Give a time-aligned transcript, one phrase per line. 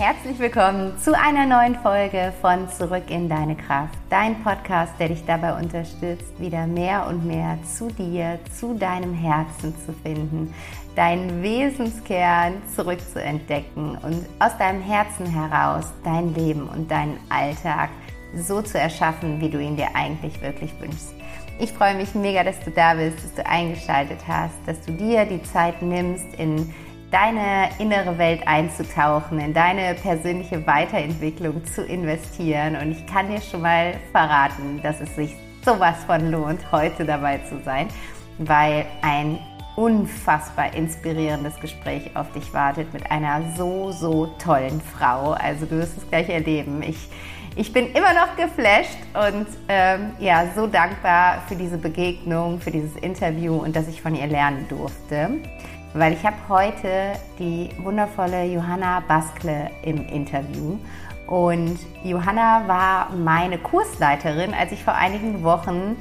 [0.00, 3.98] Herzlich willkommen zu einer neuen Folge von Zurück in deine Kraft.
[4.08, 9.74] Dein Podcast, der dich dabei unterstützt, wieder mehr und mehr zu dir, zu deinem Herzen
[9.84, 10.54] zu finden,
[10.96, 17.90] deinen Wesenskern zurückzuentdecken und aus deinem Herzen heraus dein Leben und deinen Alltag
[18.34, 21.12] so zu erschaffen, wie du ihn dir eigentlich wirklich wünschst.
[21.58, 25.26] Ich freue mich mega, dass du da bist, dass du eingeschaltet hast, dass du dir
[25.26, 26.72] die Zeit nimmst, in
[27.10, 32.76] deine innere Welt einzutauchen, in deine persönliche Weiterentwicklung zu investieren.
[32.76, 37.38] Und ich kann dir schon mal verraten, dass es sich sowas von lohnt, heute dabei
[37.38, 37.88] zu sein,
[38.38, 39.38] weil ein
[39.76, 45.32] unfassbar inspirierendes Gespräch auf dich wartet mit einer so, so tollen Frau.
[45.32, 46.82] Also du wirst es gleich erleben.
[46.82, 47.08] Ich,
[47.56, 52.94] ich bin immer noch geflasht und ähm, ja, so dankbar für diese Begegnung, für dieses
[52.96, 55.30] Interview und dass ich von ihr lernen durfte
[55.94, 60.78] weil ich habe heute die wundervolle Johanna Baskle im Interview.
[61.26, 65.96] Und Johanna war meine Kursleiterin, als ich vor einigen Wochen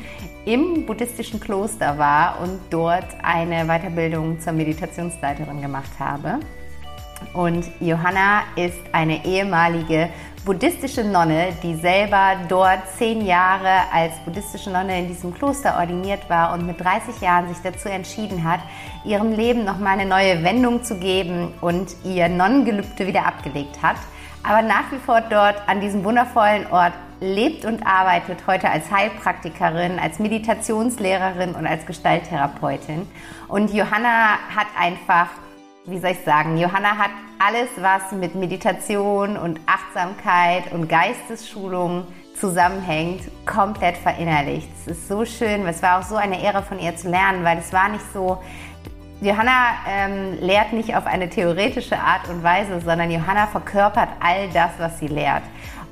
[0.45, 6.39] im buddhistischen Kloster war und dort eine Weiterbildung zur Meditationsleiterin gemacht habe.
[7.33, 10.09] Und Johanna ist eine ehemalige
[10.49, 16.53] buddhistische Nonne, die selber dort zehn Jahre als buddhistische Nonne in diesem Kloster ordiniert war
[16.53, 18.59] und mit 30 Jahren sich dazu entschieden hat,
[19.05, 23.97] ihrem Leben nochmal eine neue Wendung zu geben und ihr Nonnengelübde wieder abgelegt hat.
[24.41, 29.99] Aber nach wie vor dort an diesem wundervollen Ort lebt und arbeitet heute als Heilpraktikerin,
[29.99, 33.05] als Meditationslehrerin und als Gestalttherapeutin.
[33.47, 35.27] Und Johanna hat einfach
[35.89, 42.05] wie soll ich sagen, Johanna hat alles, was mit Meditation und Achtsamkeit und Geistesschulung
[42.39, 44.69] zusammenhängt, komplett verinnerlicht.
[44.81, 47.57] Es ist so schön, es war auch so eine Ehre von ihr zu lernen, weil
[47.57, 48.41] es war nicht so,
[49.21, 54.71] Johanna ähm, lehrt nicht auf eine theoretische Art und Weise, sondern Johanna verkörpert all das,
[54.77, 55.43] was sie lehrt.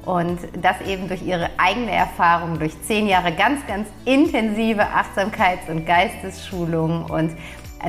[0.05, 5.85] Und das eben durch ihre eigene Erfahrung, durch zehn Jahre ganz, ganz intensive Achtsamkeits- und
[5.85, 7.35] Geistesschulung und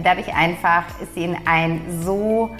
[0.02, 2.50] dadurch einfach ist sie in ein so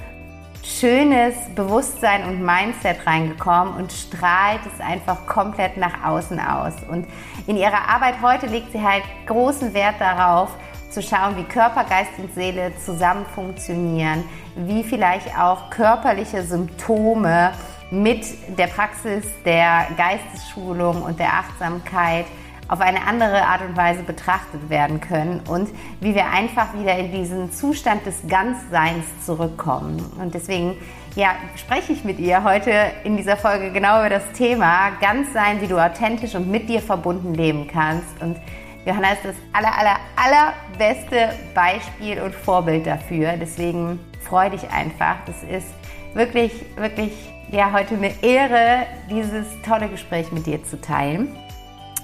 [0.63, 6.75] schönes Bewusstsein und Mindset reingekommen und strahlt es einfach komplett nach außen aus.
[6.91, 7.07] Und
[7.47, 10.51] in ihrer Arbeit heute legt sie halt großen Wert darauf,
[10.91, 14.25] zu schauen, wie Körper, Geist und Seele zusammen funktionieren,
[14.57, 17.53] wie vielleicht auch körperliche Symptome
[17.91, 18.27] mit
[18.59, 22.27] der Praxis der Geistesschulung und der Achtsamkeit
[22.69, 25.71] auf eine andere Art und Weise betrachtet werden können und
[26.01, 30.05] wie wir einfach wieder in diesen Zustand des Ganzseins zurückkommen.
[30.21, 30.77] Und deswegen
[31.17, 32.73] ja, spreche ich mit ihr heute
[33.05, 37.35] in dieser Folge genau über das Thema Ganzsein, wie du authentisch und mit dir verbunden
[37.35, 38.21] leben kannst.
[38.21, 38.37] Und
[38.85, 43.33] Johanna ist das aller, aller, allerbeste Beispiel und Vorbild dafür.
[43.41, 45.17] Deswegen freue dich einfach.
[45.27, 45.67] Das ist
[46.15, 47.13] wirklich, wirklich
[47.51, 51.35] ja, heute eine Ehre, dieses tolle Gespräch mit dir zu teilen.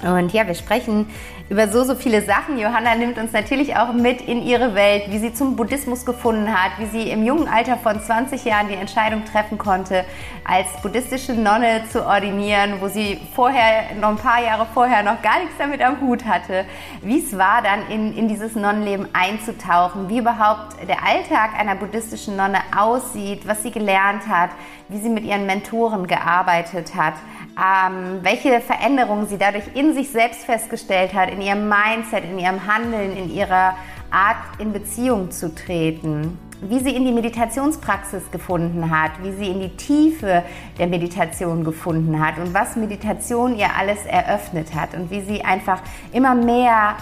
[0.04, 1.06] Und ja, wir sprechen
[1.48, 2.58] über so, so viele Sachen.
[2.58, 6.72] Johanna nimmt uns natürlich auch mit in ihre Welt, wie sie zum Buddhismus gefunden hat,
[6.78, 10.04] wie sie im jungen Alter von 20 Jahren die Entscheidung treffen konnte,
[10.44, 15.38] als buddhistische Nonne zu ordinieren, wo sie vorher, noch ein paar Jahre vorher noch gar
[15.40, 16.64] nichts damit am Hut hatte,
[17.02, 22.36] wie es war, dann in, in dieses Nonnenleben einzutauchen, wie überhaupt der Alltag einer buddhistischen
[22.36, 24.50] Nonne aussieht, was sie gelernt hat,
[24.88, 27.14] wie sie mit ihren Mentoren gearbeitet hat
[27.56, 32.66] ähm, welche Veränderungen sie dadurch in sich selbst festgestellt hat, in ihrem Mindset, in ihrem
[32.66, 33.76] Handeln, in ihrer
[34.10, 39.60] Art in Beziehung zu treten, wie sie in die Meditationspraxis gefunden hat, wie sie in
[39.60, 40.42] die Tiefe
[40.78, 45.80] der Meditation gefunden hat und was Meditation ihr alles eröffnet hat und wie sie einfach
[46.12, 46.96] immer mehr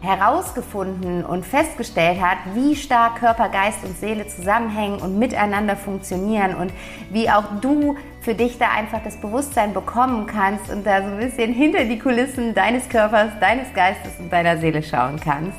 [0.00, 6.72] herausgefunden und festgestellt hat, wie stark Körper, Geist und Seele zusammenhängen und miteinander funktionieren und
[7.10, 11.18] wie auch du für dich da einfach das Bewusstsein bekommen kannst und da so ein
[11.18, 15.58] bisschen hinter die Kulissen deines Körpers, deines Geistes und deiner Seele schauen kannst.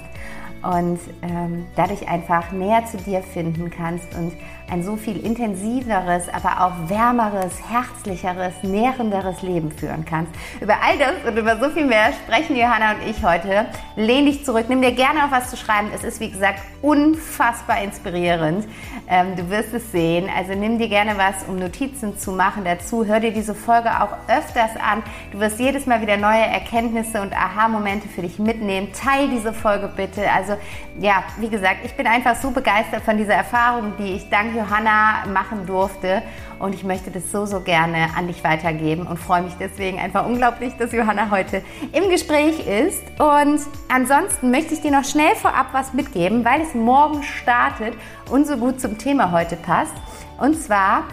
[0.61, 4.33] Und ähm, dadurch einfach näher zu dir finden kannst und
[4.71, 10.31] ein so viel intensiveres, aber auch wärmeres, herzlicheres, nährenderes Leben führen kannst.
[10.62, 13.66] Über all das und über so viel mehr sprechen Johanna und ich heute.
[13.95, 15.89] Lehn dich zurück, nimm dir gerne auch was zu schreiben.
[15.94, 18.68] Es ist, wie gesagt, unfassbar inspirierend.
[19.07, 20.30] Ähm, du wirst es sehen.
[20.36, 23.06] Also nimm dir gerne was, um Notizen zu machen dazu.
[23.06, 25.04] Hör dir diese Folge auch öfters an.
[25.31, 28.89] Du wirst jedes Mal wieder neue Erkenntnisse und Aha-Momente für dich mitnehmen.
[28.94, 30.30] Teil diese Folge bitte.
[30.31, 30.54] Also
[31.00, 35.25] ja, wie gesagt, ich bin einfach so begeistert von dieser Erfahrung, die ich dank Johanna
[35.33, 36.21] machen durfte.
[36.59, 40.25] Und ich möchte das so, so gerne an dich weitergeben und freue mich deswegen einfach
[40.25, 41.63] unglaublich, dass Johanna heute
[41.94, 43.01] im Gespräch ist.
[43.19, 47.94] Und ansonsten möchte ich dir noch schnell vorab was mitgeben, weil es morgen startet
[48.29, 49.94] und so gut zum Thema heute passt.
[50.38, 51.06] Und zwar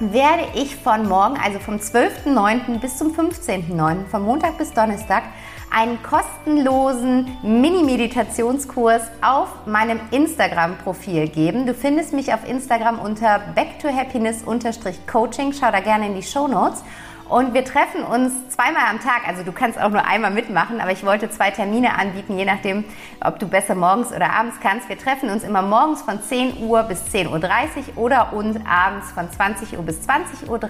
[0.00, 2.80] werde ich von morgen, also vom 12.09.
[2.80, 5.22] bis zum 15.09., von Montag bis Donnerstag,
[5.70, 11.66] einen kostenlosen Mini-Meditationskurs auf meinem Instagram-Profil geben.
[11.66, 15.52] Du findest mich auf Instagram unter backtohappiness-coaching.
[15.52, 16.82] Schau da gerne in die Show Notes.
[17.28, 19.26] Und wir treffen uns zweimal am Tag.
[19.26, 22.84] Also du kannst auch nur einmal mitmachen, aber ich wollte zwei Termine anbieten, je nachdem,
[23.20, 24.90] ob du besser morgens oder abends kannst.
[24.90, 29.30] Wir treffen uns immer morgens von 10 Uhr bis 10.30 Uhr oder und abends von
[29.30, 30.60] 20 Uhr bis 20.30 Uhr.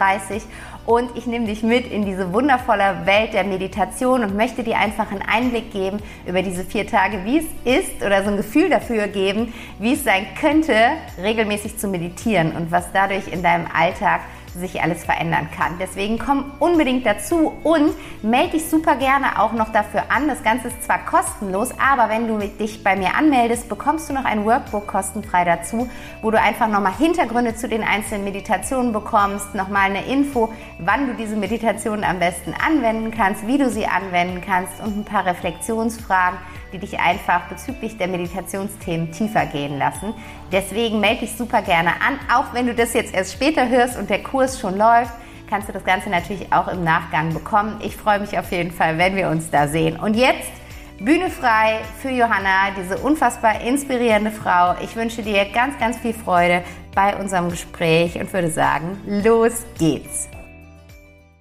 [0.87, 5.11] Und ich nehme dich mit in diese wundervolle Welt der Meditation und möchte dir einfach
[5.11, 9.09] einen Einblick geben über diese vier Tage, wie es ist oder so ein Gefühl dafür
[9.09, 10.75] geben, wie es sein könnte,
[11.21, 14.21] regelmäßig zu meditieren und was dadurch in deinem Alltag
[14.55, 15.79] sich alles verändern kann.
[15.81, 17.93] Deswegen komm unbedingt dazu und
[18.23, 20.29] melde dich super gerne auch noch dafür an.
[20.29, 24.25] Das Ganze ist zwar kostenlos, aber wenn du dich bei mir anmeldest, bekommst du noch
[24.25, 25.89] ein Workbook kostenfrei dazu,
[26.23, 31.15] wo du einfach nochmal Hintergründe zu den einzelnen Meditationen bekommst, nochmal eine Info, wann du
[31.15, 36.39] diese Meditationen am besten anwenden kannst, wie du sie anwenden kannst und ein paar Reflexionsfragen
[36.75, 40.13] die dich einfach bezüglich der Meditationsthemen tiefer gehen lassen.
[40.51, 42.19] Deswegen melde dich super gerne an.
[42.35, 45.13] Auch wenn du das jetzt erst später hörst und der Kurs schon läuft,
[45.49, 47.81] kannst du das Ganze natürlich auch im Nachgang bekommen.
[47.81, 49.97] Ich freue mich auf jeden Fall, wenn wir uns da sehen.
[49.97, 50.51] Und jetzt
[50.99, 54.75] Bühne frei für Johanna, diese unfassbar inspirierende Frau.
[54.83, 60.29] Ich wünsche dir ganz, ganz viel Freude bei unserem Gespräch und würde sagen, los geht's.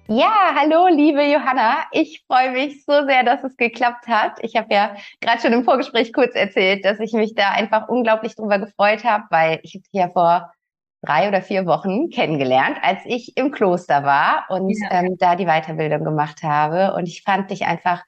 [0.06, 1.86] Ja, hallo, liebe Johanna.
[1.90, 4.32] Ich freue mich so sehr, dass es geklappt hat.
[4.42, 8.34] Ich habe ja gerade schon im Vorgespräch kurz erzählt, dass ich mich da einfach unglaublich
[8.34, 10.52] drüber gefreut habe, weil ich habe dich ja vor
[11.00, 14.90] drei oder vier Wochen kennengelernt, als ich im Kloster war und ja.
[14.90, 16.94] ähm, da die Weiterbildung gemacht habe.
[16.94, 18.04] Und ich fand dich einfach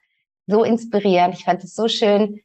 [0.46, 1.34] so inspirierend.
[1.34, 2.40] Ich fand es so schön,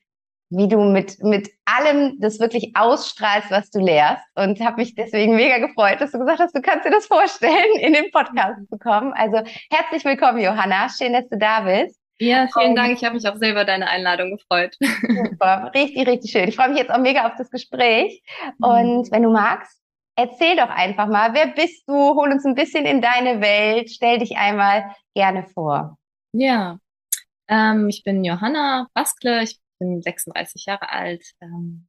[0.52, 4.24] wie du mit, mit allem das wirklich ausstrahlst, was du lehrst.
[4.36, 7.80] Und habe mich deswegen mega gefreut, dass du gesagt hast, du kannst dir das vorstellen,
[7.80, 9.14] in den Podcast zu kommen.
[9.14, 9.38] Also
[9.72, 10.90] herzlich willkommen, Johanna.
[10.90, 11.98] Schön, dass du da bist.
[12.20, 12.94] Ja, vielen Dank.
[12.94, 14.76] Ich habe mich auch selber deine Einladung gefreut.
[15.08, 16.50] Super, richtig, richtig schön.
[16.50, 18.22] Ich freue mich jetzt auch mega auf das Gespräch.
[18.60, 18.66] Mhm.
[18.66, 19.82] Und wenn du magst,
[20.18, 21.94] erzähl doch einfach mal, wer bist du?
[21.94, 23.90] Hol uns ein bisschen in deine Welt.
[23.90, 25.98] Stell dich einmal gerne vor.
[26.34, 26.78] Ja,
[27.48, 29.44] ähm, ich bin Johanna Baskle.
[29.44, 31.24] Ich bin 36 Jahre alt.
[31.42, 31.88] Ähm,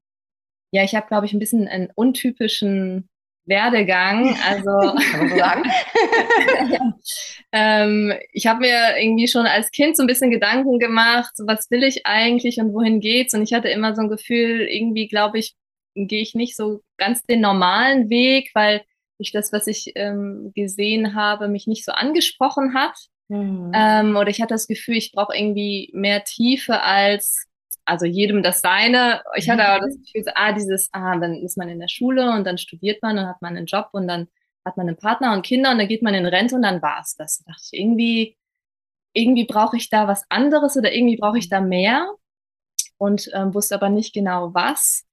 [0.73, 3.09] ja, ich habe, glaube ich, ein bisschen einen untypischen
[3.45, 4.37] Werdegang.
[4.45, 4.71] Also
[7.53, 11.71] ähm, ich habe mir irgendwie schon als Kind so ein bisschen Gedanken gemacht, so, was
[11.71, 13.35] will ich eigentlich und wohin geht's?
[13.35, 15.55] Und ich hatte immer so ein Gefühl, irgendwie glaube ich,
[15.95, 18.83] gehe ich nicht so ganz den normalen Weg, weil
[19.19, 22.97] ich das, was ich ähm, gesehen habe, mich nicht so angesprochen hat.
[23.29, 23.73] Mhm.
[23.75, 27.47] Ähm, oder ich hatte das Gefühl, ich brauche irgendwie mehr Tiefe als
[27.85, 29.23] also jedem das seine.
[29.37, 30.03] Ich hatte aber das mhm.
[30.03, 33.19] Gefühl, so, ah, dieses, ah, dann ist man in der Schule und dann studiert man
[33.19, 34.29] und hat man einen Job und dann
[34.65, 37.01] hat man einen Partner und Kinder und dann geht man in Rente und dann war
[37.01, 37.39] es das.
[37.39, 38.37] Da dachte ich, irgendwie,
[39.13, 42.09] irgendwie brauche ich da was anderes oder irgendwie brauche ich da mehr
[42.99, 45.05] und ähm, wusste aber nicht genau was.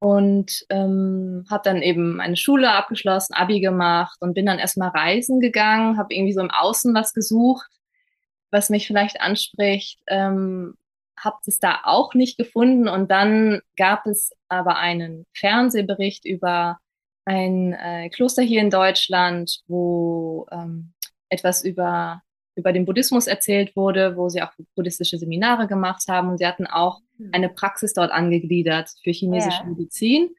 [0.00, 5.40] Und ähm, habe dann eben meine Schule abgeschlossen, Abi gemacht und bin dann erstmal reisen
[5.40, 7.68] gegangen, habe irgendwie so im Außen was gesucht,
[8.52, 10.74] was mich vielleicht anspricht, ähm,
[11.22, 12.88] habe es da auch nicht gefunden.
[12.88, 16.78] Und dann gab es aber einen Fernsehbericht über
[17.24, 20.94] ein äh, Kloster hier in Deutschland, wo ähm,
[21.28, 22.22] etwas über,
[22.56, 26.30] über den Buddhismus erzählt wurde, wo sie auch buddhistische Seminare gemacht haben.
[26.30, 27.30] Und sie hatten auch hm.
[27.32, 29.64] eine Praxis dort angegliedert für chinesische ja.
[29.64, 30.30] Medizin.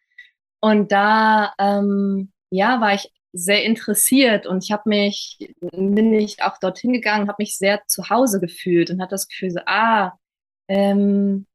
[0.62, 5.38] Und da ähm, ja, war ich sehr interessiert und ich habe mich,
[5.72, 9.52] bin ich auch dorthin gegangen, habe mich sehr zu Hause gefühlt und hatte das Gefühl
[9.52, 10.18] so, ah,
[10.70, 11.46] ähm,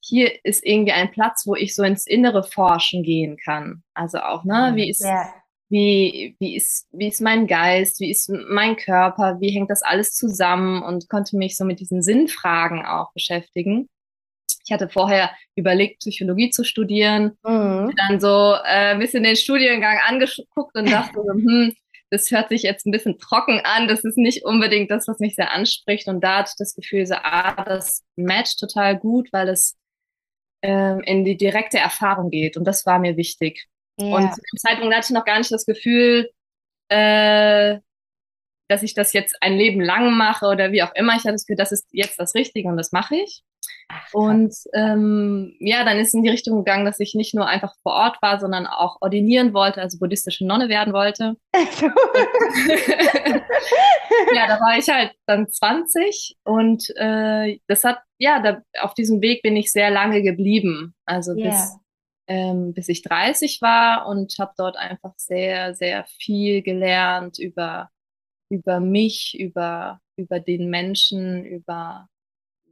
[0.00, 3.82] hier ist irgendwie ein Platz, wo ich so ins Innere forschen gehen kann.
[3.94, 5.32] Also auch, ne, wie ist, ja.
[5.68, 10.14] wie, wie ist, wie ist mein Geist, wie ist mein Körper, wie hängt das alles
[10.14, 13.88] zusammen und konnte mich so mit diesen Sinnfragen auch beschäftigen.
[14.66, 17.92] Ich hatte vorher überlegt, Psychologie zu studieren, mhm.
[17.96, 21.74] dann so äh, ein bisschen den Studiengang angeguckt und dachte so, hm,
[22.14, 25.34] das hört sich jetzt ein bisschen trocken an, das ist nicht unbedingt das, was mich
[25.34, 26.06] sehr anspricht.
[26.06, 29.76] Und da hatte ich das Gefühl, so, ah, das matcht total gut, weil es
[30.62, 32.56] ähm, in die direkte Erfahrung geht.
[32.56, 33.66] Und das war mir wichtig.
[33.98, 34.14] Ja.
[34.14, 36.30] Und zu dem Zeitpunkt hatte ich noch gar nicht das Gefühl,
[36.88, 37.78] äh,
[38.68, 41.14] dass ich das jetzt ein Leben lang mache oder wie auch immer.
[41.16, 43.42] Ich hatte das Gefühl, das ist jetzt das Richtige und das mache ich.
[43.88, 47.74] Ach, und ähm, ja, dann ist in die Richtung gegangen, dass ich nicht nur einfach
[47.82, 51.36] vor Ort war, sondern auch ordinieren wollte, also buddhistische Nonne werden wollte.
[54.34, 59.20] ja, da war ich halt dann 20 und äh, das hat, ja, da, auf diesem
[59.20, 60.94] Weg bin ich sehr lange geblieben.
[61.04, 61.50] Also yeah.
[61.50, 61.76] bis,
[62.26, 67.90] ähm, bis ich 30 war und habe dort einfach sehr, sehr viel gelernt über,
[68.48, 72.08] über mich, über, über den Menschen, über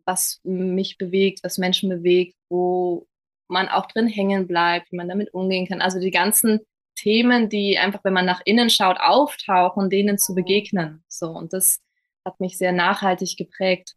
[0.05, 3.07] was mich bewegt, was Menschen bewegt, wo
[3.49, 5.81] man auch drin hängen bleibt, wie man damit umgehen kann.
[5.81, 6.61] Also die ganzen
[6.97, 11.05] Themen, die einfach, wenn man nach innen schaut, auftauchen, denen zu begegnen.
[11.09, 11.81] So und das
[12.25, 13.95] hat mich sehr nachhaltig geprägt.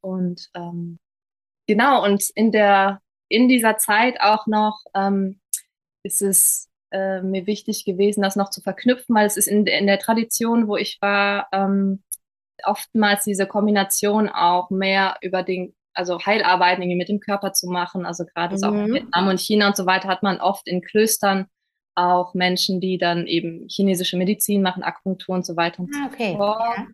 [0.00, 0.98] Und ähm,
[1.66, 5.40] genau und in der in dieser Zeit auch noch ähm,
[6.02, 9.86] ist es äh, mir wichtig gewesen, das noch zu verknüpfen, weil es ist in, in
[9.86, 12.02] der Tradition, wo ich war, ähm,
[12.64, 18.06] oftmals diese Kombination auch mehr über den, also Heilarbeiten irgendwie mit dem Körper zu machen.
[18.06, 18.58] Also gerade mhm.
[18.58, 21.46] so auch in Vietnam und China und so weiter hat man oft in Klöstern
[21.94, 26.32] auch Menschen, die dann eben chinesische Medizin machen, Akupunktur und so weiter und ah, okay.
[26.32, 26.78] so fort.
[26.78, 26.86] Ja.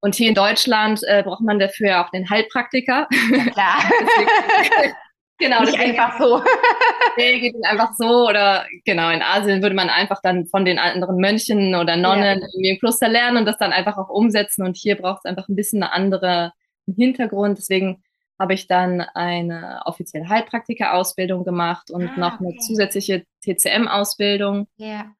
[0.00, 3.08] Und hier in Deutschland äh, braucht man dafür ja auch den Heilpraktiker.
[3.30, 3.78] Ja, klar.
[5.42, 5.62] genau.
[5.62, 6.42] Nicht einfach so.
[7.16, 8.28] nee, geht nicht einfach so.
[8.28, 12.46] Oder genau, in Asien würde man einfach dann von den anderen Mönchen oder Nonnen ja.
[12.46, 14.64] irgendwie im Kloster lernen und das dann einfach auch umsetzen.
[14.64, 16.52] Und hier braucht es einfach ein bisschen eine andere
[16.86, 17.58] Hintergrund.
[17.58, 18.02] Deswegen
[18.38, 25.14] habe ich dann eine offizielle Heilpraktiker-Ausbildung gemacht und ah, noch eine zusätzliche TCM-Ausbildung, ja.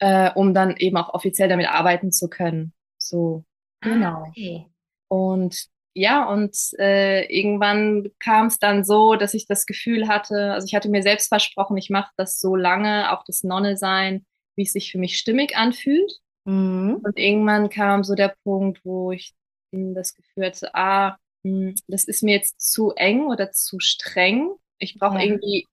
[0.00, 2.72] äh, um dann eben auch offiziell damit arbeiten zu können.
[2.98, 3.44] So,
[3.80, 4.24] ah, genau.
[4.28, 4.66] Okay.
[5.08, 10.66] Und ja, und äh, irgendwann kam es dann so, dass ich das Gefühl hatte, also
[10.66, 14.26] ich hatte mir selbst versprochen, ich mache das so lange, auch das Nonne sein,
[14.56, 16.12] wie es sich für mich stimmig anfühlt.
[16.44, 17.00] Mhm.
[17.02, 19.32] Und irgendwann kam so der Punkt, wo ich
[19.72, 24.50] das Gefühl hatte, ah, hm, das ist mir jetzt zu eng oder zu streng.
[24.78, 25.24] Ich brauche ja.
[25.24, 25.66] irgendwie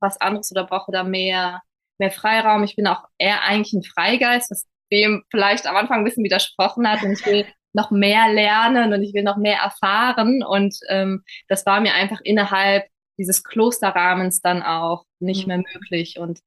[0.00, 1.60] was anderes oder brauche da mehr,
[1.98, 2.64] mehr Freiraum.
[2.64, 6.88] Ich bin auch eher eigentlich ein Freigeist, was dem vielleicht am Anfang ein bisschen widersprochen
[6.88, 7.02] hat.
[7.02, 7.44] Und ich will
[7.76, 10.42] noch mehr lernen und ich will noch mehr erfahren.
[10.42, 12.86] Und ähm, das war mir einfach innerhalb
[13.18, 15.48] dieses Klosterrahmens dann auch nicht mhm.
[15.48, 16.18] mehr möglich.
[16.18, 16.40] Und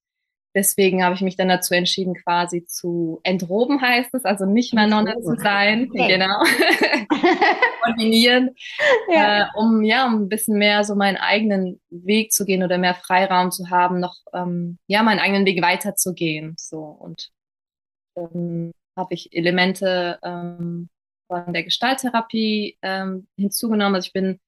[0.55, 4.87] deswegen habe ich mich dann dazu entschieden, quasi zu entroben heißt es, also nicht mehr
[4.87, 6.07] Nonne zu sein, okay.
[6.07, 6.43] genau,
[7.83, 8.55] kombinieren,
[9.13, 9.43] ja.
[9.43, 12.95] Äh, um ja, um ein bisschen mehr so meinen eigenen Weg zu gehen oder mehr
[12.95, 17.29] Freiraum zu haben, noch ähm, ja meinen eigenen Weg weiterzugehen, so und
[18.15, 20.89] ähm, habe ich Elemente ähm,
[21.29, 23.95] von der Gestalttherapie ähm, hinzugenommen.
[23.95, 24.39] Also ich bin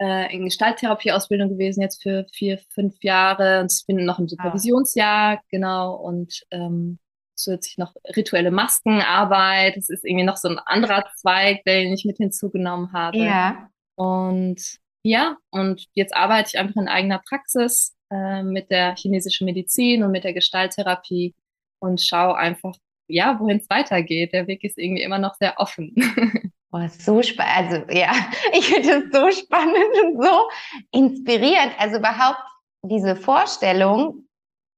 [0.00, 3.60] äh, in Gestalttherapieausbildung gewesen, jetzt für vier, fünf Jahre.
[3.60, 4.28] Und ich bin noch im ah.
[4.28, 6.98] Supervisionsjahr, genau, und ähm,
[7.34, 9.76] zusätzlich noch rituelle Maskenarbeit.
[9.76, 13.18] Das ist irgendwie noch so ein anderer Zweig, den ich mit hinzugenommen habe.
[13.18, 13.68] Ja.
[13.96, 14.60] Und
[15.02, 20.10] ja, und jetzt arbeite ich einfach in eigener Praxis äh, mit der chinesischen Medizin und
[20.10, 21.34] mit der Gestalttherapie
[21.80, 22.74] und schaue einfach,
[23.08, 24.32] ja, wohin es weitergeht.
[24.32, 25.94] Der Weg ist irgendwie immer noch sehr offen.
[26.70, 27.72] Oh, so spannend.
[27.72, 28.12] Also ja,
[28.52, 30.50] ich finde es so spannend und so
[30.90, 31.72] inspirierend.
[31.78, 32.42] Also überhaupt
[32.82, 34.26] diese Vorstellung,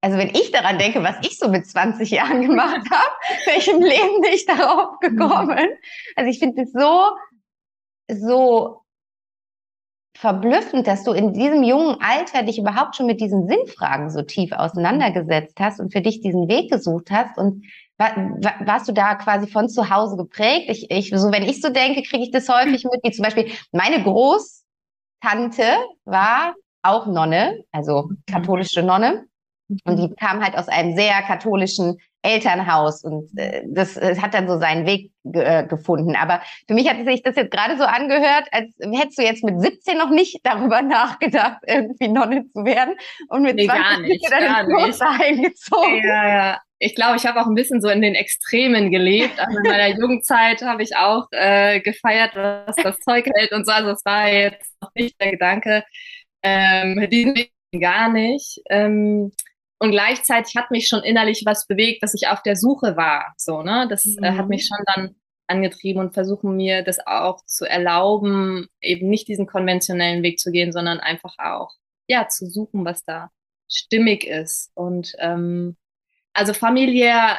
[0.01, 3.11] also wenn ich daran denke, was ich so mit 20 Jahren gemacht habe,
[3.47, 5.17] welchem Leben bin ich darauf mhm.
[5.17, 5.69] gekommen?
[6.15, 7.11] Also ich finde es so,
[8.09, 8.83] so
[10.17, 14.53] verblüffend, dass du in diesem jungen Alter dich überhaupt schon mit diesen Sinnfragen so tief
[14.53, 17.65] auseinandergesetzt hast und für dich diesen Weg gesucht hast und
[18.01, 20.71] warst du da quasi von zu Hause geprägt?
[20.71, 23.53] Ich, ich, so wenn ich so denke, kriege ich das häufig mit, wie zum Beispiel
[23.73, 25.65] meine Großtante
[26.05, 28.23] war auch Nonne, also mhm.
[28.27, 29.27] katholische Nonne.
[29.85, 34.49] Und die kam halt aus einem sehr katholischen Elternhaus und äh, das, das hat dann
[34.49, 36.17] so seinen Weg äh, gefunden.
[36.17, 39.61] Aber für mich hat sich das jetzt gerade so angehört, als hättest du jetzt mit
[39.61, 42.95] 17 noch nicht darüber nachgedacht, irgendwie Nonne zu werden
[43.29, 46.03] und mit nee, 20 gar nicht, dann ins eingezogen.
[46.05, 49.39] Ja, ja ich glaube, ich habe auch ein bisschen so in den Extremen gelebt.
[49.39, 53.73] Also in meiner Jugendzeit habe ich auch äh, gefeiert, was das Zeug hält und so.
[53.73, 55.85] Also es war jetzt noch nicht der Gedanke,
[56.43, 58.63] ähm, diesen Weg gar nicht.
[58.71, 59.31] Ähm,
[59.81, 63.33] und gleichzeitig hat mich schon innerlich was bewegt, dass ich auf der Suche war.
[63.39, 63.87] So, ne?
[63.89, 64.23] Das mhm.
[64.23, 64.75] äh, hat mich mhm.
[64.75, 65.15] schon dann
[65.47, 70.71] angetrieben und versuchen mir das auch zu erlauben, eben nicht diesen konventionellen Weg zu gehen,
[70.71, 71.73] sondern einfach auch
[72.07, 73.31] ja zu suchen, was da
[73.69, 74.71] stimmig ist.
[74.75, 75.77] Und ähm,
[76.35, 77.39] also familiär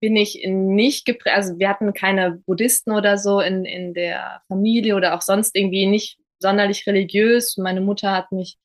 [0.00, 4.96] bin ich nicht geprägt, also wir hatten keine Buddhisten oder so in, in der Familie
[4.96, 7.58] oder auch sonst irgendwie nicht sonderlich religiös.
[7.58, 8.56] Meine Mutter hat mich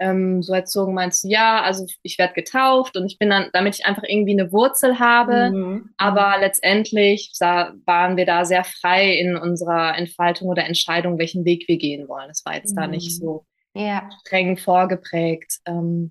[0.00, 3.78] ähm, so erzogen, meinst du, ja, also ich werde getauft und ich bin dann, damit
[3.78, 5.50] ich einfach irgendwie eine Wurzel habe.
[5.50, 5.90] Mhm.
[5.98, 11.68] Aber letztendlich sah, waren wir da sehr frei in unserer Entfaltung oder Entscheidung, welchen Weg
[11.68, 12.28] wir gehen wollen.
[12.28, 12.80] Das war jetzt mhm.
[12.80, 13.24] da nicht mhm.
[13.24, 14.08] so ja.
[14.24, 15.58] streng vorgeprägt.
[15.66, 16.10] Ähm,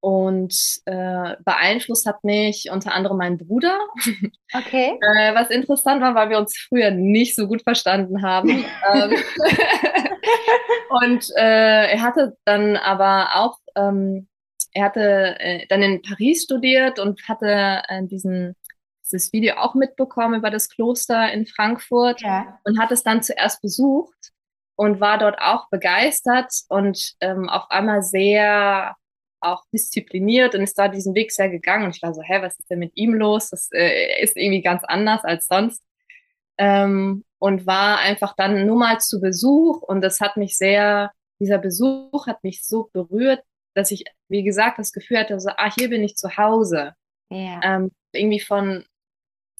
[0.00, 3.78] und äh, beeinflusst hat mich unter anderem mein Bruder.
[4.52, 4.98] Okay.
[5.16, 8.48] äh, was interessant war, weil wir uns früher nicht so gut verstanden haben.
[8.92, 9.12] ähm,
[11.04, 14.28] und äh, er hatte dann aber auch, ähm,
[14.72, 18.56] er hatte äh, dann in Paris studiert und hatte äh, diesen
[19.12, 22.58] dieses Video auch mitbekommen über das Kloster in Frankfurt ja.
[22.64, 24.32] und hat es dann zuerst besucht
[24.76, 28.96] und war dort auch begeistert und ähm, auf einmal sehr
[29.40, 31.84] auch diszipliniert und ist da diesen Weg sehr gegangen.
[31.84, 33.50] Und ich war so, hä, was ist denn mit ihm los?
[33.50, 35.82] Das äh, ist irgendwie ganz anders als sonst.
[36.58, 41.58] Ähm, und war einfach dann nur mal zu Besuch und das hat mich sehr, dieser
[41.58, 43.42] Besuch hat mich so berührt,
[43.74, 46.92] dass ich, wie gesagt, das Gefühl hatte, so, ah, hier bin ich zu Hause.
[47.30, 47.60] Ja.
[47.64, 48.84] Ähm, irgendwie von,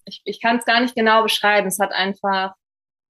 [0.05, 1.67] ich, ich kann es gar nicht genau beschreiben.
[1.67, 2.55] Es hat einfach,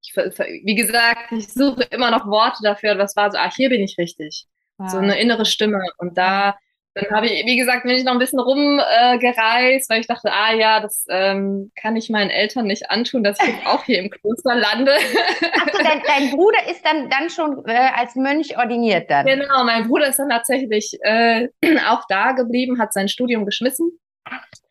[0.03, 2.97] ich, wie gesagt, ich suche immer noch Worte dafür.
[2.97, 4.47] Was war so, ah, hier bin ich richtig.
[4.79, 4.91] Wow.
[4.91, 5.83] So eine innere Stimme.
[5.99, 6.57] Und da,
[6.95, 10.31] dann habe ich, wie gesagt, bin ich noch ein bisschen rumgereist, äh, weil ich dachte,
[10.31, 13.99] ah ja, das ähm, kann ich meinen Eltern nicht antun, dass ich jetzt auch hier
[13.99, 14.93] im Kloster lande.
[14.93, 19.25] Achso, dein, dein Bruder ist dann, dann schon äh, als Mönch ordiniert dann?
[19.25, 21.49] Genau, mein Bruder ist dann tatsächlich äh,
[21.89, 23.99] auch da geblieben, hat sein Studium geschmissen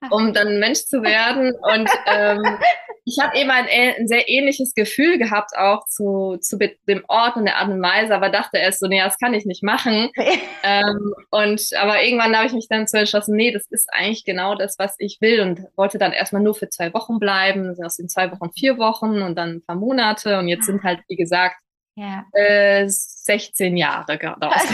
[0.09, 1.53] um dann Mensch zu werden.
[1.61, 2.41] Und ähm,
[3.11, 7.45] ich habe eben ein, ein, sehr ähnliches Gefühl gehabt auch zu, zu dem Ort und
[7.45, 10.09] der Art und Weise, aber dachte erst so, nee, das kann ich nicht machen.
[10.63, 14.55] ähm, und aber irgendwann habe ich mich dann zu entschlossen, nee, das ist eigentlich genau
[14.55, 18.07] das, was ich will und wollte dann erstmal nur für zwei Wochen bleiben, aus den
[18.07, 21.57] zwei Wochen vier Wochen und dann ein paar Monate und jetzt sind halt, wie gesagt,
[21.95, 22.23] ja.
[22.33, 24.63] äh, 16 Jahre daraus.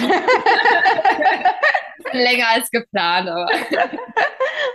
[2.14, 3.48] Länger als geplant, aber.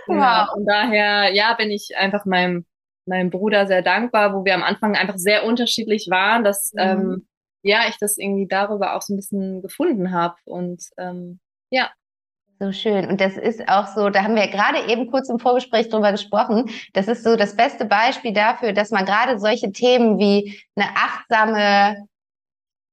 [0.07, 0.17] Wow.
[0.17, 2.65] Ja, und daher, ja, bin ich einfach meinem,
[3.05, 6.79] meinem Bruder sehr dankbar, wo wir am Anfang einfach sehr unterschiedlich waren, dass, mhm.
[6.79, 7.27] ähm,
[7.63, 11.89] ja, ich das irgendwie darüber auch so ein bisschen gefunden habe und, ähm, ja.
[12.59, 13.07] So schön.
[13.07, 16.69] Und das ist auch so, da haben wir gerade eben kurz im Vorgespräch drüber gesprochen.
[16.93, 22.07] Das ist so das beste Beispiel dafür, dass man gerade solche Themen wie eine achtsame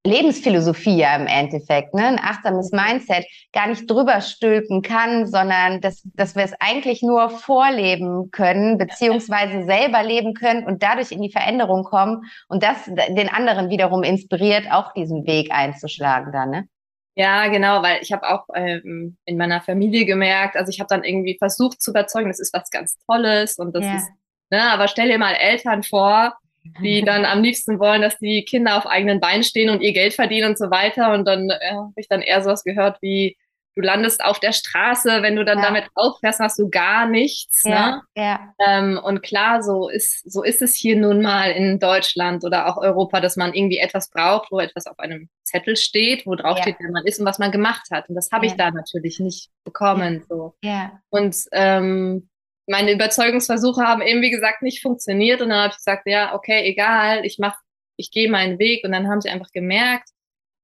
[0.07, 2.07] Lebensphilosophie ja im Endeffekt, ne?
[2.07, 7.28] ein achtsames Mindset, gar nicht drüber stülpen kann, sondern dass, dass wir es eigentlich nur
[7.28, 13.28] vorleben können, beziehungsweise selber leben können und dadurch in die Veränderung kommen und das den
[13.28, 16.69] anderen wiederum inspiriert, auch diesen Weg einzuschlagen dann, ne?
[17.17, 21.04] Ja, genau, weil ich habe auch ähm, in meiner Familie gemerkt, also ich habe dann
[21.04, 23.97] irgendwie versucht zu überzeugen, das ist was ganz Tolles und das ja.
[23.97, 24.08] ist,
[24.50, 26.34] ne, aber stell dir mal Eltern vor,
[26.83, 30.15] die dann am liebsten wollen, dass die Kinder auf eigenen Beinen stehen und ihr Geld
[30.15, 31.13] verdienen und so weiter.
[31.13, 33.37] Und dann äh, habe ich dann eher sowas gehört wie,
[33.75, 35.65] du landest auf der Straße, wenn du dann ja.
[35.65, 37.63] damit auffährst, hast du gar nichts.
[37.65, 38.02] Ja, ne?
[38.17, 38.54] ja.
[38.67, 42.76] Ähm, und klar, so ist, so ist es hier nun mal in Deutschland oder auch
[42.76, 46.63] Europa, dass man irgendwie etwas braucht, wo etwas auf einem Zettel steht, wo drauf ja.
[46.63, 48.09] steht, wer man ist und was man gemacht hat.
[48.09, 50.25] Und das habe ich da natürlich nicht bekommen.
[50.28, 50.54] So.
[50.63, 51.00] Ja.
[51.11, 52.28] Und ähm,
[52.71, 55.43] meine Überzeugungsversuche haben eben, wie gesagt, nicht funktioniert.
[55.43, 57.59] Und dann habe ich gesagt, ja, okay, egal, ich mach,
[57.97, 58.85] ich gehe meinen Weg.
[58.85, 60.09] Und dann haben sie einfach gemerkt,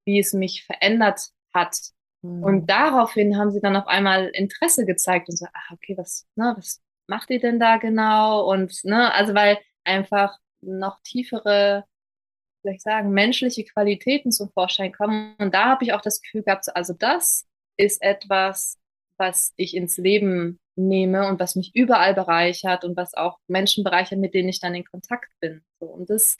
[0.07, 1.77] wie es mich verändert hat.
[2.23, 2.45] Mhm.
[2.45, 6.55] Und daraufhin haben sie dann auf einmal Interesse gezeigt und so, ah, okay, was, ne,
[6.57, 8.49] was macht ihr denn da genau?
[8.51, 11.85] Und, ne, also weil einfach noch tiefere,
[12.63, 15.35] soll ich sagen, menschliche Qualitäten zum Vorschein kommen.
[15.39, 18.79] Und da habe ich auch das Gefühl gehabt, also das ist etwas,
[19.19, 24.19] was ich ins Leben nehme und was mich überall bereichert und was auch Menschen bereichert,
[24.19, 25.63] mit denen ich dann in Kontakt bin.
[25.81, 26.37] So, und das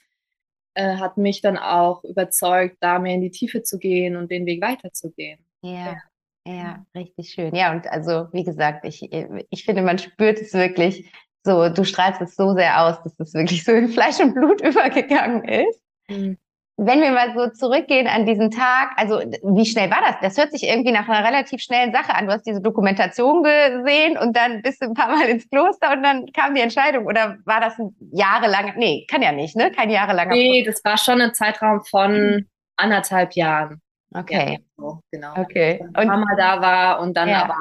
[0.75, 4.45] äh, hat mich dann auch überzeugt, da mehr in die Tiefe zu gehen und den
[4.45, 5.39] Weg weiterzugehen.
[5.61, 5.71] Ja.
[5.71, 6.01] ja.
[6.49, 7.53] Ja, richtig schön.
[7.53, 9.11] Ja, und also, wie gesagt, ich,
[9.49, 11.11] ich finde, man spürt es wirklich
[11.43, 14.61] so, du strahlst es so sehr aus, dass es wirklich so in Fleisch und Blut
[14.65, 15.81] übergegangen ist.
[16.09, 16.37] Mhm
[16.77, 20.15] wenn wir mal so zurückgehen an diesen Tag, also wie schnell war das?
[20.21, 22.27] Das hört sich irgendwie nach einer relativ schnellen Sache an.
[22.27, 26.03] Du hast diese Dokumentation gesehen und dann bist du ein paar Mal ins Kloster und
[26.03, 27.07] dann kam die Entscheidung.
[27.07, 29.71] Oder war das ein jahrelanger, nee, kann ja nicht, ne?
[29.71, 32.47] Kein jahrelanger Nee, das war schon ein Zeitraum von mhm.
[32.75, 33.81] anderthalb Jahren.
[34.13, 34.59] Okay.
[34.59, 35.33] Ja, so, genau.
[35.35, 35.79] Okay.
[35.81, 37.43] Und ein paar Mal da war und dann ja.
[37.43, 37.55] aber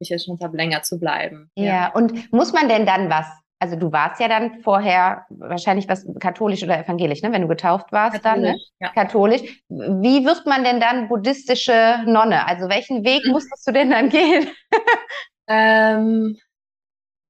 [0.00, 1.50] mich entschlossen habe, länger zu bleiben.
[1.56, 1.64] Ja.
[1.64, 3.26] ja, und muss man denn dann was
[3.62, 7.30] also du warst ja dann vorher wahrscheinlich was katholisch oder evangelisch, ne?
[7.30, 8.60] wenn du getauft warst katholisch, dann, ne?
[8.80, 8.88] Ja.
[8.88, 9.42] Katholisch.
[9.68, 12.44] Wie wird man denn dann buddhistische Nonne?
[12.48, 14.48] Also welchen Weg musstest du denn dann gehen?
[15.46, 16.36] ähm,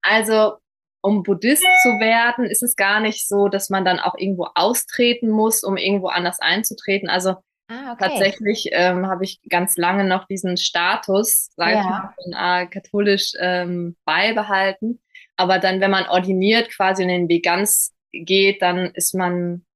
[0.00, 0.54] also
[1.02, 5.28] um Buddhist zu werden, ist es gar nicht so, dass man dann auch irgendwo austreten
[5.28, 7.10] muss, um irgendwo anders einzutreten.
[7.10, 7.32] Also
[7.68, 8.08] ah, okay.
[8.08, 12.14] tatsächlich ähm, habe ich ganz lange noch diesen Status, sage ja.
[12.18, 15.02] ich mal, katholisch ähm, beibehalten.
[15.42, 19.66] Aber dann, wenn man ordiniert quasi in den Weg ganz geht, dann ist man,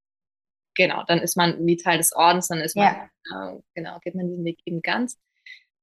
[0.77, 3.51] genau, dann ist man wie Teil des Ordens, dann ist man, ja.
[3.51, 5.19] äh, genau, geht man diesen Weg eben ganz.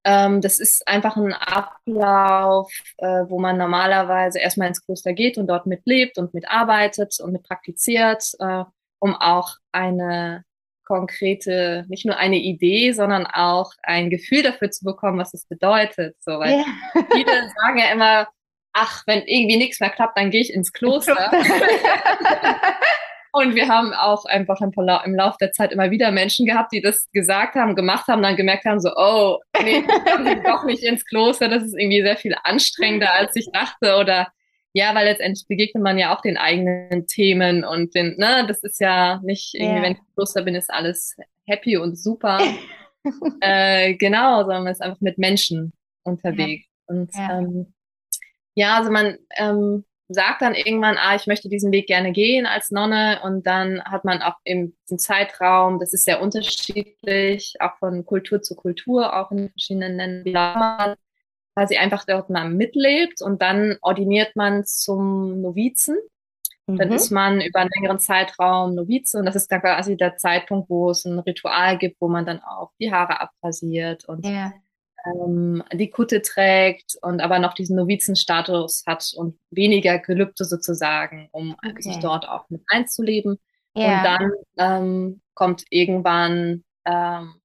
[0.06, 5.48] Ähm, das ist einfach ein Ablauf, äh, wo man normalerweise erstmal ins Kloster geht und
[5.48, 8.64] dort mitlebt und mitarbeitet und mit praktiziert, äh,
[9.00, 10.46] um auch eine
[10.86, 16.16] konkrete, nicht nur eine Idee, sondern auch ein Gefühl dafür zu bekommen, was es bedeutet.
[16.22, 16.66] So, weil yeah.
[17.12, 18.30] viele sagen ja immer,
[18.74, 21.32] ach, wenn irgendwie nichts mehr klappt, dann gehe ich ins Kloster.
[23.36, 26.82] Und wir haben auch einfach im, im Laufe der Zeit immer wieder Menschen gehabt, die
[26.82, 29.80] das gesagt haben, gemacht haben, dann gemerkt haben, so, oh, nee,
[30.38, 33.98] ich doch nicht ins Kloster, das ist irgendwie sehr viel anstrengender, als ich dachte.
[33.98, 34.28] Oder
[34.74, 38.80] ja, weil letztendlich begegnet man ja auch den eigenen Themen und den, ne, das ist
[38.80, 39.82] ja nicht irgendwie, ja.
[39.82, 41.16] wenn ich im Kloster bin, ist alles
[41.48, 42.40] happy und super.
[43.42, 46.68] äh, genau, sondern man ist einfach mit Menschen unterwegs.
[46.88, 46.96] Ja.
[46.96, 47.40] Und ja.
[47.40, 47.74] Ähm,
[48.56, 52.72] ja, also man ähm, sagt dann irgendwann, ah, ich möchte diesen Weg gerne gehen als
[52.72, 53.20] Nonne.
[53.24, 58.56] Und dann hat man auch im Zeitraum, das ist sehr unterschiedlich, auch von Kultur zu
[58.56, 60.96] Kultur, auch in verschiedenen Ländern,
[61.56, 63.22] quasi einfach dort mal mitlebt.
[63.22, 65.98] Und dann ordiniert man zum Novizen.
[66.68, 66.78] Mhm.
[66.78, 69.18] Dann ist man über einen längeren Zeitraum Novize.
[69.18, 72.42] Und das ist dann quasi der Zeitpunkt, wo es ein Ritual gibt, wo man dann
[72.42, 74.54] auch die Haare abrasiert und ja
[75.06, 81.56] ähm, die Kutte trägt und aber noch diesen Novizenstatus hat und weniger Gelübde sozusagen, um
[81.66, 81.82] okay.
[81.82, 83.40] sich dort auch mit einzuleben.
[83.76, 83.98] Ja.
[83.98, 87.36] Und dann ähm, kommt irgendwann ähm,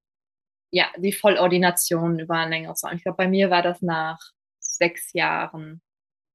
[0.70, 2.94] ja die Vollordination über ein längeres Zeit.
[2.94, 4.18] Ich glaube, bei mir war das nach
[4.60, 5.80] sechs Jahren.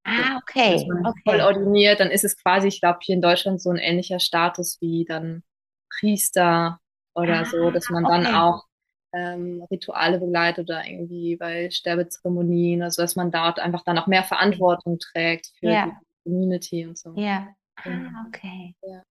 [0.06, 0.86] Ah, okay.
[1.06, 1.22] okay.
[1.24, 4.78] Voll ordiniert, dann ist es quasi, ich glaube, hier in Deutschland so ein ähnlicher Status
[4.82, 5.44] wie dann
[5.90, 6.80] Priester
[7.16, 8.24] oder ah, so, dass man okay.
[8.24, 8.66] dann auch
[9.14, 14.24] ähm, Rituale begleitet oder irgendwie bei Sterbezeremonien, also dass man dort einfach dann auch mehr
[14.24, 15.86] Verantwortung trägt für ja.
[15.86, 15.92] die
[16.24, 17.14] Community und so.
[17.16, 17.48] Ja,
[17.78, 18.76] ah, okay.
[18.82, 19.04] Ja.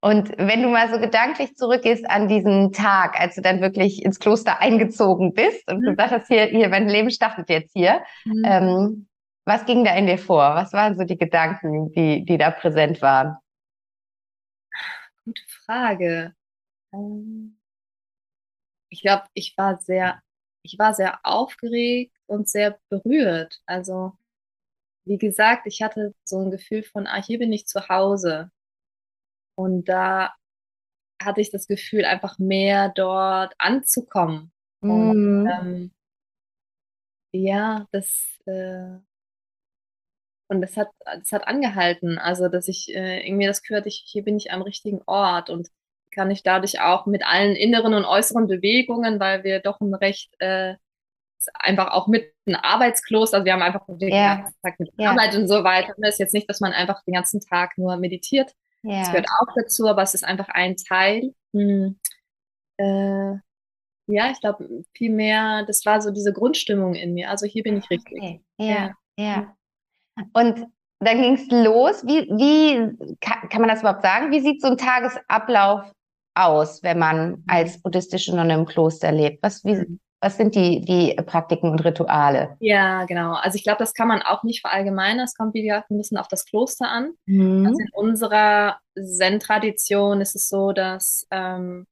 [0.00, 4.18] Und wenn du mal so gedanklich zurückgehst an diesen Tag, als du dann wirklich ins
[4.18, 5.90] Kloster eingezogen bist und mhm.
[5.90, 8.42] gesagt hast, hier, hier, mein Leben startet jetzt hier, mhm.
[8.44, 9.08] ähm,
[9.44, 10.54] was ging da in dir vor?
[10.54, 13.36] Was waren so die Gedanken, die, die da präsent waren?
[15.24, 16.34] Gute Frage.
[16.92, 17.55] Ähm
[18.96, 20.22] ich glaube, ich war sehr,
[20.62, 23.60] ich war sehr aufgeregt und sehr berührt.
[23.66, 24.14] Also,
[25.04, 28.50] wie gesagt, ich hatte so ein Gefühl von, ah, hier bin ich zu Hause.
[29.54, 30.34] Und da
[31.22, 34.52] hatte ich das Gefühl, einfach mehr dort anzukommen.
[34.80, 34.90] Mm.
[34.90, 35.46] Und, mhm.
[35.48, 35.90] ähm,
[37.32, 38.96] ja, das, äh,
[40.48, 42.18] und das hat, das hat angehalten.
[42.18, 45.50] Also, dass ich äh, irgendwie das hatte, ich, hier bin ich am richtigen Ort.
[45.50, 45.68] Und
[46.16, 50.34] kann ich dadurch auch mit allen inneren und äußeren Bewegungen, weil wir doch ein recht
[50.40, 50.74] äh,
[51.54, 54.36] einfach auch mit einem Arbeitskloster, also wir haben einfach den ja.
[54.36, 55.10] ganzen Tag mit ja.
[55.10, 55.94] Arbeit und so weiter.
[55.98, 58.52] Das ist jetzt nicht, dass man einfach den ganzen Tag nur meditiert.
[58.82, 59.00] Ja.
[59.00, 61.34] Das gehört auch dazu, aber es ist einfach ein Teil.
[61.52, 61.98] Hm.
[62.78, 63.34] Äh,
[64.08, 67.30] ja, ich glaube, viel mehr, das war so diese Grundstimmung in mir.
[67.30, 68.18] Also hier bin ich richtig.
[68.18, 68.40] Okay.
[68.58, 69.56] Ja, ja.
[70.32, 70.66] Und
[71.00, 72.06] dann ging es los.
[72.06, 74.30] Wie, wie kann, kann, man das überhaupt sagen?
[74.30, 75.92] Wie sieht so ein Tagesablauf
[76.36, 79.42] aus, wenn man als buddhistische Nonne im Kloster lebt?
[79.42, 80.00] Was, wie, mhm.
[80.20, 82.56] was sind die, die Praktiken und Rituale?
[82.60, 83.34] Ja, genau.
[83.34, 85.24] Also ich glaube, das kann man auch nicht verallgemeinern.
[85.24, 87.14] Es kommt, wie gesagt, ein bisschen auf das Kloster an.
[87.26, 87.66] Mhm.
[87.66, 91.86] Also in unserer Zen-Tradition ist es so, dass ähm,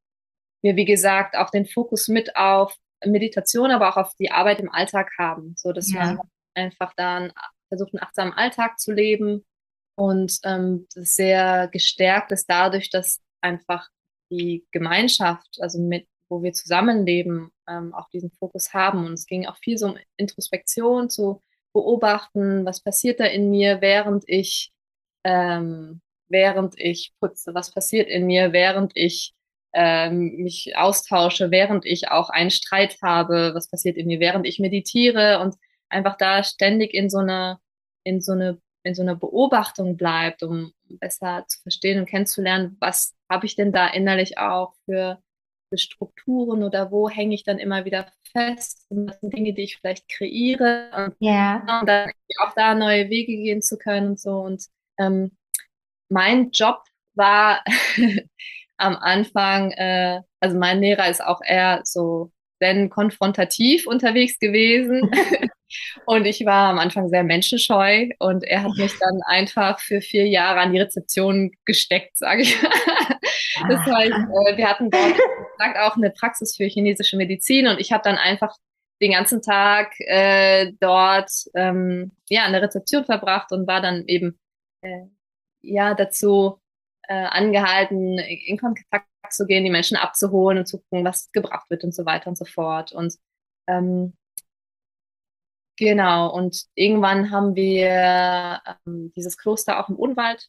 [0.63, 4.71] wir, wie gesagt, auch den Fokus mit auf Meditation, aber auch auf die Arbeit im
[4.71, 6.05] Alltag haben, so dass ja.
[6.05, 6.21] man
[6.55, 7.33] einfach dann
[7.69, 9.45] versucht, einen achtsamen Alltag zu leben
[9.97, 13.89] und ähm, sehr gestärkt ist dadurch, dass einfach
[14.31, 19.07] die Gemeinschaft, also mit, wo wir zusammenleben, ähm, auch diesen Fokus haben.
[19.07, 23.81] Und es ging auch viel so um Introspektion, zu beobachten, was passiert da in mir,
[23.81, 24.73] während ich,
[25.25, 29.35] ähm, während ich putze, was passiert in mir, während ich
[29.75, 34.61] ähm, mich austausche, während ich auch einen Streit habe, was passiert in mir, während ich
[34.61, 35.57] meditiere und
[35.89, 37.61] einfach da ständig in so einer,
[38.05, 43.15] in so eine, in so einer Beobachtung bleibt, um besser zu verstehen und kennenzulernen, was
[43.31, 45.19] habe ich denn da innerlich auch für,
[45.71, 49.63] für Strukturen oder wo hänge ich dann immer wieder fest und was sind Dinge, die
[49.63, 51.81] ich vielleicht kreiere und, ja.
[51.81, 54.39] und dann auch da neue Wege gehen zu können und so.
[54.39, 54.65] Und
[54.99, 55.33] ähm,
[56.11, 56.83] mein Job
[57.15, 57.65] war
[58.77, 65.11] am Anfang, äh, also mein Lehrer ist auch eher so denn konfrontativ unterwegs gewesen.
[66.07, 70.27] Und ich war am Anfang sehr menschenscheu und er hat mich dann einfach für vier
[70.27, 72.61] Jahre an die Rezeption gesteckt, sage ich.
[73.69, 75.15] das heißt, äh, wir hatten dort
[75.81, 78.57] auch eine Praxis für chinesische Medizin und ich habe dann einfach
[79.01, 84.39] den ganzen Tag äh, dort ähm, ja an der Rezeption verbracht und war dann eben
[84.83, 85.07] äh,
[85.63, 86.61] ja dazu
[87.09, 91.85] äh, angehalten, in Kontakt zu gehen, die Menschen abzuholen und zu gucken, was gebracht wird
[91.85, 92.93] und so weiter und so fort.
[92.93, 93.15] Und
[93.67, 94.15] ähm,
[95.77, 100.49] Genau, und irgendwann haben wir ähm, dieses Kloster auch im Unwald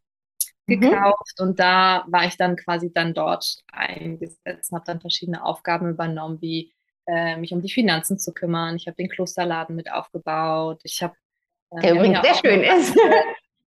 [0.68, 0.82] mhm.
[0.82, 6.42] gekauft und da war ich dann quasi dann dort eingesetzt, habe dann verschiedene Aufgaben übernommen,
[6.42, 6.74] wie
[7.08, 8.76] äh, mich um die Finanzen zu kümmern.
[8.76, 10.82] Ich habe den Klosterladen mit aufgebaut.
[10.84, 11.16] Ich habe
[11.72, 12.98] äh, der übrigens sehr schön ist.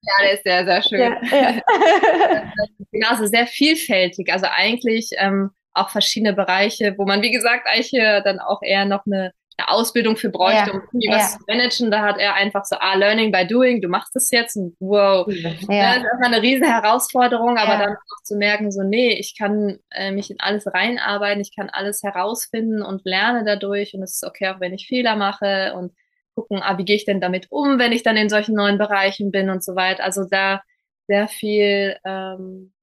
[0.01, 0.99] Ja, der ist sehr, sehr schön.
[0.99, 1.61] Ja, ja.
[2.91, 4.31] genau, also sehr vielfältig.
[4.31, 8.85] Also eigentlich ähm, auch verschiedene Bereiche, wo man, wie gesagt, eigentlich hier dann auch eher
[8.85, 11.91] noch eine, eine Ausbildung für bräuchte, um irgendwie was zu managen.
[11.91, 15.27] Da hat er einfach so, ah, Learning by Doing, du machst es jetzt und wow.
[15.27, 15.95] Ja.
[15.95, 19.79] Das ist einfach eine riesen Herausforderung, aber dann auch zu merken, so, nee, ich kann
[19.91, 24.23] äh, mich in alles reinarbeiten, ich kann alles herausfinden und lerne dadurch und es ist
[24.23, 25.93] okay, auch wenn ich Fehler mache und
[26.35, 29.31] gucken, ah, wie gehe ich denn damit um, wenn ich dann in solchen neuen Bereichen
[29.31, 30.03] bin und so weiter.
[30.03, 30.61] Also da
[31.07, 32.73] sehr viel, ähm,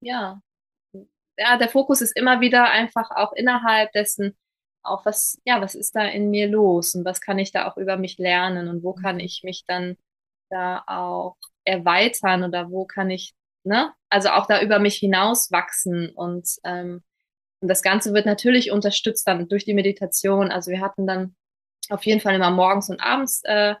[0.00, 0.40] ja,
[1.36, 4.36] ja, der Fokus ist immer wieder einfach auch innerhalb dessen,
[4.82, 7.76] auch was, ja, was ist da in mir los und was kann ich da auch
[7.76, 9.96] über mich lernen und wo kann ich mich dann
[10.48, 16.10] da auch erweitern oder wo kann ich, ne, also auch da über mich hinaus wachsen
[16.10, 17.02] und, ähm,
[17.60, 20.50] und das Ganze wird natürlich unterstützt dann durch die Meditation.
[20.50, 21.36] Also wir hatten dann
[21.90, 23.74] auf jeden Fall immer morgens und abends äh,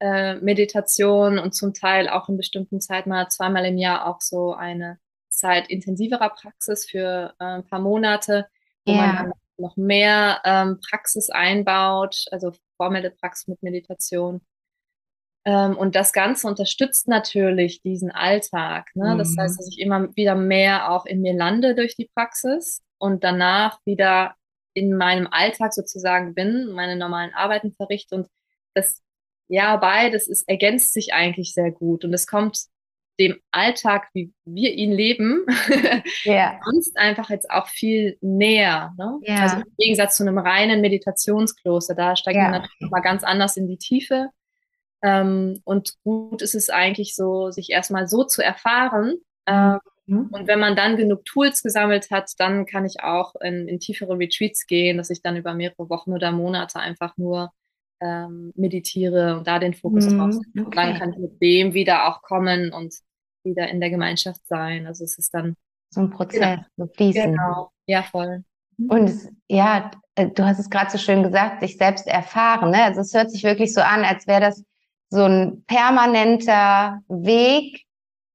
[0.00, 4.54] äh, Meditation und zum Teil auch in bestimmten Zeiten mal zweimal im Jahr auch so
[4.54, 8.48] eine Zeit intensiverer Praxis für äh, ein paar Monate,
[8.84, 8.98] wo ja.
[8.98, 14.40] man dann noch mehr ähm, Praxis einbaut, also formelle Praxis mit Meditation.
[15.44, 18.90] Ähm, und das Ganze unterstützt natürlich diesen Alltag.
[18.94, 19.14] Ne?
[19.14, 19.18] Mhm.
[19.18, 23.24] Das heißt, dass ich immer wieder mehr auch in mir lande durch die Praxis und
[23.24, 24.34] danach wieder
[24.74, 28.28] in meinem Alltag sozusagen bin, meine normalen Arbeiten verrichte und
[28.74, 29.02] das,
[29.48, 32.66] ja, beides ist, ergänzt sich eigentlich sehr gut und es kommt
[33.20, 35.46] dem Alltag, wie wir ihn leben,
[36.24, 36.58] ja.
[36.64, 38.92] sonst einfach jetzt auch viel näher.
[38.98, 39.20] Ne?
[39.22, 39.42] Ja.
[39.42, 42.46] Also im Gegensatz zu einem reinen Meditationskloster, da steigen ja.
[42.46, 44.30] wir natürlich nochmal ganz anders in die Tiefe.
[45.02, 49.14] Ähm, und gut ist es eigentlich so, sich erstmal so zu erfahren,
[49.46, 49.78] ähm,
[50.10, 50.28] Mhm.
[50.32, 54.18] Und wenn man dann genug Tools gesammelt hat, dann kann ich auch in, in tiefere
[54.18, 57.52] Retreats gehen, dass ich dann über mehrere Wochen oder Monate einfach nur
[58.00, 60.18] ähm, meditiere und da den Fokus mhm.
[60.18, 60.66] drauf setze.
[60.66, 62.94] Und dann kann ich mit dem wieder auch kommen und
[63.44, 64.86] wieder in der Gemeinschaft sein.
[64.86, 65.56] Also es ist dann
[65.90, 66.64] so ein Prozess, genau.
[66.76, 67.32] so fließen.
[67.32, 68.44] Genau, ja, voll.
[68.76, 68.90] Mhm.
[68.90, 72.70] Und es, ja, äh, du hast es gerade so schön gesagt, sich selbst erfahren.
[72.70, 72.82] Ne?
[72.84, 74.64] Also es hört sich wirklich so an, als wäre das
[75.08, 77.84] so ein permanenter Weg,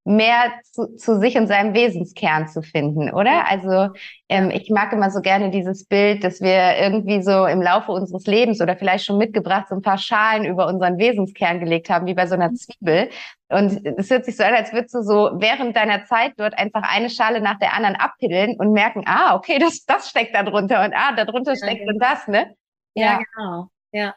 [0.05, 3.47] mehr zu, zu sich und seinem Wesenskern zu finden, oder?
[3.49, 3.89] Also
[4.29, 8.27] ähm, ich mag immer so gerne dieses Bild, dass wir irgendwie so im Laufe unseres
[8.27, 12.13] Lebens oder vielleicht schon mitgebracht so ein paar Schalen über unseren Wesenskern gelegt haben, wie
[12.13, 12.55] bei so einer mhm.
[12.55, 13.09] Zwiebel.
[13.49, 16.83] Und es hört sich so an, als würdest du so während deiner Zeit dort einfach
[16.83, 20.85] eine Schale nach der anderen abpiddeln und merken, ah, okay, das, das steckt da drunter
[20.85, 21.93] und ah, da drunter steckt genau.
[21.93, 22.55] und das, ne?
[22.93, 23.67] Ja, ja genau.
[23.91, 24.13] Ja.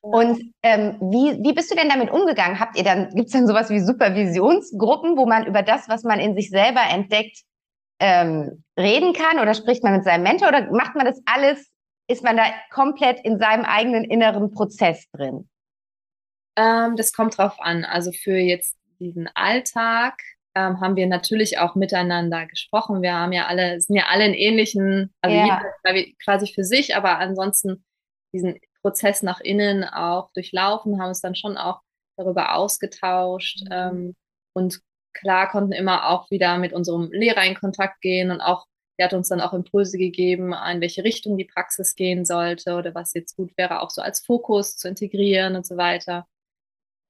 [0.00, 2.58] Und ähm, wie, wie bist du denn damit umgegangen?
[2.58, 6.18] Habt ihr dann, gibt es dann sowas wie Supervisionsgruppen, wo man über das, was man
[6.18, 7.38] in sich selber entdeckt,
[8.00, 9.38] ähm, reden kann?
[9.38, 10.48] Oder spricht man mit seinem Mentor?
[10.48, 11.70] Oder macht man das alles,
[12.08, 15.48] ist man da komplett in seinem eigenen inneren Prozess drin?
[16.56, 17.84] Ähm, das kommt drauf an.
[17.84, 20.20] Also für jetzt diesen Alltag
[20.54, 23.02] ähm, haben wir natürlich auch miteinander gesprochen.
[23.02, 25.62] Wir haben ja alle, sind ja alle in ähnlichen, also ja.
[25.84, 27.84] jeder quasi für sich, aber ansonsten
[28.34, 31.80] diesen Prozess nach innen auch durchlaufen, haben uns dann schon auch
[32.16, 33.68] darüber ausgetauscht mhm.
[33.72, 34.14] ähm,
[34.54, 34.80] und
[35.14, 38.66] klar konnten immer auch wieder mit unserem Lehrer in Kontakt gehen und auch
[38.98, 42.94] der hat uns dann auch Impulse gegeben, in welche Richtung die Praxis gehen sollte oder
[42.94, 46.26] was jetzt gut wäre, auch so als Fokus zu integrieren und so weiter.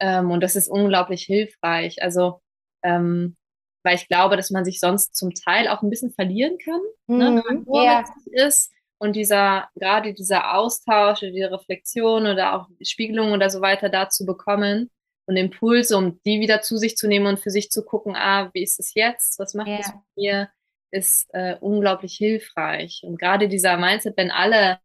[0.00, 2.02] Ähm, und das ist unglaublich hilfreich.
[2.02, 2.40] Also,
[2.82, 3.36] ähm,
[3.84, 7.18] weil ich glaube, dass man sich sonst zum Teil auch ein bisschen verlieren kann, mhm,
[7.18, 7.64] ne, wenn man mhm.
[7.66, 8.04] nur yeah.
[8.32, 14.24] ist und dieser, gerade dieser Austausch, die Reflexion oder auch Spiegelung oder so weiter dazu
[14.24, 14.92] bekommen
[15.26, 18.50] und Impulse, um die wieder zu sich zu nehmen und für sich zu gucken, ah,
[18.54, 19.40] wie ist es jetzt?
[19.40, 20.50] Was macht es mit mir?
[20.92, 23.02] Ist äh, unglaublich hilfreich.
[23.02, 24.78] Und gerade dieser Mindset, wenn alle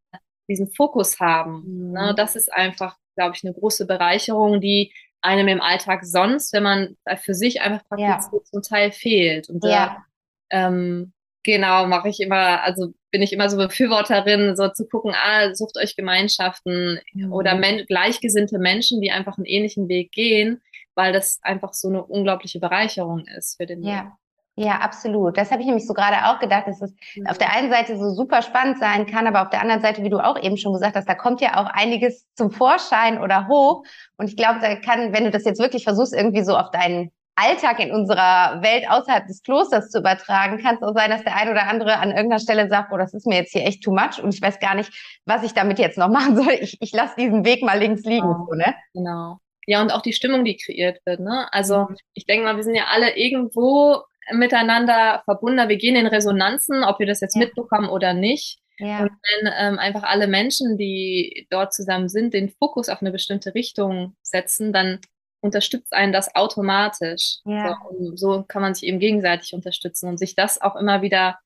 [0.49, 1.91] diesen Fokus haben, mhm.
[1.91, 6.63] ne, das ist einfach, glaube ich, eine große Bereicherung, die einem im Alltag sonst, wenn
[6.63, 8.51] man für sich einfach praktiziert, ja.
[8.51, 9.47] zum Teil fehlt.
[9.47, 10.03] Und ja.
[10.49, 11.13] da, ähm,
[11.47, 15.77] genau, mache ich immer, also bin ich immer so Befürworterin, so zu gucken, ah, sucht
[15.77, 17.31] euch Gemeinschaften mhm.
[17.31, 20.61] oder men gleichgesinnte Menschen, die einfach einen ähnlichen Weg gehen,
[20.93, 24.03] weil das einfach so eine unglaubliche Bereicherung ist für den ja.
[24.03, 24.11] Weg.
[24.59, 25.37] Ja, absolut.
[25.37, 27.27] Das habe ich nämlich so gerade auch gedacht, dass es mhm.
[27.27, 30.09] auf der einen Seite so super spannend sein kann, aber auf der anderen Seite, wie
[30.09, 33.83] du auch eben schon gesagt hast, da kommt ja auch einiges zum Vorschein oder hoch.
[34.17, 37.11] Und ich glaube, da kann, wenn du das jetzt wirklich versuchst, irgendwie so auf deinen
[37.37, 41.35] Alltag in unserer Welt außerhalb des Klosters zu übertragen, kann es auch sein, dass der
[41.35, 43.91] ein oder andere an irgendeiner Stelle sagt, oh, das ist mir jetzt hier echt too
[43.91, 44.91] much und ich weiß gar nicht,
[45.25, 46.53] was ich damit jetzt noch machen soll.
[46.59, 48.27] Ich, ich lasse diesen Weg mal links liegen.
[48.27, 48.47] Genau.
[48.49, 48.75] So, ne?
[48.93, 49.37] genau.
[49.67, 51.19] ja, und auch die Stimmung, die kreiert wird.
[51.19, 51.47] Ne?
[51.51, 51.95] Also mhm.
[52.13, 54.01] ich denke mal, wir sind ja alle irgendwo
[54.33, 55.69] miteinander verbunden.
[55.69, 57.41] Wir gehen in Resonanzen, ob wir das jetzt ja.
[57.45, 58.59] mitbekommen oder nicht.
[58.79, 59.01] Ja.
[59.01, 63.55] Und wenn ähm, einfach alle Menschen, die dort zusammen sind, den Fokus auf eine bestimmte
[63.55, 64.99] Richtung setzen, dann
[65.47, 67.39] unterstützt einen das automatisch.
[67.45, 67.77] Ja.
[67.99, 71.39] So, so, kann man sich eben gegenseitig unterstützen und sich das auch immer wieder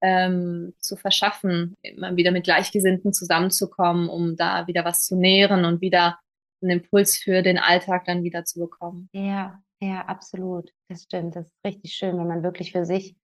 [0.00, 5.80] ähm, zu verschaffen, immer wieder mit Gleichgesinnten zusammenzukommen, um da wieder was zu nähren und
[5.80, 6.18] wieder
[6.62, 9.08] einen Impuls für den Alltag dann wieder zu bekommen.
[9.12, 10.70] Ja, ja, absolut.
[10.88, 11.36] Das stimmt.
[11.36, 13.16] Das ist richtig schön, wenn man wirklich für sich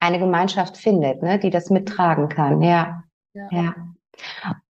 [0.00, 2.62] eine Gemeinschaft findet, ne, die das mittragen kann.
[2.62, 3.04] Ja.
[3.34, 3.48] ja.
[3.50, 3.74] ja.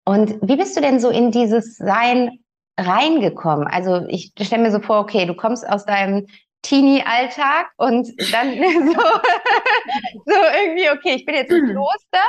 [0.05, 2.41] Und wie bist du denn so in dieses Sein
[2.81, 3.67] reingekommen?
[3.67, 6.27] Also ich stelle mir so vor, okay, du kommst aus deinem
[6.63, 9.01] Teenie-Alltag und dann so,
[10.25, 12.25] so irgendwie, okay, ich bin jetzt im Kloster.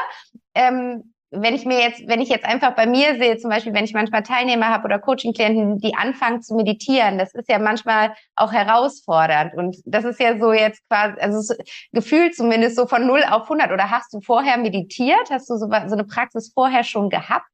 [0.55, 3.85] Ähm, wenn ich mir jetzt, wenn ich jetzt einfach bei mir sehe, zum Beispiel, wenn
[3.85, 8.51] ich manchmal Teilnehmer habe oder Coaching-Klienten, die anfangen zu meditieren, das ist ja manchmal auch
[8.51, 9.53] herausfordernd.
[9.53, 11.53] Und das ist ja so jetzt quasi, also
[11.93, 13.71] gefühlt zumindest so von 0 auf 100.
[13.71, 15.29] Oder hast du vorher meditiert?
[15.29, 17.47] Hast du so, so eine Praxis vorher schon gehabt?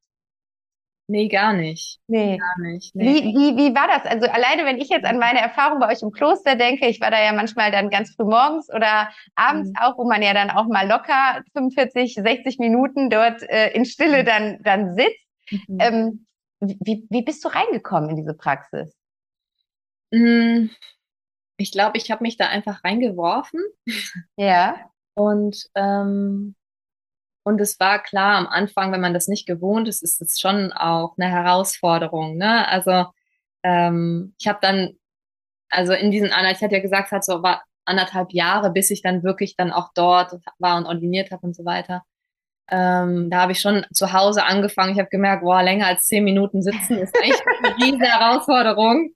[1.10, 1.98] Nee, gar nicht.
[2.06, 2.36] Nee.
[2.36, 2.94] Gar nicht.
[2.94, 3.06] Nee.
[3.06, 4.04] Wie, wie, wie war das?
[4.04, 7.10] Also alleine, wenn ich jetzt an meine Erfahrung bei euch im Kloster denke, ich war
[7.10, 9.76] da ja manchmal dann ganz früh morgens oder abends mhm.
[9.80, 14.22] auch, wo man ja dann auch mal locker 45, 60 Minuten dort äh, in Stille
[14.22, 15.66] dann, dann sitzt.
[15.66, 15.78] Mhm.
[15.80, 16.26] Ähm,
[16.60, 18.94] wie, wie bist du reingekommen in diese Praxis?
[20.10, 20.66] Mm,
[21.56, 23.60] ich glaube, ich habe mich da einfach reingeworfen.
[24.36, 24.76] Ja.
[25.14, 26.54] Und ähm,
[27.48, 30.70] und es war klar am Anfang, wenn man das nicht gewohnt ist, ist es schon
[30.72, 32.36] auch eine Herausforderung.
[32.36, 32.68] Ne?
[32.68, 33.06] Also
[33.62, 34.90] ähm, ich habe dann,
[35.70, 38.90] also in diesen anderthalb, ich hatte ja gesagt, es hat so war anderthalb Jahre, bis
[38.90, 42.04] ich dann wirklich dann auch dort war und ordiniert habe und so weiter.
[42.70, 44.92] Ähm, da habe ich schon zu Hause angefangen.
[44.92, 49.12] Ich habe gemerkt, boah, länger als zehn Minuten sitzen ist echt eine riesige Herausforderung.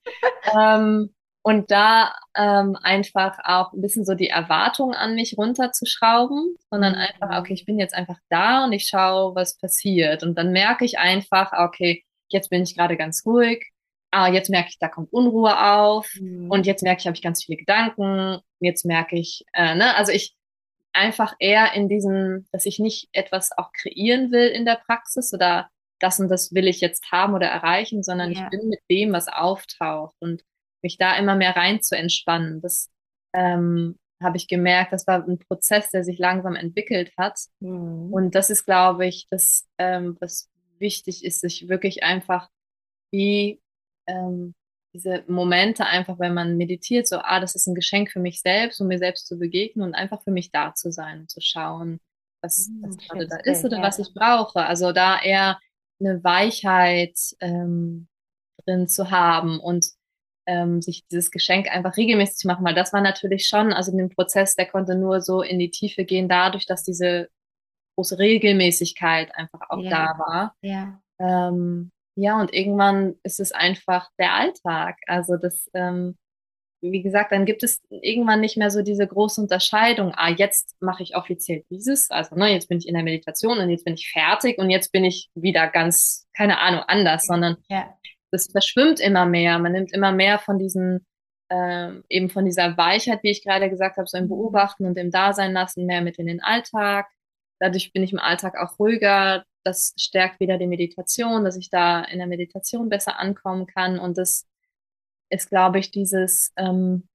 [0.58, 6.94] Ähm, und da ähm, einfach auch ein bisschen so die Erwartung an mich runterzuschrauben, sondern
[6.94, 7.36] einfach, mhm.
[7.36, 10.22] okay, ich bin jetzt einfach da und ich schaue, was passiert.
[10.22, 13.72] Und dann merke ich einfach, okay, jetzt bin ich gerade ganz ruhig.
[14.12, 16.14] Ah, jetzt merke ich, da kommt Unruhe auf.
[16.14, 16.48] Mhm.
[16.48, 18.38] Und jetzt merke ich, habe ich ganz viele Gedanken.
[18.60, 20.36] Jetzt merke ich, äh, ne, also ich
[20.92, 25.70] einfach eher in diesem, dass ich nicht etwas auch kreieren will in der Praxis oder
[25.98, 28.44] das und das will ich jetzt haben oder erreichen, sondern ja.
[28.44, 30.14] ich bin mit dem, was auftaucht.
[30.20, 30.42] Und
[30.82, 32.60] mich da immer mehr rein zu entspannen.
[32.60, 32.90] Das
[33.32, 37.38] ähm, habe ich gemerkt, das war ein Prozess, der sich langsam entwickelt hat.
[37.60, 38.12] Mhm.
[38.12, 42.48] Und das ist, glaube ich, das, ähm, was wichtig ist, sich wirklich einfach
[43.10, 43.60] wie
[44.06, 44.54] ähm,
[44.94, 48.80] diese Momente einfach, wenn man meditiert, so, ah, das ist ein Geschenk für mich selbst,
[48.80, 52.00] um mir selbst zu begegnen und einfach für mich da zu sein und zu schauen,
[52.42, 53.82] was, mhm, was gerade da ist oder ja.
[53.82, 54.64] was ich brauche.
[54.66, 55.58] Also da eher
[56.00, 58.08] eine Weichheit ähm,
[58.64, 59.86] drin zu haben und
[60.46, 64.08] ähm, sich dieses Geschenk einfach regelmäßig zu machen, weil das war natürlich schon, also den
[64.08, 67.28] Prozess, der konnte nur so in die Tiefe gehen, dadurch, dass diese
[67.96, 69.90] große Regelmäßigkeit einfach auch ja.
[69.90, 70.54] da war.
[70.62, 71.00] Ja.
[71.18, 74.98] Ähm, ja, und irgendwann ist es einfach der Alltag.
[75.06, 76.16] Also das, ähm,
[76.82, 80.12] wie gesagt, dann gibt es irgendwann nicht mehr so diese große Unterscheidung.
[80.14, 83.70] Ah, jetzt mache ich offiziell dieses, also ne, jetzt bin ich in der Meditation und
[83.70, 87.94] jetzt bin ich fertig und jetzt bin ich wieder ganz, keine Ahnung, anders, sondern ja
[88.32, 89.58] das verschwimmt immer mehr.
[89.58, 91.06] Man nimmt immer mehr von diesen,
[91.50, 95.10] äh, eben von dieser Weichheit, wie ich gerade gesagt habe, so im Beobachten und im
[95.10, 97.06] Dasein lassen, mehr mit in den Alltag.
[97.60, 99.44] Dadurch bin ich im Alltag auch ruhiger.
[99.64, 103.98] Das stärkt wieder die Meditation, dass ich da in der Meditation besser ankommen kann.
[103.98, 104.48] Und das
[105.30, 107.08] ist, glaube ich, dieses, ähm,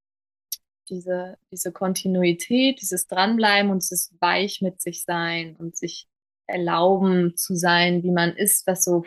[0.89, 6.07] diese, diese Kontinuität, dieses Dranbleiben und dieses Weich mit sich sein und sich
[6.45, 9.03] erlauben zu sein, wie man ist, was so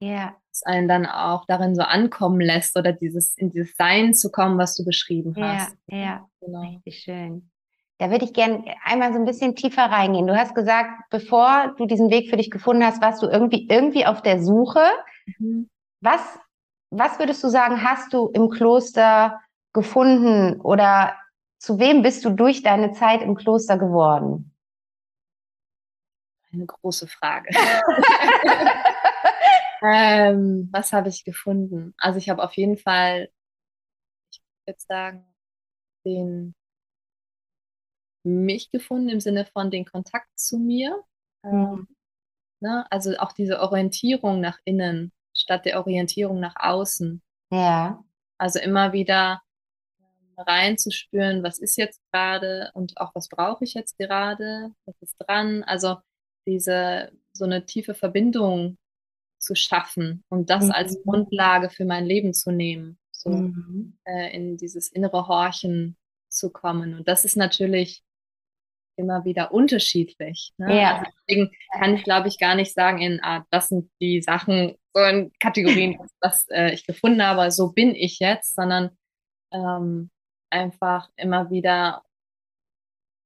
[0.00, 0.36] ja.
[0.52, 4.58] es einen dann auch darin so ankommen lässt oder dieses in dieses Sein zu kommen,
[4.58, 5.76] was du beschrieben hast.
[5.86, 6.60] Ja, ja, genau.
[6.60, 7.50] richtig schön.
[7.98, 10.26] Da würde ich gerne einmal so ein bisschen tiefer reingehen.
[10.26, 14.04] Du hast gesagt, bevor du diesen Weg für dich gefunden hast, warst du irgendwie irgendwie
[14.04, 14.84] auf der Suche.
[15.38, 15.68] Mhm.
[16.00, 16.20] Was
[16.96, 19.40] was würdest du sagen, hast du im Kloster
[19.72, 21.16] gefunden oder
[21.58, 24.52] zu wem bist du durch deine Zeit im Kloster geworden?
[26.52, 27.48] Eine große Frage.
[29.84, 31.94] Ähm, was habe ich gefunden?
[31.98, 33.28] Also ich habe auf jeden Fall,
[34.32, 35.26] ich würde sagen,
[36.06, 36.54] den
[38.24, 41.04] mich gefunden im Sinne von den Kontakt zu mir.
[41.42, 41.52] Mhm.
[41.52, 41.88] Ähm,
[42.60, 42.86] ne?
[42.90, 47.22] Also auch diese Orientierung nach innen statt der Orientierung nach außen.
[47.50, 48.02] Ja.
[48.38, 49.42] Also immer wieder
[50.38, 55.62] reinzuspüren, was ist jetzt gerade und auch was brauche ich jetzt gerade, was ist dran.
[55.62, 55.98] Also
[56.46, 58.78] diese so eine tiefe Verbindung
[59.44, 60.72] zu schaffen und das mhm.
[60.72, 63.98] als Grundlage für mein Leben zu nehmen, so mhm.
[64.04, 65.96] äh, in dieses innere Horchen
[66.28, 66.94] zu kommen.
[66.94, 68.02] Und das ist natürlich
[68.96, 70.52] immer wieder unterschiedlich.
[70.56, 70.80] Ne?
[70.80, 70.98] Ja.
[70.98, 74.76] Also deswegen kann ich, glaube ich, gar nicht sagen, in, ah, das sind die Sachen,
[74.92, 78.96] so in Kategorien, was äh, ich gefunden habe, so bin ich jetzt, sondern
[79.52, 80.10] ähm,
[80.50, 82.03] einfach immer wieder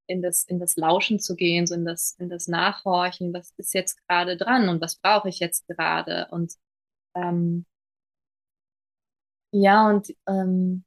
[0.08, 3.74] in das, in das Lauschen zu gehen, so in das, in das Nachhorchen, was ist
[3.74, 6.28] jetzt gerade dran und was brauche ich jetzt gerade?
[6.30, 6.54] Und
[7.14, 7.66] ähm,
[9.52, 10.84] ja und ähm,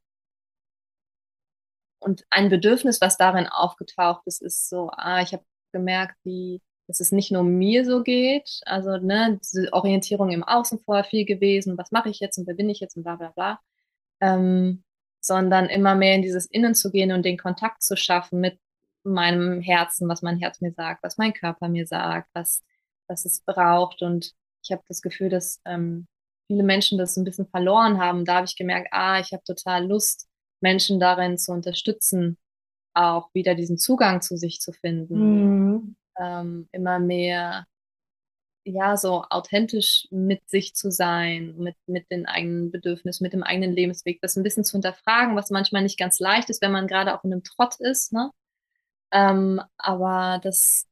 [2.00, 7.00] und ein Bedürfnis, was darin aufgetaucht ist, ist so, ah, ich habe gemerkt, wie dass
[7.00, 11.78] es nicht nur mir so geht, also ne, diese Orientierung im Außen vorher viel gewesen,
[11.78, 13.60] was mache ich jetzt und wer bin ich jetzt und bla bla bla,
[14.20, 14.84] ähm,
[15.20, 18.58] sondern immer mehr in dieses Innen zu gehen und den Kontakt zu schaffen mit
[19.04, 22.62] meinem Herzen, was mein Herz mir sagt, was mein Körper mir sagt, was,
[23.08, 24.02] was es braucht.
[24.02, 24.32] Und
[24.62, 26.06] ich habe das Gefühl, dass ähm,
[26.46, 28.24] viele Menschen das ein bisschen verloren haben.
[28.24, 30.28] Da habe ich gemerkt, ah, ich habe total Lust,
[30.60, 32.38] Menschen darin zu unterstützen,
[32.94, 35.70] auch wieder diesen Zugang zu sich zu finden.
[35.70, 35.96] Mhm.
[36.20, 37.66] Ähm, immer mehr,
[38.64, 43.72] ja, so authentisch mit sich zu sein, mit, mit den eigenen Bedürfnissen, mit dem eigenen
[43.72, 47.16] Lebensweg, das ein bisschen zu hinterfragen, was manchmal nicht ganz leicht ist, wenn man gerade
[47.16, 48.30] auch in einem Trott ist, ne?
[49.12, 50.86] Ähm, aber das,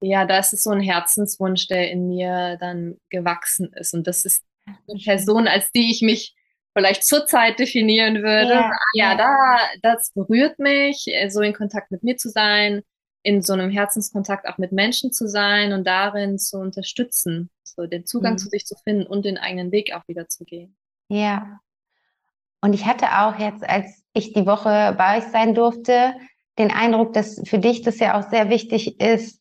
[0.00, 3.94] ja, da ist es so ein Herzenswunsch, der in mir dann gewachsen ist.
[3.94, 6.34] Und das ist eine Person, als die ich mich
[6.74, 8.52] vielleicht zurzeit definieren würde.
[8.52, 12.82] Ja, ja, da, das berührt mich, äh, so in Kontakt mit mir zu sein,
[13.22, 18.04] in so einem Herzenskontakt auch mit Menschen zu sein und darin zu unterstützen, so den
[18.06, 18.38] Zugang mhm.
[18.38, 20.76] zu sich zu finden und den eigenen Weg auch wieder zu gehen.
[21.08, 21.60] Ja.
[22.60, 26.14] Und ich hatte auch jetzt, als ich die Woche bei euch sein durfte,
[26.58, 29.40] den Eindruck, dass für dich das ja auch sehr wichtig ist,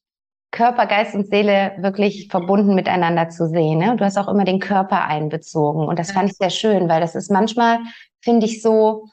[0.51, 3.79] Körper, Geist und Seele wirklich verbunden miteinander zu sehen.
[3.79, 3.95] Ne?
[3.95, 7.15] Du hast auch immer den Körper einbezogen und das fand ich sehr schön, weil das
[7.15, 7.79] ist manchmal,
[8.21, 9.05] finde ich so,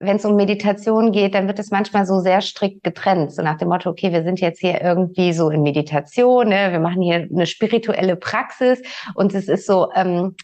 [0.00, 3.58] wenn es um Meditation geht, dann wird es manchmal so sehr strikt getrennt, so nach
[3.58, 6.68] dem Motto, okay, wir sind jetzt hier irgendwie so in Meditation, ne?
[6.70, 8.80] wir machen hier eine spirituelle Praxis
[9.14, 10.36] und es ist so ähm,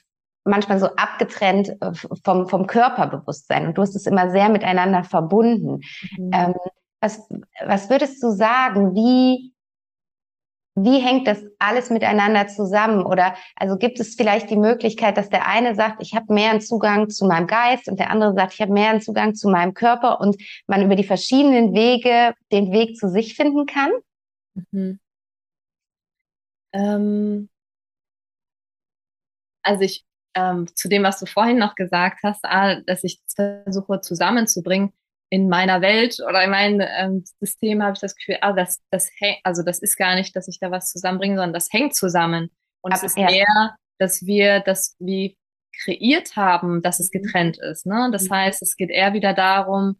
[0.44, 1.92] manchmal so abgetrennt äh,
[2.22, 5.80] vom, vom Körperbewusstsein und du hast es immer sehr miteinander verbunden.
[6.18, 6.30] Mhm.
[6.34, 6.55] Ähm,
[7.05, 7.28] was,
[7.66, 9.52] was würdest du sagen, wie
[10.76, 13.07] wie hängt das alles miteinander zusammen?
[13.07, 16.61] Oder also gibt es vielleicht die Möglichkeit, dass der eine sagt, ich habe mehr einen
[16.61, 19.74] Zugang zu meinem Geist und der andere sagt, ich habe mehr einen Zugang zu meinem
[19.74, 20.36] Körper und
[20.66, 23.92] man über die verschiedenen Wege den Weg zu sich finden kann?
[24.72, 24.98] Mhm.
[26.72, 27.48] Ähm,
[29.62, 34.92] also ich ähm, zu dem, was du vorhin noch gesagt hast, dass ich versuche zusammenzubringen,
[35.31, 39.11] in meiner Welt oder in meinem ähm, System habe ich das Gefühl, ah, das, das
[39.18, 42.51] hängt, also das ist gar nicht, dass ich da was zusammenbringe, sondern das hängt zusammen.
[42.83, 43.31] Und Aber es ist ja.
[43.31, 45.37] eher, dass wir das wie
[45.83, 47.22] kreiert haben, dass es mhm.
[47.22, 47.87] getrennt ist.
[47.87, 48.11] Ne?
[48.12, 48.35] Das mhm.
[48.35, 49.97] heißt, es geht eher wieder darum,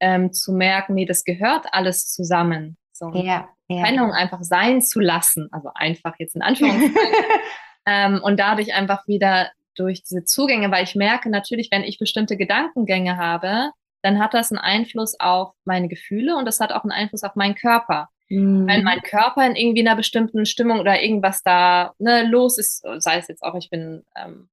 [0.00, 2.76] ähm, zu merken, nee, das gehört alles zusammen.
[2.92, 3.82] So ja, ja.
[3.82, 6.94] Trennung einfach sein zu lassen, also einfach jetzt in Anführungszeichen.
[7.86, 12.36] ähm, und dadurch einfach wieder durch diese Zugänge, weil ich merke natürlich, wenn ich bestimmte
[12.36, 13.70] Gedankengänge habe,
[14.04, 17.36] dann hat das einen Einfluss auf meine Gefühle und das hat auch einen Einfluss auf
[17.36, 18.10] meinen Körper.
[18.28, 18.66] Mhm.
[18.66, 23.16] Wenn mein Körper in irgendwie einer bestimmten Stimmung oder irgendwas da ne, los ist, sei
[23.16, 24.50] es jetzt auch, ich bin, ähm,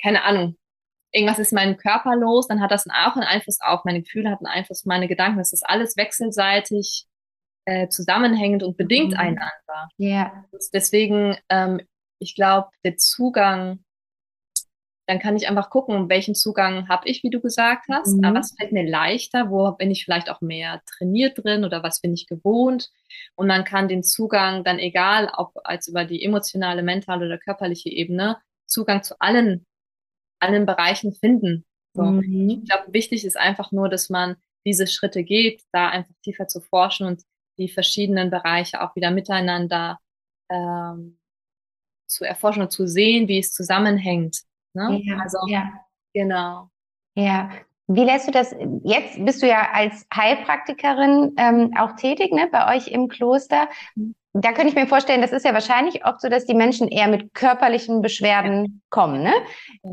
[0.00, 0.56] keine Ahnung,
[1.12, 4.30] irgendwas ist in meinem Körper los, dann hat das auch einen Einfluss auf meine Gefühle,
[4.30, 5.36] hat einen Einfluss auf meine Gedanken.
[5.36, 7.04] Das ist alles wechselseitig
[7.66, 9.18] äh, zusammenhängend und bedingt mhm.
[9.18, 9.88] einander.
[9.98, 10.08] Ja.
[10.08, 10.44] Yeah.
[10.72, 11.82] Deswegen, ähm,
[12.18, 13.84] ich glaube, der Zugang
[15.06, 18.16] dann kann ich einfach gucken, welchen Zugang habe ich, wie du gesagt hast.
[18.16, 18.34] Mhm.
[18.34, 19.50] was fällt mir leichter?
[19.50, 22.90] Wo bin ich vielleicht auch mehr trainiert drin oder was bin ich gewohnt?
[23.34, 27.90] Und man kann den Zugang dann egal, ob als über die emotionale, mentale oder körperliche
[27.90, 29.66] Ebene, Zugang zu allen,
[30.38, 31.64] allen Bereichen finden.
[31.94, 32.02] So.
[32.02, 32.48] Mhm.
[32.48, 36.60] Ich glaube, wichtig ist einfach nur, dass man diese Schritte geht, da einfach tiefer zu
[36.60, 37.22] forschen und
[37.58, 39.98] die verschiedenen Bereiche auch wieder miteinander
[40.48, 41.18] ähm,
[42.06, 44.42] zu erforschen und zu sehen, wie es zusammenhängt.
[44.74, 45.00] Ne?
[45.04, 45.72] Ja, also, ja.
[46.12, 46.68] genau.
[47.14, 47.50] Ja.
[47.88, 48.54] Wie lässt du das?
[48.84, 53.68] Jetzt bist du ja als Heilpraktikerin ähm, auch tätig, ne, bei euch im Kloster.
[53.94, 54.14] Mhm.
[54.34, 57.06] Da könnte ich mir vorstellen, das ist ja wahrscheinlich oft so, dass die Menschen eher
[57.06, 59.22] mit körperlichen Beschwerden kommen.
[59.22, 59.32] Ne?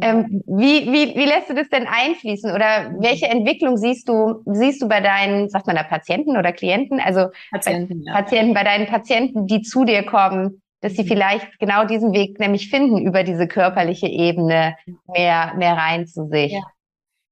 [0.01, 2.49] Ähm, wie, wie, wie lässt du das denn einfließen?
[2.51, 7.01] Oder welche Entwicklung siehst du, siehst du bei deinen, sagt man da Patienten oder Klienten?
[7.01, 8.13] Also Patienten, bei, ja.
[8.13, 11.07] Patienten, bei deinen Patienten, die zu dir kommen, dass sie mhm.
[11.07, 14.75] vielleicht genau diesen Weg nämlich finden, über diese körperliche Ebene
[15.07, 16.53] mehr, mehr rein zu sich.
[16.53, 16.61] Ja.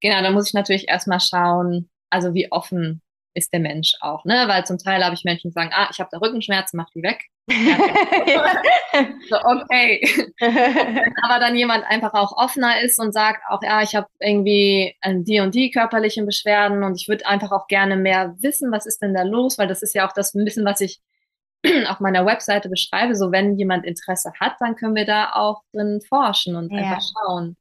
[0.01, 3.01] Genau, da muss ich natürlich erstmal schauen, also wie offen
[3.33, 4.45] ist der Mensch auch, ne?
[4.47, 7.03] Weil zum Teil habe ich Menschen, die sagen, ah, ich habe da Rückenschmerzen, mach die
[7.03, 7.19] weg.
[9.29, 10.01] so, okay.
[11.23, 15.23] aber dann jemand einfach auch offener ist und sagt auch, ja, ich habe irgendwie ähm,
[15.23, 19.01] die und die körperlichen Beschwerden und ich würde einfach auch gerne mehr wissen, was ist
[19.01, 20.99] denn da los, weil das ist ja auch das ein bisschen, was ich
[21.89, 23.15] auf meiner Webseite beschreibe.
[23.15, 26.79] So, wenn jemand Interesse hat, dann können wir da auch drin forschen und ja.
[26.79, 27.55] einfach schauen.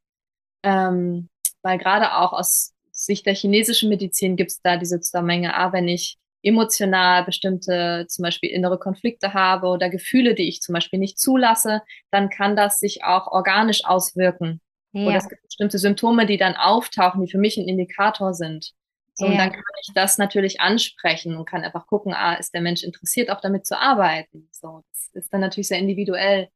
[0.63, 1.29] Ähm,
[1.63, 5.89] weil gerade auch aus Sicht der chinesischen Medizin gibt es da diese Zusammenhänge, ah, wenn
[5.89, 11.19] ich emotional bestimmte zum Beispiel innere Konflikte habe oder Gefühle, die ich zum Beispiel nicht
[11.19, 14.61] zulasse, dann kann das sich auch organisch auswirken.
[14.93, 15.07] Ja.
[15.07, 18.73] Oder es gibt bestimmte Symptome, die dann auftauchen, die für mich ein Indikator sind.
[19.19, 19.33] So, ja.
[19.33, 22.83] Und dann kann ich das natürlich ansprechen und kann einfach gucken, ah, ist der Mensch
[22.83, 24.49] interessiert, auch damit zu arbeiten.
[24.53, 26.49] So, das ist dann natürlich sehr individuell.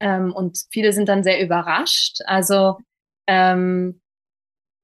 [0.00, 2.18] Ähm, und viele sind dann sehr überrascht.
[2.26, 2.78] Also,
[3.26, 4.00] ähm,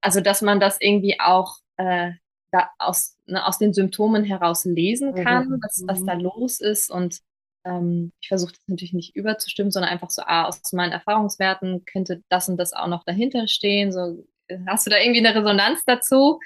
[0.01, 2.11] also dass man das irgendwie auch äh,
[2.51, 5.59] da aus, ne, aus den Symptomen heraus lesen kann, mhm.
[5.63, 6.91] was, was da los ist.
[6.91, 7.19] Und
[7.65, 12.21] ähm, ich versuche das natürlich nicht überzustimmen, sondern einfach so, ah, aus meinen Erfahrungswerten könnte
[12.27, 13.93] das und das auch noch dahinter stehen.
[13.93, 14.25] So,
[14.67, 16.39] hast du da irgendwie eine Resonanz dazu?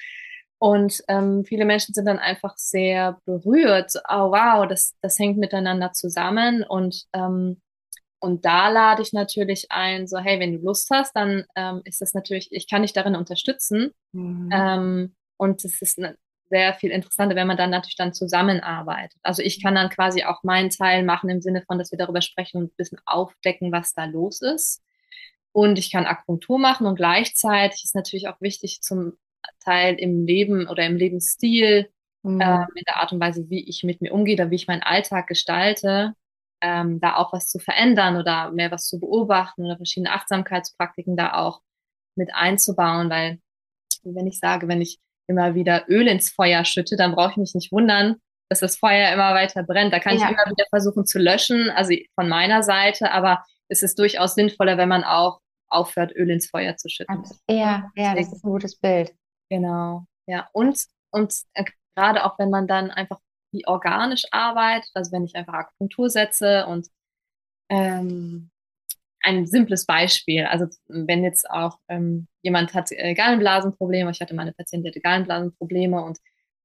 [0.60, 3.94] Und ähm, viele Menschen sind dann einfach sehr berührt.
[4.10, 6.64] Oh wow, das, das hängt miteinander zusammen.
[6.64, 7.62] Und, ähm,
[8.20, 12.02] und da lade ich natürlich ein, so hey, wenn du Lust hast, dann ähm, ist
[12.02, 13.92] das natürlich, ich kann dich darin unterstützen.
[14.14, 14.50] Mhm.
[14.52, 16.18] Ähm, und es ist eine,
[16.50, 19.20] sehr viel interessanter, wenn man dann natürlich dann zusammenarbeitet.
[19.22, 22.22] Also ich kann dann quasi auch meinen Teil machen im Sinne von, dass wir darüber
[22.22, 24.82] sprechen und ein bisschen aufdecken, was da los ist.
[25.52, 29.18] Und ich kann Akupunktur machen und gleichzeitig ist natürlich auch wichtig zum
[29.60, 31.90] Teil im Leben oder im Lebensstil,
[32.24, 32.42] mhm.
[32.42, 34.84] äh, in der Art und Weise, wie ich mit mir umgehe oder wie ich meinen
[34.84, 36.14] Alltag gestalte,
[36.62, 41.34] ähm, da auch was zu verändern oder mehr was zu beobachten oder verschiedene Achtsamkeitspraktiken da
[41.34, 41.62] auch
[42.16, 43.40] mit einzubauen, weil
[44.04, 47.54] wenn ich sage, wenn ich immer wieder Öl ins Feuer schütte, dann brauche ich mich
[47.54, 48.16] nicht wundern,
[48.50, 49.94] dass das Feuer immer weiter brennt.
[49.94, 50.26] Da kann ja.
[50.26, 54.78] ich immer wieder versuchen zu löschen, also von meiner Seite, aber es ist durchaus sinnvoller,
[54.78, 55.40] wenn man auch
[55.70, 57.24] aufhört, Öl ins Feuer zu schütten.
[57.50, 59.14] Ja, ja, das ist ein gutes Bild.
[59.50, 60.50] Genau, ja.
[60.54, 63.20] Und, und äh, gerade auch wenn man dann einfach
[63.52, 66.88] wie organisch arbeitet, also wenn ich einfach Akupunktur setze und
[67.70, 68.50] ähm,
[69.22, 70.46] ein simples Beispiel.
[70.46, 75.02] Also wenn jetzt auch ähm, jemand hat äh, Gallenblasenprobleme, ich hatte meine Patientin, die hatte
[75.02, 76.20] Gallenblasenprobleme und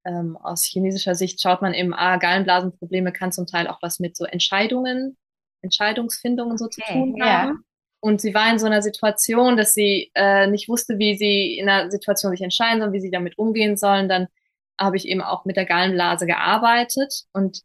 [0.05, 4.16] ähm, aus chinesischer Sicht schaut man eben, ah, Gallenblasenprobleme kann zum Teil auch was mit
[4.16, 5.16] so Entscheidungen,
[5.62, 7.64] Entscheidungsfindungen so okay, zu tun haben.
[8.03, 11.68] Und sie war in so einer Situation, dass sie äh, nicht wusste, wie sie in
[11.68, 14.09] einer Situation sich entscheiden soll, wie sie damit umgehen sollen.
[14.09, 14.26] Dann
[14.78, 17.61] habe ich eben auch mit der Gallenblase gearbeitet und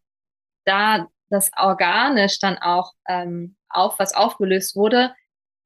[0.66, 5.12] da das organisch dann auch ähm, auf, was aufgelöst wurde,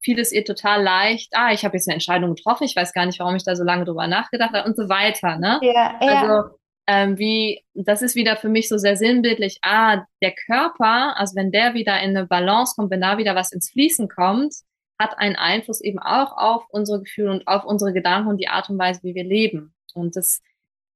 [0.01, 3.05] fiel es ihr total leicht, ah, ich habe jetzt eine Entscheidung getroffen, ich weiß gar
[3.05, 5.38] nicht, warum ich da so lange drüber nachgedacht habe und so weiter.
[5.38, 5.59] Ne?
[5.61, 6.22] Ja, ja.
[6.22, 6.57] Also
[6.92, 11.50] ähm, wie, das ist wieder für mich so sehr sinnbildlich, ah, der Körper, also wenn
[11.50, 14.54] der wieder in eine Balance kommt, wenn da wieder was ins Fließen kommt,
[15.00, 18.70] hat einen Einfluss eben auch auf unsere Gefühle und auf unsere Gedanken und die Art
[18.70, 19.74] und Weise, wie wir leben.
[19.94, 20.42] Und das,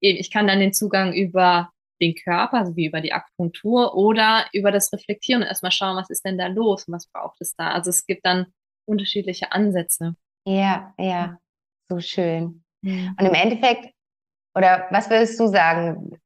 [0.02, 1.70] ich kann dann den Zugang über
[2.02, 6.10] den Körper, also wie über die Akupunktur oder über das Reflektieren und erstmal schauen, was
[6.10, 7.70] ist denn da los und was braucht es da.
[7.70, 8.48] Also es gibt dann
[8.86, 10.18] unterschiedliche Ansätze.
[10.46, 11.40] Ja, ja,
[11.90, 12.64] so schön.
[12.84, 13.95] Und im Endeffekt,
[14.56, 16.20] oder was würdest du sagen?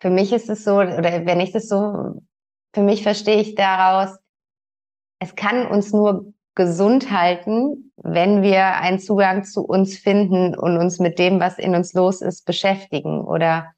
[0.00, 2.20] Für mich ist es so, oder wenn ich das so,
[2.74, 4.18] für mich verstehe ich daraus,
[5.20, 10.98] es kann uns nur gesund halten, wenn wir einen Zugang zu uns finden und uns
[10.98, 13.20] mit dem, was in uns los ist, beschäftigen.
[13.20, 13.72] Oder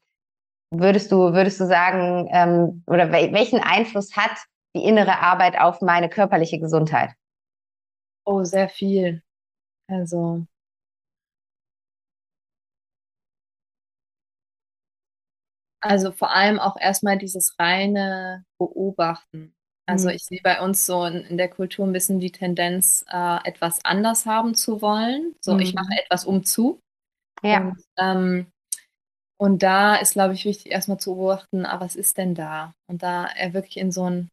[0.71, 4.37] würdest du, würdest du sagen, ähm, oder welchen Einfluss hat
[4.75, 7.11] die innere Arbeit auf meine körperliche Gesundheit?
[8.25, 9.21] Oh, sehr viel.
[9.87, 10.45] Also.
[15.83, 19.53] Also vor allem auch erstmal dieses reine Beobachten.
[19.85, 20.15] Also mhm.
[20.15, 23.83] ich sehe bei uns so in, in, der Kultur ein bisschen die Tendenz, äh, etwas
[23.83, 25.35] anders haben zu wollen.
[25.41, 25.59] So, mhm.
[25.59, 26.79] ich mache etwas umzu.
[27.41, 27.67] Ja.
[27.67, 28.47] Und, ähm,
[29.37, 32.73] und da ist, glaube ich, wichtig, erstmal zu beobachten, ah, was ist denn da?
[32.87, 34.29] Und da er wirklich in so ein,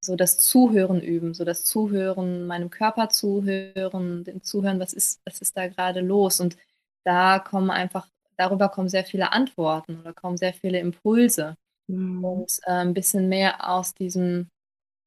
[0.00, 5.40] so das Zuhören üben, so das Zuhören, meinem Körper zuhören, dem Zuhören, was ist, was
[5.40, 6.38] ist da gerade los?
[6.38, 6.56] Und
[7.04, 11.56] da kommen einfach, darüber kommen sehr viele Antworten oder kommen sehr viele Impulse.
[11.88, 12.24] Mhm.
[12.24, 14.48] Und äh, ein bisschen mehr aus diesem,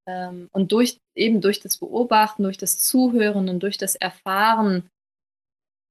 [0.08, 4.90] ähm, und durch, eben durch das Beobachten, durch das Zuhören und durch das Erfahren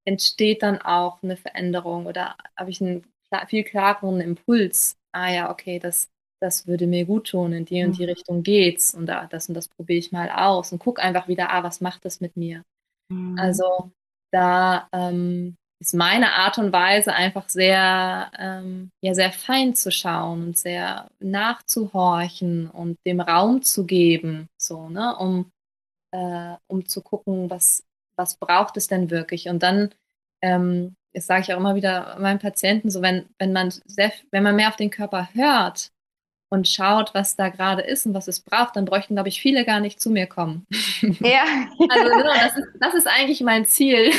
[0.07, 3.05] entsteht dann auch eine Veränderung oder habe ich einen
[3.49, 4.97] viel klareren Impuls.
[5.13, 6.11] Ah ja, okay, das,
[6.41, 8.11] das würde mir gut tun, in die und die mhm.
[8.11, 11.51] Richtung geht's und da, das und das probiere ich mal aus und guck einfach wieder,
[11.51, 12.63] ah, was macht das mit mir?
[13.09, 13.39] Mhm.
[13.39, 13.91] Also
[14.31, 20.43] da ähm, ist meine Art und Weise einfach sehr, ähm, ja, sehr fein zu schauen
[20.43, 25.51] und sehr nachzuhorchen und dem Raum zu geben, so, ne, um,
[26.13, 27.85] äh, um zu gucken, was,
[28.17, 29.49] was braucht es denn wirklich?
[29.49, 29.95] Und dann,
[30.43, 34.43] ähm, das sage ich auch immer wieder meinen Patienten, so wenn, wenn man sehr, wenn
[34.43, 35.91] man mehr auf den Körper hört
[36.55, 39.65] und schaut, was da gerade ist und was es braucht, dann bräuchten, glaube ich, viele
[39.65, 40.67] gar nicht zu mir kommen.
[41.21, 41.43] Ja.
[41.89, 44.11] also genau, das ist, das ist eigentlich mein Ziel.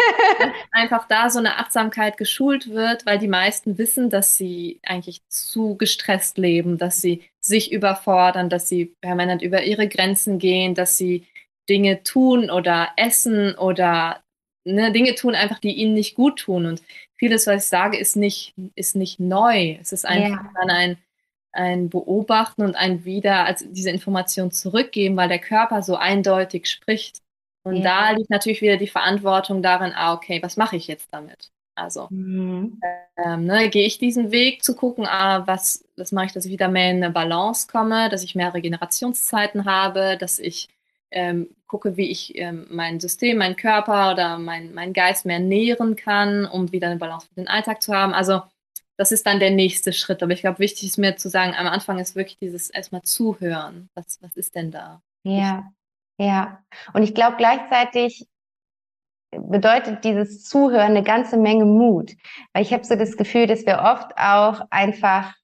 [0.70, 5.76] einfach da so eine Achtsamkeit geschult wird, weil die meisten wissen, dass sie eigentlich zu
[5.76, 11.26] gestresst leben, dass sie sich überfordern, dass sie permanent über ihre Grenzen gehen, dass sie
[11.68, 14.22] Dinge tun oder essen oder
[14.64, 16.66] ne, Dinge tun einfach, die ihnen nicht gut tun.
[16.66, 16.82] Und
[17.16, 19.78] vieles, was ich sage, ist nicht, ist nicht neu.
[19.80, 20.50] Es ist einfach ja.
[20.60, 20.98] dann ein
[21.52, 27.18] ein Beobachten und ein wieder als diese Information zurückgeben, weil der Körper so eindeutig spricht.
[27.62, 27.82] Und ja.
[27.82, 31.52] da liegt natürlich wieder die Verantwortung darin, ah, okay, was mache ich jetzt damit?
[31.74, 32.80] Also mhm.
[33.16, 36.52] ähm, ne, gehe ich diesen Weg zu gucken, ah, was, was mache ich, dass ich
[36.52, 40.68] wieder mehr in eine Balance komme, dass ich mehr Regenerationszeiten habe, dass ich
[41.10, 45.96] ähm, gucke, wie ich ähm, mein System, meinen Körper oder mein, mein Geist mehr nähren
[45.96, 48.12] kann, um wieder eine Balance für den Alltag zu haben.
[48.12, 48.42] Also
[48.96, 50.22] das ist dann der nächste Schritt.
[50.22, 53.88] Aber ich glaube, wichtig ist mir zu sagen, am Anfang ist wirklich dieses erstmal zuhören.
[53.94, 55.02] Was, was ist denn da?
[55.24, 55.72] Ja,
[56.18, 56.62] ja.
[56.92, 58.26] Und ich glaube gleichzeitig
[59.30, 62.12] bedeutet dieses Zuhören eine ganze Menge Mut.
[62.52, 65.34] Weil ich habe so das Gefühl, dass wir oft auch einfach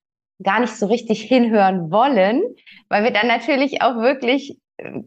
[0.41, 2.43] gar nicht so richtig hinhören wollen,
[2.87, 4.57] weil wir dann natürlich auch wirklich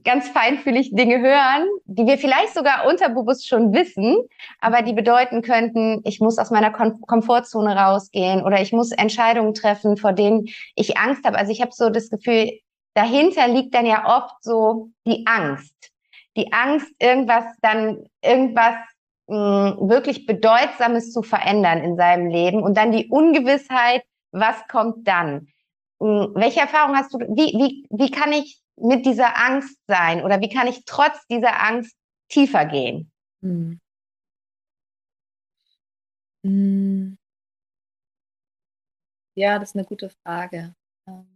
[0.04, 4.16] ganz feinfühlig Dinge hören, die wir vielleicht sogar unterbewusst schon wissen,
[4.60, 9.54] aber die bedeuten könnten, ich muss aus meiner Kom Komfortzone rausgehen oder ich muss Entscheidungen
[9.54, 11.38] treffen, vor denen ich Angst habe.
[11.38, 12.50] Also ich habe so das Gefühl,
[12.94, 15.74] dahinter liegt dann ja oft so die Angst.
[16.36, 18.74] Die Angst, irgendwas dann, irgendwas
[19.28, 24.02] mh, hm, wirklich Bedeutsames zu verändern in seinem Leben und dann die Ungewissheit,
[24.32, 25.48] was kommt dann?
[26.00, 30.40] Hm, welche Erfahrung hast du, wie, wie, wie kann ich mit dieser Angst sein oder
[30.40, 31.94] wie kann ich trotz dieser Angst
[32.28, 33.10] tiefer gehen?
[33.42, 33.80] Hm.
[36.44, 37.16] Hm.
[39.34, 40.74] Ja, das ist eine gute Frage.
[41.06, 41.26] Ähm,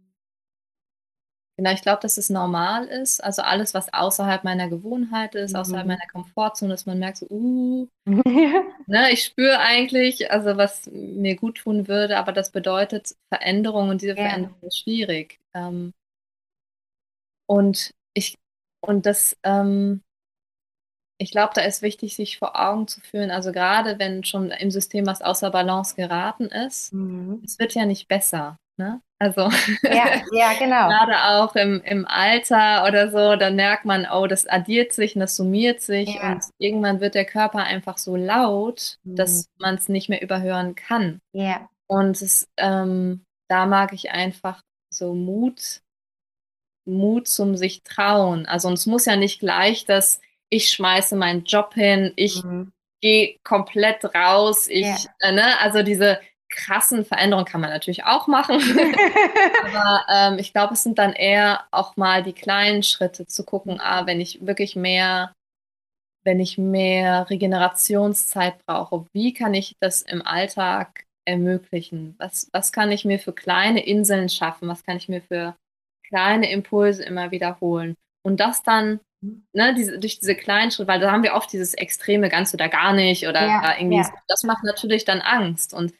[1.57, 3.23] genau, ich glaube, dass es normal ist.
[3.23, 5.59] Also alles, was außerhalb meiner Gewohnheit ist, mhm.
[5.59, 11.35] außerhalb meiner Komfortzone, dass man merkt, so, uh, ne, ich spüre eigentlich, also was mir
[11.35, 14.23] gut tun würde, aber das bedeutet Veränderung und diese ja.
[14.27, 15.39] Veränderung ist schwierig.
[15.55, 15.93] Ähm,
[17.47, 18.35] und ich,
[18.81, 20.01] und das, ähm,
[21.19, 24.69] ich glaube, da ist wichtig, sich vor Augen zu führen, also gerade wenn schon im
[24.69, 27.41] System was außer Balance geraten ist, mhm.
[27.43, 28.57] es wird ja nicht besser.
[28.79, 29.01] Ne?
[29.17, 29.49] Also
[29.81, 30.87] ja, ja, genau.
[30.87, 35.21] gerade auch im, im Alter oder so, dann merkt man, oh, das addiert sich und
[35.21, 36.33] das summiert sich ja.
[36.33, 39.15] und irgendwann wird der Körper einfach so laut, mhm.
[39.15, 41.19] dass man es nicht mehr überhören kann.
[41.33, 41.67] Ja.
[41.87, 44.61] Und es, ähm, da mag ich einfach
[44.93, 45.81] so Mut
[46.87, 48.45] Mut zum sich trauen.
[48.45, 52.71] Also es muss ja nicht gleich, dass ich schmeiße meinen Job hin, ich mhm.
[53.01, 54.97] gehe komplett raus, ich, ja.
[55.19, 56.19] äh, ne, also diese
[56.49, 58.55] krassen Veränderungen kann man natürlich auch machen.
[59.63, 63.79] Aber ähm, ich glaube, es sind dann eher auch mal die kleinen Schritte zu gucken,
[63.81, 65.33] ah, wenn ich wirklich mehr,
[66.23, 72.15] wenn ich mehr Regenerationszeit brauche, wie kann ich das im Alltag ermöglichen?
[72.17, 74.69] Was, was kann ich mir für kleine Inseln schaffen?
[74.69, 75.55] Was kann ich mir für
[76.07, 77.95] kleine Impulse immer wiederholen.
[78.23, 81.73] Und das dann ne, diese, durch diese kleinen Schritte, weil da haben wir oft dieses
[81.73, 84.13] extreme ganz oder gar nicht oder ja, irgendwie, ja.
[84.27, 85.73] das macht natürlich dann Angst.
[85.73, 85.93] Und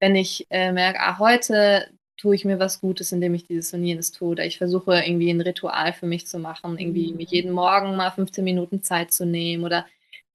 [0.00, 3.84] wenn ich äh, merke, ah, heute tue ich mir was Gutes, indem ich dieses und
[3.84, 7.20] jenes tue, oder ich versuche irgendwie ein Ritual für mich zu machen, irgendwie mhm.
[7.20, 9.86] jeden Morgen mal 15 Minuten Zeit zu nehmen oder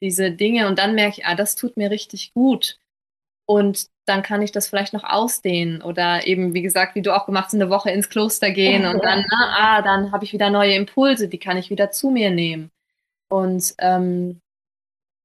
[0.01, 2.79] diese Dinge und dann merke ich, ah, das tut mir richtig gut.
[3.49, 7.25] Und dann kann ich das vielleicht noch ausdehnen oder eben, wie gesagt, wie du auch
[7.25, 10.33] gemacht hast, eine Woche ins Kloster gehen und dann, na, ne, ah, dann habe ich
[10.33, 12.69] wieder neue Impulse, die kann ich wieder zu mir nehmen.
[13.27, 14.39] Und ähm,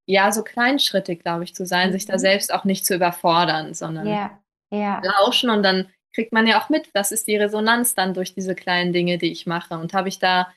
[0.06, 1.92] ja, so kleinschrittig, glaube ich, zu sein, mhm.
[1.92, 2.20] sich da mhm.
[2.20, 4.30] selbst auch nicht zu überfordern, sondern ja,
[4.70, 5.02] ja.
[5.04, 8.54] lauschen und dann kriegt man ja auch mit, was ist die Resonanz dann durch diese
[8.54, 9.74] kleinen Dinge, die ich mache.
[9.74, 10.48] Und habe ich da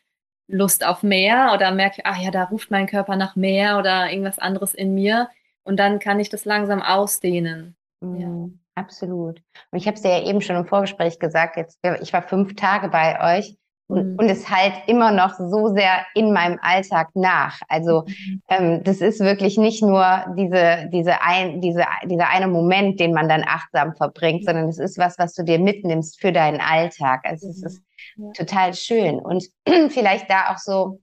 [0.47, 4.39] Lust auf mehr oder merke, ah ja, da ruft mein Körper nach mehr oder irgendwas
[4.39, 5.29] anderes in mir.
[5.67, 7.75] Und dann kann ich das langsam ausdehnen.
[8.01, 8.49] Mhm, ja.
[8.75, 9.41] Absolut.
[9.71, 12.55] Und ich habe es dir ja eben schon im Vorgespräch gesagt, jetzt, ich war fünf
[12.55, 13.57] Tage bei euch
[13.87, 14.19] und, mhm.
[14.19, 17.59] und es halt immer noch so sehr in meinem Alltag nach.
[17.67, 18.41] Also mhm.
[18.49, 23.27] ähm, das ist wirklich nicht nur diese, diese ein, diese, dieser eine Moment, den man
[23.27, 27.21] dann achtsam verbringt, sondern es ist was, was du dir mitnimmst für deinen Alltag.
[27.23, 27.81] Also es ist
[28.15, 28.31] ja.
[28.33, 29.19] total schön.
[29.19, 29.49] Und
[29.89, 31.01] vielleicht da auch so,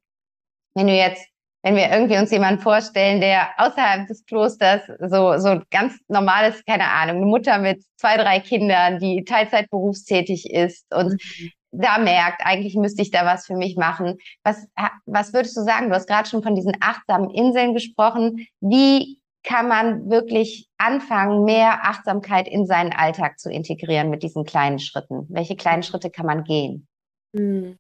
[0.75, 1.27] wenn du jetzt
[1.65, 6.85] wenn wir irgendwie uns jemanden vorstellen, der außerhalb des Klosters so, so ganz normales, keine
[6.91, 11.51] Ahnung, eine Mutter mit zwei, drei Kindern, die Teilzeit berufstätig ist und mhm.
[11.73, 14.19] da merkt, eigentlich müsste ich da was für mich machen.
[14.43, 14.67] Was,
[15.07, 15.89] was würdest du sagen?
[15.89, 18.47] Du hast gerade schon von diesen achtsamen Inseln gesprochen.
[18.61, 24.79] Wie kann man wirklich anfangen, mehr Achtsamkeit in seinen Alltag zu integrieren mit diesen kleinen
[24.79, 25.27] Schritten?
[25.31, 26.87] Welche kleinen Schritte kann man gehen?
[27.35, 27.79] Hm.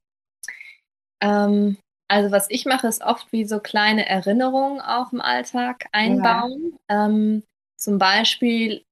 [1.20, 1.76] Ähm,
[2.09, 6.77] also was ich mache, ist oft wie so kleine Erinnerungen auch im Alltag einbauen.
[6.91, 7.07] Ja.
[7.07, 7.43] Ähm,
[7.77, 8.85] zum Beispiel,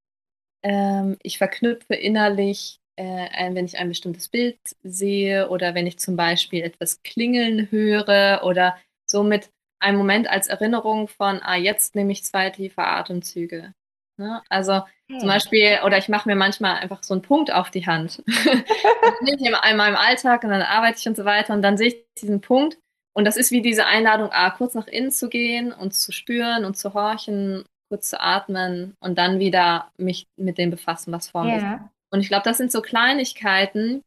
[0.63, 6.17] ähm, ich verknüpfe innerlich, äh, wenn ich ein bestimmtes Bild sehe oder wenn ich zum
[6.17, 9.51] Beispiel etwas klingeln höre oder somit
[9.81, 13.75] einen Moment als Erinnerung von, ah, jetzt nehme ich zwei tiefe Atemzüge.
[14.19, 14.43] Ne?
[14.49, 15.19] Also okay.
[15.19, 18.23] zum Beispiel, oder ich mache mir manchmal einfach so einen Punkt auf die Hand.
[18.27, 21.77] das nehme ich in meinem Alltag und dann arbeite ich und so weiter und dann
[21.77, 22.79] sehe ich diesen Punkt
[23.15, 26.65] und das ist wie diese Einladung, ah, kurz nach innen zu gehen und zu spüren
[26.65, 31.45] und zu horchen, kurz zu atmen und dann wieder mich mit dem befassen, was vor
[31.45, 31.75] mir yeah.
[31.75, 31.83] ist.
[32.11, 34.03] Und ich glaube, das sind so Kleinigkeiten,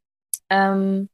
[0.49, 1.09] ähm,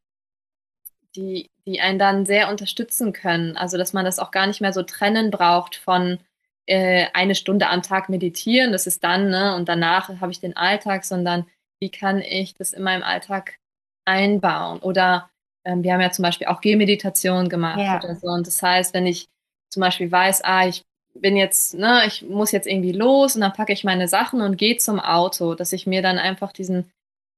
[1.15, 3.57] die, die einen dann sehr unterstützen können.
[3.57, 6.19] Also, dass man das auch gar nicht mehr so trennen braucht von
[6.67, 10.55] äh, eine Stunde am Tag meditieren, das ist dann, ne, und danach habe ich den
[10.55, 11.47] Alltag, sondern
[11.81, 13.57] wie kann ich das in meinem Alltag
[14.05, 14.79] einbauen?
[14.79, 15.30] Oder
[15.65, 17.97] ähm, wir haben ja zum Beispiel auch Gehmeditation gemacht ja.
[17.97, 18.27] oder so.
[18.27, 19.27] Und das heißt, wenn ich
[19.69, 20.83] zum Beispiel weiß, ah, ich
[21.13, 24.57] bin jetzt, ne, ich muss jetzt irgendwie los und dann packe ich meine Sachen und
[24.57, 26.91] gehe zum Auto, dass ich mir dann einfach diesen,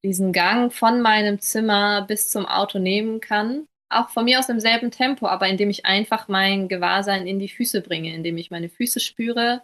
[0.04, 3.68] diesen Gang von meinem Zimmer bis zum Auto nehmen kann.
[3.90, 7.50] Auch von mir aus im selben Tempo, aber indem ich einfach mein Gewahrsein in die
[7.50, 9.62] Füße bringe, indem ich meine Füße spüre.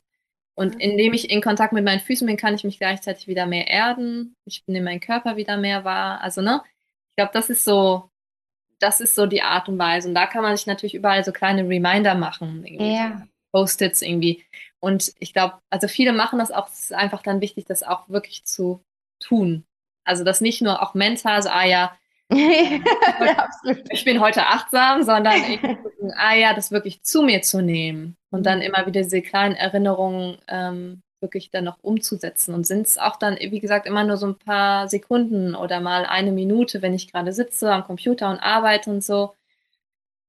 [0.55, 0.81] Und mhm.
[0.81, 4.35] indem ich in Kontakt mit meinen Füßen bin, kann ich mich gleichzeitig wieder mehr erden.
[4.45, 6.21] Ich nehme meinen Körper wieder mehr wahr.
[6.21, 6.61] Also, ne?
[7.11, 8.09] Ich glaube, das ist so
[8.79, 10.07] das ist so die Art und Weise.
[10.07, 12.65] Und da kann man sich natürlich überall so kleine Reminder machen.
[12.65, 13.27] Ja.
[13.51, 14.43] Post-its irgendwie.
[14.79, 18.07] Und ich glaube, also viele machen das auch, es ist einfach dann wichtig, das auch
[18.09, 18.81] wirklich zu
[19.19, 19.65] tun.
[20.05, 21.97] Also das nicht nur auch mental, so, ah ja,
[22.31, 25.59] ich bin heute achtsam, sondern ich,
[26.15, 28.65] ah ja, das wirklich zu mir zu nehmen und dann mhm.
[28.65, 32.53] immer wieder diese kleinen Erinnerungen ähm, wirklich dann noch umzusetzen.
[32.53, 36.05] Und sind es auch dann, wie gesagt, immer nur so ein paar Sekunden oder mal
[36.05, 39.35] eine Minute, wenn ich gerade sitze am Computer und arbeite und so,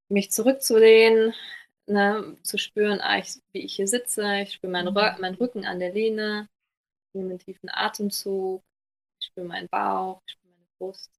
[0.09, 1.34] mich zurückzulehnen,
[1.86, 5.20] ne, zu spüren, ah, ich, wie ich hier sitze, ich spüre meinen, mhm.
[5.20, 6.49] meinen Rücken an der Lehne,
[7.09, 8.62] ich nehme einen tiefen Atemzug,
[9.20, 11.11] ich spüre meinen Bauch, ich spüre meine Brust.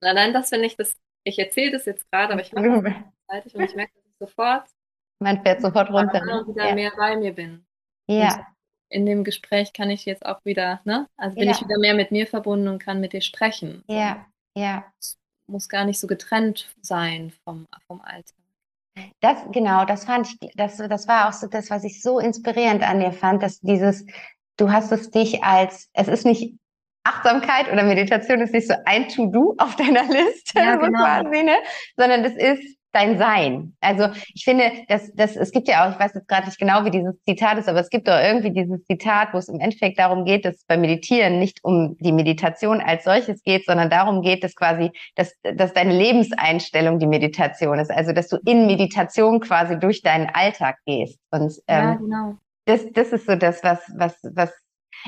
[0.00, 2.82] Und allein das, wenn ich das, ich erzähle das jetzt gerade, aber ich mache das
[2.82, 4.68] gleichzeitig und ich merke das sofort.
[5.20, 6.20] Man fährt sofort runter.
[6.20, 6.74] Und wieder ja.
[6.74, 7.64] mehr bei mir bin.
[8.08, 8.51] Ja
[8.92, 11.08] in dem Gespräch kann ich jetzt auch wieder, ne?
[11.16, 11.52] Also bin ja.
[11.52, 13.82] ich wieder mehr mit mir verbunden und kann mit dir sprechen.
[13.88, 14.26] Ja,
[14.56, 14.84] ja.
[15.00, 18.36] Es muss gar nicht so getrennt sein vom, vom Alltag.
[19.20, 22.82] Das, genau, das fand ich, das, das war auch so das, was ich so inspirierend
[22.82, 24.04] an dir fand, dass dieses,
[24.58, 26.54] du hast es dich als, es ist nicht
[27.04, 30.98] Achtsamkeit oder Meditation ist nicht so ein To-Do auf deiner Liste, ja, genau.
[30.98, 31.56] quasi, ne?
[31.96, 33.74] sondern das ist dein Sein.
[33.80, 36.84] Also ich finde, dass das, es gibt ja auch, ich weiß jetzt gerade nicht genau,
[36.84, 39.98] wie dieses Zitat ist, aber es gibt doch irgendwie dieses Zitat, wo es im Endeffekt
[39.98, 44.44] darum geht, dass beim Meditieren nicht um die Meditation als solches geht, sondern darum geht,
[44.44, 47.90] dass quasi, dass, dass deine Lebenseinstellung die Meditation ist.
[47.90, 51.18] Also dass du in Meditation quasi durch deinen Alltag gehst.
[51.30, 52.34] Und ähm, ja, genau.
[52.66, 54.52] das, das ist so das, was, was, was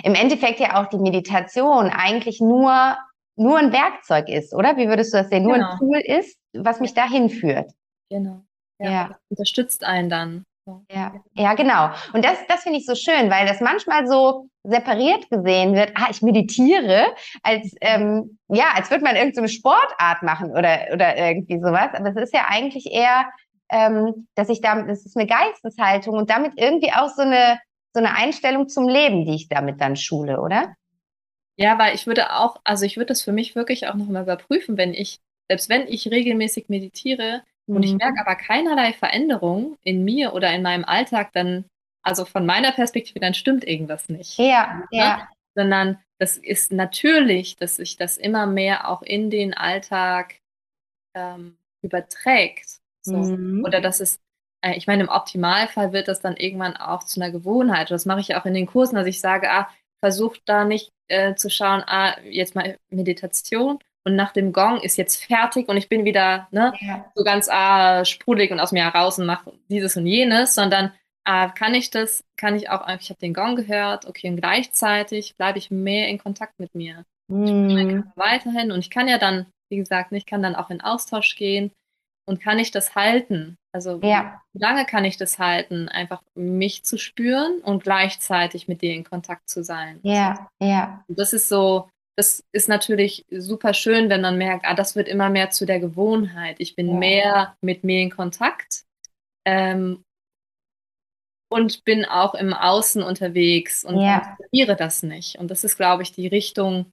[0.02, 2.96] im Endeffekt ja auch die Meditation eigentlich nur
[3.36, 4.76] nur ein Werkzeug ist, oder?
[4.76, 5.44] Wie würdest du das sehen?
[5.44, 5.72] Nur genau.
[5.72, 7.70] ein Tool ist, was mich dahin führt.
[8.10, 8.42] Genau.
[8.78, 9.18] Ja, ja.
[9.28, 10.44] unterstützt einen dann.
[10.90, 11.90] Ja, ja, genau.
[12.14, 15.92] Und das, das finde ich so schön, weil das manchmal so separiert gesehen wird.
[15.94, 21.18] Ah, ich meditiere, als ähm, ja, als würde man irgendeine so Sportart machen oder oder
[21.18, 21.90] irgendwie sowas.
[21.92, 23.26] Aber es ist ja eigentlich eher,
[23.70, 27.58] ähm, dass ich damit, das ist eine Geisteshaltung und damit irgendwie auch so eine
[27.92, 30.74] so eine Einstellung zum Leben, die ich damit dann schule, oder?
[31.56, 34.76] Ja, weil ich würde auch, also ich würde das für mich wirklich auch nochmal überprüfen,
[34.76, 37.76] wenn ich, selbst wenn ich regelmäßig meditiere mhm.
[37.76, 37.98] und ich mhm.
[37.98, 41.64] merke aber keinerlei Veränderung in mir oder in meinem Alltag, dann,
[42.02, 44.38] also von meiner Perspektive, dann stimmt irgendwas nicht.
[44.38, 44.86] Ja, ne?
[44.90, 45.28] ja.
[45.54, 50.40] Sondern das ist natürlich, dass sich das immer mehr auch in den Alltag
[51.14, 52.80] ähm, überträgt.
[53.02, 53.16] So.
[53.16, 53.64] Mhm.
[53.64, 54.20] Oder dass es,
[54.62, 57.90] äh, ich meine, im Optimalfall wird das dann irgendwann auch zu einer Gewohnheit.
[57.90, 59.68] Das mache ich ja auch in den Kursen, dass ich sage, ah,
[60.04, 64.98] versucht da nicht äh, zu schauen, ah, jetzt mal Meditation und nach dem Gong ist
[64.98, 67.10] jetzt fertig und ich bin wieder ne, ja.
[67.14, 70.92] so ganz ah, sprudelig und aus mir heraus und mache dieses und jenes, sondern
[71.24, 75.36] ah, kann ich das, kann ich auch, ich habe den Gong gehört, okay, und gleichzeitig
[75.38, 77.06] bleibe ich mehr in Kontakt mit mir.
[77.28, 78.02] Mm.
[78.16, 81.72] weiterhin und ich kann ja dann, wie gesagt, ich kann dann auch in Austausch gehen
[82.26, 83.56] und kann ich das halten.
[83.74, 84.40] Also ja.
[84.52, 89.02] wie lange kann ich das halten, einfach mich zu spüren und gleichzeitig mit dir in
[89.02, 89.98] Kontakt zu sein.
[90.04, 91.04] Ja, ja.
[91.08, 95.08] Und das ist so, das ist natürlich super schön, wenn man merkt, ah, das wird
[95.08, 96.56] immer mehr zu der Gewohnheit.
[96.60, 96.94] Ich bin ja.
[96.94, 98.84] mehr mit mir in Kontakt
[99.44, 100.04] ähm,
[101.50, 104.36] und bin auch im Außen unterwegs und ja.
[104.76, 105.38] das nicht.
[105.40, 106.92] Und das ist, glaube ich, die Richtung,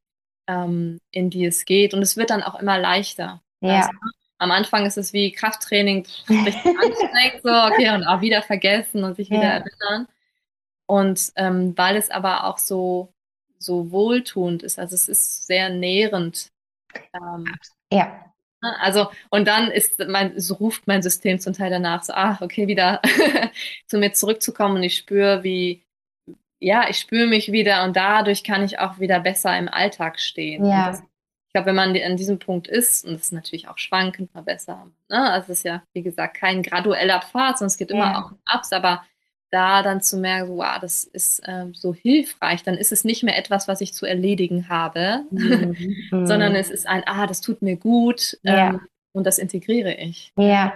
[0.49, 1.93] ähm, in die es geht.
[1.93, 3.39] Und es wird dann auch immer leichter.
[3.61, 3.81] Ja.
[3.81, 3.91] Also,
[4.41, 9.15] am Anfang ist es wie Krafttraining, richtig anstrengend, so, okay, und auch wieder vergessen und
[9.15, 9.49] sich wieder ja.
[9.59, 10.07] erinnern.
[10.87, 13.13] Und ähm, weil es aber auch so,
[13.59, 16.51] so wohltuend ist, also es ist sehr nährend.
[17.13, 17.53] Ähm,
[17.93, 18.25] ja.
[18.63, 22.41] Ne, also, und dann ist mein, so ruft mein System zum Teil danach so, ach,
[22.41, 22.99] okay, wieder
[23.85, 25.83] zu mir zurückzukommen und ich spüre, wie,
[26.59, 30.65] ja, ich spüre mich wieder und dadurch kann ich auch wieder besser im Alltag stehen.
[30.65, 30.87] Ja.
[30.87, 31.03] Das,
[31.51, 34.39] ich glaube, wenn man an diesem Punkt ist, und das ist natürlich auch schwankend mal
[34.39, 35.31] besser, ne?
[35.31, 38.21] also es ist ja, wie gesagt, kein gradueller Pfad, sondern es geht immer ja.
[38.21, 39.03] auch Ups, aber
[39.49, 43.37] da dann zu merken, wow, das ist ähm, so hilfreich, dann ist es nicht mehr
[43.37, 45.75] etwas, was ich zu erledigen habe, mhm.
[46.25, 48.69] sondern es ist ein, ah, das tut mir gut ja.
[48.69, 48.81] ähm,
[49.11, 50.31] und das integriere ich.
[50.37, 50.71] Ja,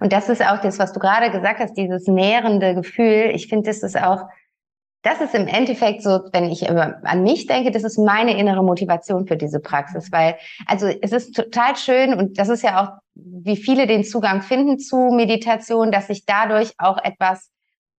[0.00, 3.30] und das ist auch das, was du gerade gesagt hast, dieses nährende Gefühl.
[3.32, 4.24] Ich finde, das ist auch
[5.02, 9.26] das ist im Endeffekt so, wenn ich an mich denke, das ist meine innere Motivation
[9.26, 10.36] für diese Praxis, weil,
[10.66, 14.78] also es ist total schön und das ist ja auch, wie viele den Zugang finden
[14.78, 17.50] zu Meditation, dass sich dadurch auch etwas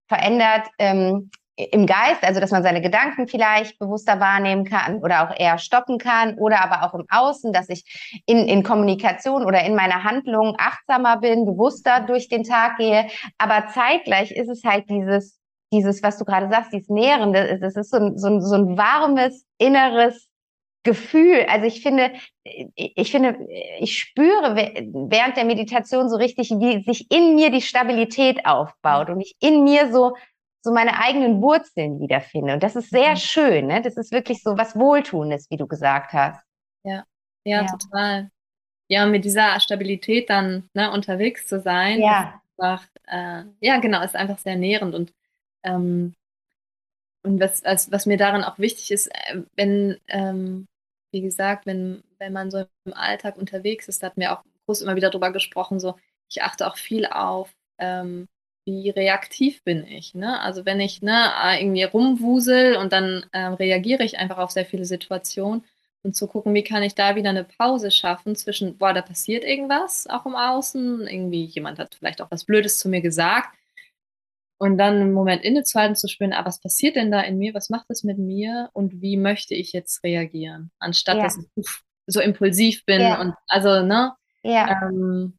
[0.08, 5.38] verändert ähm, im Geist, also dass man seine Gedanken vielleicht bewusster wahrnehmen kann oder auch
[5.38, 9.76] eher stoppen kann oder aber auch im Außen, dass ich in, in Kommunikation oder in
[9.76, 13.08] meiner Handlung achtsamer bin, bewusster durch den Tag gehe.
[13.38, 15.39] Aber zeitgleich ist es halt dieses
[15.72, 18.78] dieses, was du gerade sagst, dieses Nährende, das ist so ein, so ein, so ein
[18.78, 20.30] warmes, inneres
[20.84, 21.46] Gefühl.
[21.48, 22.14] Also ich finde,
[22.44, 23.38] ich finde,
[23.80, 29.22] ich spüre während der Meditation so richtig, wie sich in mir die Stabilität aufbaut und
[29.22, 30.16] ich in mir so,
[30.62, 32.54] so meine eigenen Wurzeln wiederfinde.
[32.54, 33.18] Und das ist sehr mhm.
[33.18, 33.82] schön, ne?
[33.82, 36.42] Das ist wirklich so was Wohltuendes, wie du gesagt hast.
[36.84, 37.04] Ja,
[37.44, 37.66] ja, ja.
[37.66, 38.32] total.
[38.88, 42.42] Ja, und mit dieser Stabilität dann ne, unterwegs zu sein, ja.
[42.58, 45.14] einfach, äh, ja, genau, ist einfach sehr nährend und
[45.64, 46.16] ähm,
[47.24, 50.68] und was, also, was mir daran auch wichtig ist, äh, wenn, ähm,
[51.12, 54.82] wie gesagt, wenn, wenn man so im Alltag unterwegs ist, da hatten wir auch groß
[54.82, 55.96] immer wieder drüber gesprochen, so,
[56.30, 58.28] ich achte auch viel auf, ähm,
[58.66, 60.14] wie reaktiv bin ich.
[60.14, 60.40] Ne?
[60.42, 64.86] Also wenn ich ne, irgendwie rumwusel und dann ähm, reagiere ich einfach auf sehr viele
[64.86, 65.66] Situationen
[66.04, 69.44] und zu gucken, wie kann ich da wieder eine Pause schaffen zwischen, boah, da passiert
[69.44, 73.50] irgendwas auch im Außen, irgendwie jemand hat vielleicht auch was Blödes zu mir gesagt
[74.60, 77.70] und dann einen Moment innezuhalten, zu spüren, ah, was passiert denn da in mir, was
[77.70, 81.24] macht es mit mir und wie möchte ich jetzt reagieren, anstatt ja.
[81.24, 81.66] dass ich
[82.06, 83.22] so impulsiv bin ja.
[83.22, 84.14] und also, ne?
[84.44, 84.82] Ja.
[84.84, 85.38] Ähm,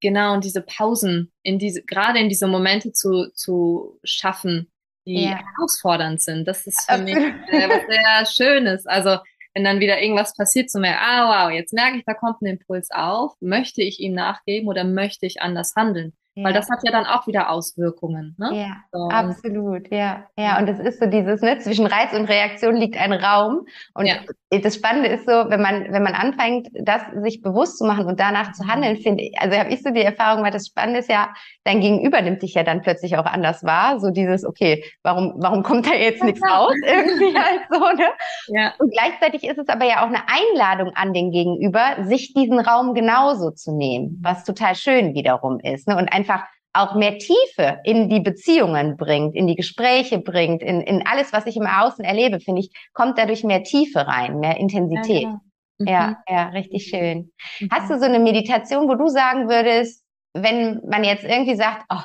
[0.00, 4.70] genau, und diese Pausen, in diese, gerade in diese Momente zu, zu schaffen,
[5.06, 5.38] die ja.
[5.38, 8.86] herausfordernd sind, das ist für mich äh, was sehr Schönes.
[8.86, 9.18] Also,
[9.54, 12.46] wenn dann wieder irgendwas passiert, so mehr, ah, wow, jetzt merke ich, da kommt ein
[12.46, 16.14] Impuls auf, möchte ich ihm nachgeben oder möchte ich anders handeln?
[16.40, 16.46] Ja.
[16.46, 18.34] Weil das hat ja dann auch wieder Auswirkungen.
[18.38, 18.50] Ne?
[18.54, 19.08] Ja, so.
[19.08, 20.24] absolut, ja.
[20.38, 23.66] Ja, und es ist so dieses, ne, zwischen Reiz und Reaktion liegt ein Raum.
[23.94, 24.16] Und ja.
[24.50, 28.18] das Spannende ist so, wenn man, wenn man anfängt, das sich bewusst zu machen und
[28.18, 29.02] danach zu handeln, mhm.
[29.02, 31.28] finde ich, also habe ich so die Erfahrung, weil das Spannende ist ja,
[31.64, 34.00] dein Gegenüber nimmt dich ja dann plötzlich auch anders wahr.
[34.00, 36.72] So dieses, okay, warum, warum kommt da jetzt nichts raus?
[36.86, 38.08] Irgendwie halt so, ne?
[38.48, 38.72] Ja.
[38.78, 42.94] Und gleichzeitig ist es aber ja auch eine Einladung an den Gegenüber, sich diesen Raum
[42.94, 45.88] genauso zu nehmen, was total schön wiederum ist.
[45.88, 45.96] Ne?
[45.96, 46.29] Und einfach
[46.72, 51.46] auch mehr Tiefe in die Beziehungen bringt, in die Gespräche bringt, in, in alles, was
[51.46, 55.22] ich im Außen erlebe, finde ich, kommt dadurch mehr Tiefe rein, mehr Intensität.
[55.22, 55.40] Ja,
[55.78, 55.86] mhm.
[55.88, 57.32] ja, ja, richtig schön.
[57.58, 57.68] Mhm.
[57.72, 62.02] Hast du so eine Meditation, wo du sagen würdest, wenn man jetzt irgendwie sagt, oh,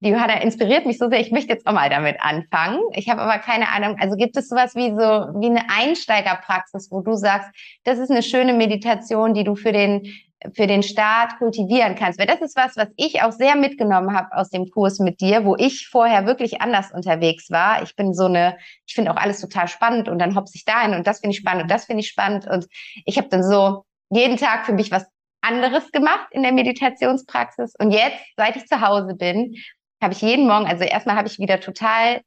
[0.00, 2.80] die Johanna inspiriert mich so sehr, ich möchte jetzt auch mal damit anfangen.
[2.94, 7.02] Ich habe aber keine Ahnung, also gibt es sowas wie so wie eine Einsteigerpraxis, wo
[7.02, 7.50] du sagst,
[7.84, 10.10] das ist eine schöne Meditation, die du für den
[10.54, 12.18] für den Start kultivieren kannst.
[12.18, 15.44] Weil das ist was, was ich auch sehr mitgenommen habe aus dem Kurs mit dir,
[15.44, 17.82] wo ich vorher wirklich anders unterwegs war.
[17.82, 20.94] Ich bin so eine, ich finde auch alles total spannend und dann hopse ich dahin
[20.94, 22.66] und das finde ich spannend und das finde ich spannend und
[23.04, 25.06] ich habe dann so jeden Tag für mich was
[25.42, 29.54] anderes gemacht in der Meditationspraxis und jetzt, seit ich zu Hause bin,
[30.02, 32.22] habe ich jeden Morgen, also erstmal habe ich wieder total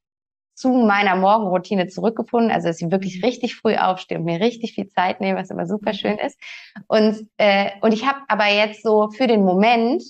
[0.53, 2.51] zu meiner Morgenroutine zurückgefunden.
[2.51, 3.25] Also, dass ich wirklich mhm.
[3.25, 6.39] richtig früh aufstehe und mir richtig viel Zeit nehme, was aber super schön ist.
[6.87, 10.03] Und, äh, und ich habe aber jetzt so für den Moment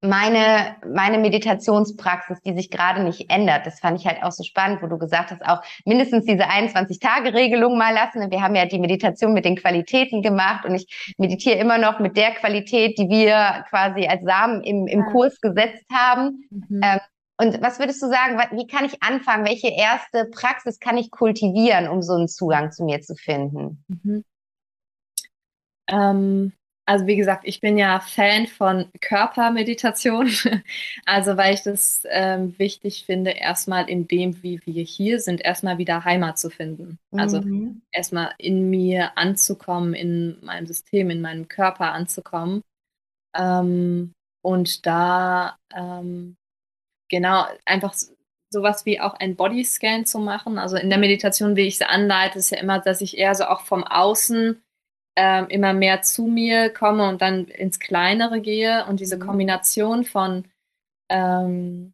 [0.00, 3.66] meine, meine Meditationspraxis, die sich gerade nicht ändert.
[3.66, 7.76] Das fand ich halt auch so spannend, wo du gesagt hast, auch mindestens diese 21-Tage-Regelung
[7.76, 8.30] mal lassen.
[8.30, 12.16] Wir haben ja die Meditation mit den Qualitäten gemacht und ich meditiere immer noch mit
[12.16, 16.44] der Qualität, die wir quasi als Samen im, im Kurs gesetzt haben.
[16.50, 16.80] Mhm.
[16.82, 17.00] Ähm,
[17.38, 19.46] und was würdest du sagen, wie kann ich anfangen?
[19.46, 23.84] Welche erste Praxis kann ich kultivieren, um so einen Zugang zu mir zu finden?
[23.88, 24.24] Mhm.
[25.88, 26.52] Ähm,
[26.84, 30.30] also wie gesagt, ich bin ja Fan von Körpermeditation.
[31.04, 35.78] Also weil ich das ähm, wichtig finde, erstmal in dem, wie wir hier sind, erstmal
[35.78, 36.98] wieder Heimat zu finden.
[37.12, 37.82] Also mhm.
[37.92, 42.62] erstmal in mir anzukommen, in meinem System, in meinem Körper anzukommen.
[43.34, 44.12] Ähm,
[44.42, 46.36] und da ähm,
[47.08, 47.94] genau einfach
[48.50, 50.58] sowas wie auch ein Bodyscan zu machen.
[50.58, 53.44] Also in der Meditation, wie ich es anleite, ist ja immer, dass ich eher so
[53.44, 54.62] auch vom Außen
[55.16, 58.86] ähm, immer mehr zu mir komme und dann ins Kleinere gehe.
[58.86, 59.20] Und diese mhm.
[59.20, 60.44] Kombination von,
[61.10, 61.92] ähm,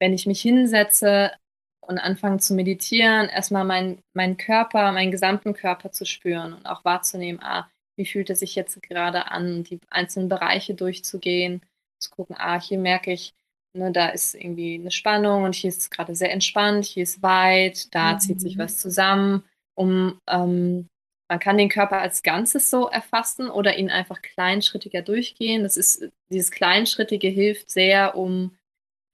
[0.00, 1.32] wenn ich mich hinsetze
[1.80, 6.84] und anfange zu meditieren, erstmal meinen mein Körper, meinen gesamten Körper zu spüren und auch
[6.84, 11.62] wahrzunehmen, ah, wie fühlt es sich jetzt gerade an, die einzelnen Bereiche durchzugehen,
[11.98, 13.34] zu gucken, ah, hier merke ich,
[13.74, 17.22] ne, da ist irgendwie eine Spannung und hier ist es gerade sehr entspannt, hier ist
[17.22, 18.20] weit, da mhm.
[18.20, 18.60] zieht sich mhm.
[18.60, 19.44] was zusammen,
[19.74, 20.88] um ähm,
[21.28, 25.62] man kann den Körper als Ganzes so erfassen oder ihn einfach kleinschrittiger durchgehen.
[25.62, 28.54] Das ist, dieses Kleinschrittige hilft sehr, um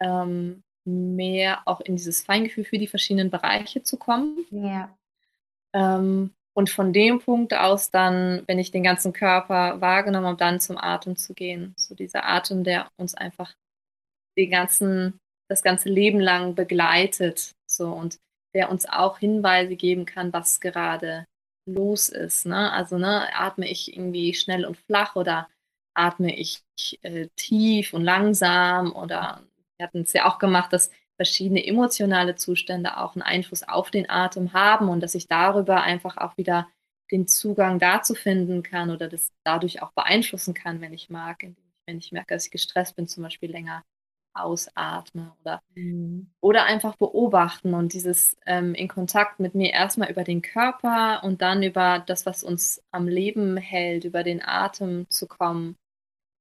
[0.01, 4.45] ähm, mehr auch in dieses Feingefühl für die verschiedenen Bereiche zu kommen.
[4.51, 4.97] Ja.
[5.73, 10.59] Ähm, und von dem Punkt aus dann, wenn ich den ganzen Körper wahrgenommen habe, dann
[10.59, 11.73] zum Atem zu gehen.
[11.77, 13.55] So dieser Atem, der uns einfach
[14.39, 15.19] den ganzen,
[15.51, 17.53] das ganze Leben lang begleitet.
[17.67, 18.19] So und
[18.55, 21.27] der uns auch Hinweise geben kann, was gerade
[21.67, 22.47] los ist.
[22.47, 22.73] Ne?
[22.73, 25.49] Also ne, atme ich irgendwie schnell und flach oder
[25.95, 26.63] atme ich
[27.03, 29.43] äh, tief und langsam oder
[29.77, 34.09] wir hatten es ja auch gemacht, dass verschiedene emotionale Zustände auch einen Einfluss auf den
[34.09, 36.69] Atem haben und dass ich darüber einfach auch wieder
[37.11, 41.45] den Zugang dazu finden kann oder das dadurch auch beeinflussen kann, wenn ich mag,
[41.87, 43.83] wenn ich merke, dass ich gestresst bin, zum Beispiel länger
[44.41, 46.31] ausatme oder, mhm.
[46.41, 51.43] oder einfach beobachten und dieses ähm, in Kontakt mit mir erstmal über den Körper und
[51.43, 55.77] dann über das, was uns am Leben hält, über den Atem zu kommen,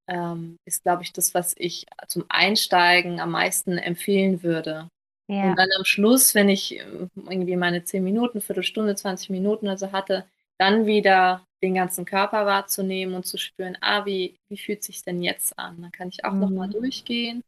[0.07, 4.89] ähm, ist, glaube ich, das, was ich zum Einsteigen am meisten empfehlen würde.
[5.27, 5.49] Ja.
[5.49, 9.91] Und dann am Schluss, wenn ich ähm, irgendwie meine 10 Minuten, Viertelstunde, 20 Minuten also
[9.91, 10.25] hatte,
[10.57, 15.21] dann wieder den ganzen Körper wahrzunehmen und zu spüren, ah, wie, wie fühlt sich denn
[15.21, 15.81] jetzt an?
[15.81, 16.39] Dann kann ich auch mhm.
[16.39, 17.43] nochmal durchgehen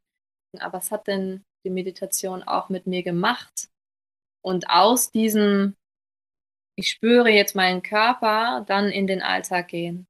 [0.57, 3.69] aber was hat denn die Meditation auch mit mir gemacht?
[4.41, 5.75] Und aus diesem,
[6.75, 10.07] ich spüre jetzt meinen Körper, dann in den Alltag gehen.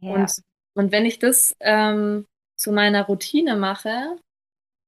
[0.00, 0.14] Ja.
[0.14, 0.42] Und,
[0.74, 2.26] und wenn ich das ähm,
[2.56, 4.18] zu meiner Routine mache,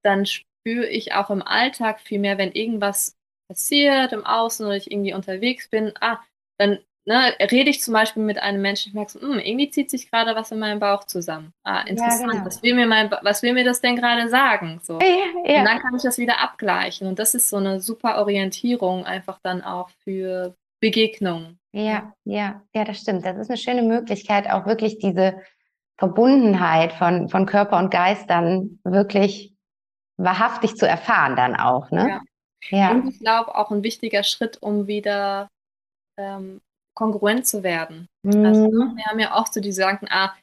[0.03, 3.17] dann spüre ich auch im Alltag viel mehr, wenn irgendwas
[3.49, 6.23] passiert im Außen oder ich irgendwie unterwegs bin, ah,
[6.59, 6.79] dann
[7.09, 10.11] ne, rede ich zum Beispiel mit einem Menschen, ich merke so, hm, irgendwie zieht sich
[10.11, 11.53] gerade was in meinem Bauch zusammen.
[11.65, 12.21] Ah, interessant.
[12.21, 12.47] Ja, genau.
[12.47, 14.79] was, will mir mein, was will mir das denn gerade sagen?
[14.83, 14.99] So.
[15.01, 15.07] Ja,
[15.45, 15.61] ja.
[15.61, 17.09] Und dann kann ich das wieder abgleichen.
[17.09, 21.59] Und das ist so eine super Orientierung einfach dann auch für Begegnungen.
[21.73, 23.25] Ja, ja, ja, das stimmt.
[23.25, 25.41] Das ist eine schöne Möglichkeit, auch wirklich diese
[25.97, 29.55] Verbundenheit von, von Körper und Geist dann wirklich
[30.19, 32.09] wahrhaftig zu erfahren dann auch, ne?
[32.09, 32.21] Ja.
[32.71, 32.91] Ja.
[32.91, 35.49] Und ich glaube auch ein wichtiger Schritt, um wieder
[36.17, 36.61] ähm,
[36.99, 38.09] kongruent zu werden.
[38.25, 38.45] Mhm.
[38.45, 40.35] Also wir haben ja oft so die Gedanken, ah,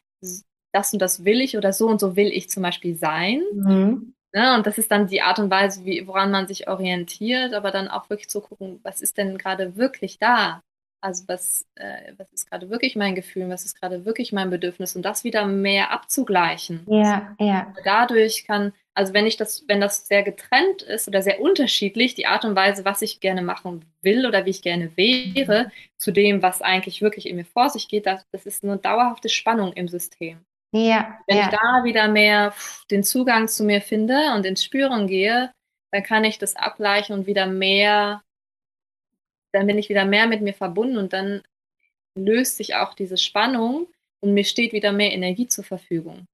[0.72, 3.44] das und das will ich oder so und so will ich zum Beispiel sein.
[3.54, 4.14] Mhm.
[4.34, 4.56] Ne?
[4.56, 7.90] Und das ist dann die Art und Weise, wie, woran man sich orientiert, aber dann
[7.90, 10.62] auch wirklich zu gucken, was ist denn gerade wirklich da?
[11.06, 14.96] Also was, äh, was ist gerade wirklich mein Gefühl, was ist gerade wirklich mein Bedürfnis
[14.96, 16.86] und das wieder mehr abzugleichen.
[16.88, 17.74] Ja, ja.
[17.84, 22.28] Dadurch kann also wenn ich das, wenn das sehr getrennt ist oder sehr unterschiedlich, die
[22.28, 26.42] Art und Weise, was ich gerne machen will oder wie ich gerne wäre, zu dem,
[26.42, 29.90] was eigentlich wirklich in mir vor sich geht, das, das ist eine dauerhafte Spannung im
[29.90, 30.46] System.
[30.72, 31.20] Ja.
[31.28, 31.44] Wenn ja.
[31.44, 32.54] ich da wieder mehr
[32.90, 35.52] den Zugang zu mir finde und ins Spüren gehe,
[35.92, 38.22] dann kann ich das abgleichen und wieder mehr,
[39.56, 41.42] dann bin ich wieder mehr mit mir verbunden und dann
[42.16, 43.88] löst sich auch diese Spannung
[44.22, 46.28] und mir steht wieder mehr Energie zur Verfügung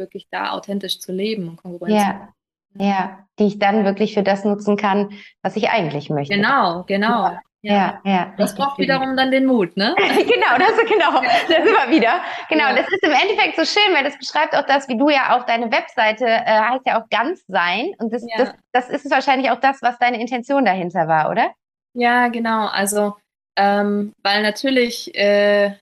[0.00, 2.02] wirklich da authentisch zu leben und Konkurrenz.
[2.02, 2.28] Ja.
[2.74, 5.10] Ja, die ich dann wirklich für das nutzen kann,
[5.42, 6.34] was ich eigentlich möchte.
[6.34, 7.24] Genau, genau.
[7.26, 7.40] Ja.
[7.62, 8.32] Ja, ja.
[8.38, 9.94] Das braucht wiederum dann den Mut, ne?
[9.98, 12.22] genau, das ist genau, das immer wieder.
[12.48, 12.76] Genau, ja.
[12.76, 15.44] das ist im Endeffekt so schön, weil das beschreibt auch das, wie du ja auch
[15.44, 17.92] deine Webseite äh, heißt ja auch ganz sein.
[17.98, 18.38] Und das, ja.
[18.38, 21.50] das, das ist wahrscheinlich auch das, was deine Intention dahinter war, oder?
[21.94, 22.66] Ja, genau.
[22.68, 23.16] Also,
[23.56, 25.74] ähm, weil natürlich äh,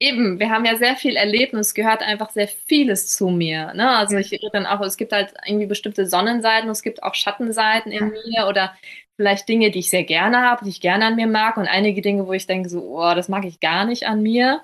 [0.00, 3.74] eben, wir haben ja sehr viel erlebt und es gehört einfach sehr vieles zu mir.
[3.74, 3.88] Ne?
[3.90, 7.92] Also ich rede dann auch, es gibt halt irgendwie bestimmte Sonnenseiten, es gibt auch Schattenseiten
[7.92, 8.74] in mir oder
[9.16, 12.02] vielleicht Dinge, die ich sehr gerne habe, die ich gerne an mir mag und einige
[12.02, 14.62] Dinge, wo ich denke so, oh, das mag ich gar nicht an mir.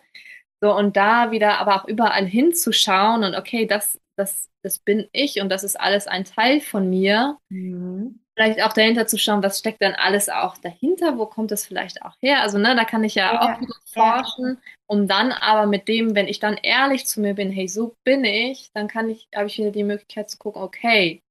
[0.62, 5.40] So und da wieder aber auch überall hinzuschauen und okay, das, das, das bin ich
[5.42, 7.38] und das ist alles ein Teil von mir.
[7.50, 11.66] Mhm vielleicht auch dahinter zu schauen, was steckt denn alles auch dahinter, wo kommt das
[11.66, 12.42] vielleicht auch her?
[12.42, 16.28] Also, ne, da kann ich ja, ja auch forschen, um dann aber mit dem, wenn
[16.28, 19.58] ich dann ehrlich zu mir bin, hey, so bin ich, dann kann ich, habe ich
[19.58, 21.22] wieder die Möglichkeit zu gucken, okay,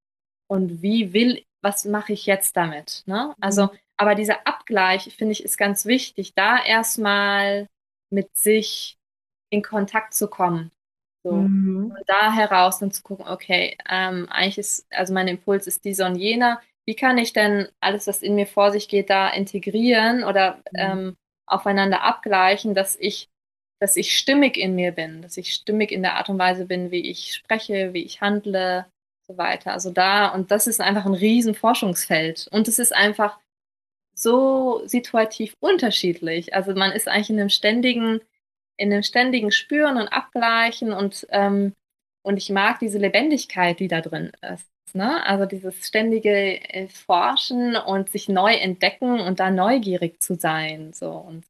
[0.48, 3.04] und wie will, was mache ich jetzt damit?
[3.06, 3.34] Ne?
[3.40, 3.70] Also, mhm.
[3.98, 7.68] aber dieser Abgleich, finde ich, ist ganz wichtig, da erstmal
[8.10, 8.98] mit sich
[9.50, 10.72] in Kontakt zu kommen.
[11.24, 11.34] So.
[11.34, 11.94] Mhm.
[11.98, 16.08] Und da heraus dann zu gucken, okay, ähm, eigentlich ist, also mein Impuls ist dieser
[16.08, 20.24] und jener wie kann ich denn alles, was in mir vor sich geht, da integrieren
[20.24, 20.80] oder mhm.
[20.80, 23.30] ähm, aufeinander abgleichen, dass ich,
[23.80, 26.92] dass ich stimmig in mir bin, dass ich stimmig in der Art und Weise bin,
[26.92, 28.86] wie ich spreche, wie ich handle,
[29.28, 29.74] so weiter.
[29.74, 32.48] Also da, und das ist einfach ein riesen Forschungsfeld.
[32.52, 33.40] Und es ist einfach
[34.14, 36.54] so situativ unterschiedlich.
[36.54, 38.22] Also man ist eigentlich in einem ständigen,
[38.78, 41.74] in einem ständigen Spüren und Abgleichen und, ähm,
[42.24, 44.71] und ich mag diese Lebendigkeit, die da drin ist.
[44.94, 45.26] Ne?
[45.26, 50.94] Also dieses ständige äh, Forschen und sich neu entdecken und da neugierig zu sein.
[50.94, 51.12] So.
[51.12, 51.46] Und,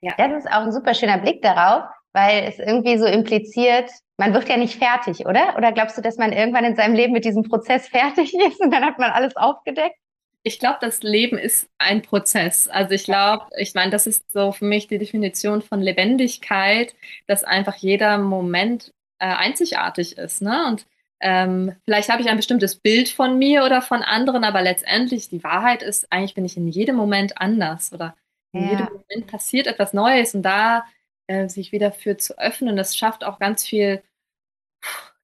[0.00, 0.14] ja.
[0.16, 4.48] Das ist auch ein super schöner Blick darauf, weil es irgendwie so impliziert, man wird
[4.48, 5.56] ja nicht fertig, oder?
[5.56, 8.70] Oder glaubst du, dass man irgendwann in seinem Leben mit diesem Prozess fertig ist und
[8.70, 9.96] dann hat man alles aufgedeckt?
[10.42, 12.66] Ich glaube, das Leben ist ein Prozess.
[12.66, 16.94] Also ich glaube, ich meine, das ist so für mich die Definition von Lebendigkeit,
[17.26, 20.40] dass einfach jeder Moment äh, einzigartig ist.
[20.40, 20.66] Ne?
[20.66, 20.86] Und
[21.20, 25.44] ähm, vielleicht habe ich ein bestimmtes Bild von mir oder von anderen, aber letztendlich die
[25.44, 28.16] Wahrheit ist, eigentlich bin ich in jedem Moment anders oder
[28.52, 28.70] in ja.
[28.70, 30.84] jedem Moment passiert etwas Neues und da
[31.26, 34.02] äh, sich wieder für zu öffnen, das schafft auch ganz viel,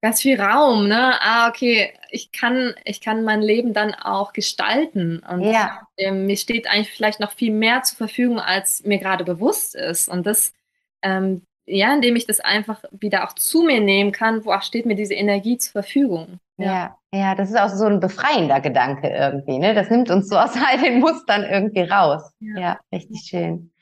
[0.02, 1.20] ganz viel Raum, ne?
[1.20, 5.88] Ah, okay, ich kann, ich kann mein Leben dann auch gestalten und ja.
[5.96, 10.08] äh, mir steht eigentlich vielleicht noch viel mehr zur Verfügung, als mir gerade bewusst ist
[10.08, 10.52] und das
[11.00, 14.94] ähm, ja, indem ich das einfach wieder auch zu mir nehmen kann, wo steht mir
[14.94, 16.38] diese Energie zur Verfügung.
[16.58, 16.66] Ja.
[16.66, 19.74] ja, ja, das ist auch so ein befreiender Gedanke irgendwie, ne?
[19.74, 22.32] Das nimmt uns so aus all den Mustern irgendwie raus.
[22.40, 23.72] Ja, ja richtig schön.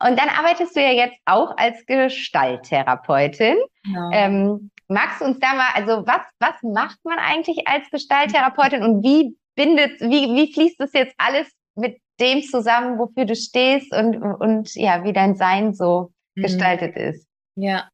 [0.00, 3.56] Und dann arbeitest du ja jetzt auch als Gestalttherapeutin.
[3.84, 4.10] Genau.
[4.12, 9.02] Ähm, magst du uns da mal, also was, was macht man eigentlich als Gestalttherapeutin und
[9.02, 14.16] wie bindet, wie, wie fließt das jetzt alles mit dem zusammen, wofür du stehst und,
[14.16, 16.42] und ja, wie dein Sein so Mhm.
[16.42, 17.26] gestaltet ist?
[17.56, 17.88] Ja.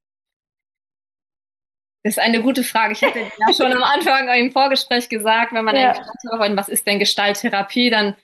[2.02, 2.94] Das ist eine gute Frage.
[2.94, 5.92] Ich hatte ja schon am Anfang im Vorgespräch gesagt, wenn man ja.
[5.92, 8.16] denkt, was ist denn Gestalttherapie, dann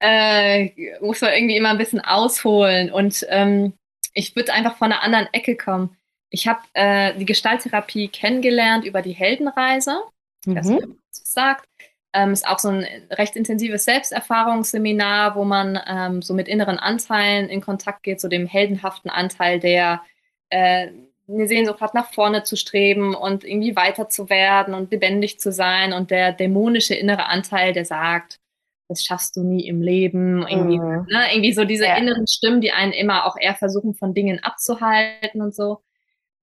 [0.00, 2.90] äh, muss man irgendwie immer ein bisschen ausholen.
[2.90, 3.74] Und ähm,
[4.14, 5.96] ich würde einfach von einer anderen Ecke kommen.
[6.30, 10.02] Ich habe äh, die Gestalttherapie kennengelernt über die Heldenreise.
[10.46, 10.98] Mhm.
[11.10, 11.66] Das sagt.
[12.14, 17.48] Ähm, ist auch so ein recht intensives Selbsterfahrungsseminar, wo man ähm, so mit inneren Anteilen
[17.48, 20.00] in Kontakt geht, so dem heldenhaften Anteil, der
[20.48, 20.88] äh,
[21.28, 25.52] eine Sehnsucht hat, nach vorne zu streben und irgendwie weiter zu werden und lebendig zu
[25.52, 28.40] sein und der dämonische innere Anteil, der sagt,
[28.88, 30.46] das schaffst du nie im Leben.
[30.48, 31.06] Irgendwie, mhm.
[31.10, 31.96] ne, irgendwie so diese ja.
[31.96, 35.82] inneren Stimmen, die einen immer auch eher versuchen, von Dingen abzuhalten und so.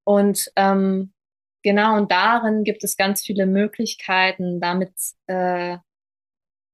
[0.04, 1.12] Und ähm,
[1.66, 4.94] Genau, und darin gibt es ganz viele Möglichkeiten, damit
[5.26, 5.78] äh,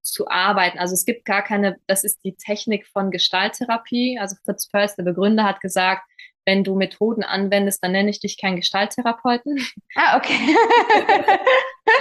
[0.02, 0.80] zu arbeiten.
[0.80, 4.20] Also es gibt gar keine, das ist die Technik von Gestalttherapie.
[4.20, 6.04] Also Fritz Perls, der Begründer, hat gesagt,
[6.46, 9.66] wenn du Methoden anwendest, dann nenne ich dich keinen Gestalttherapeuten.
[9.96, 10.38] Ah, okay.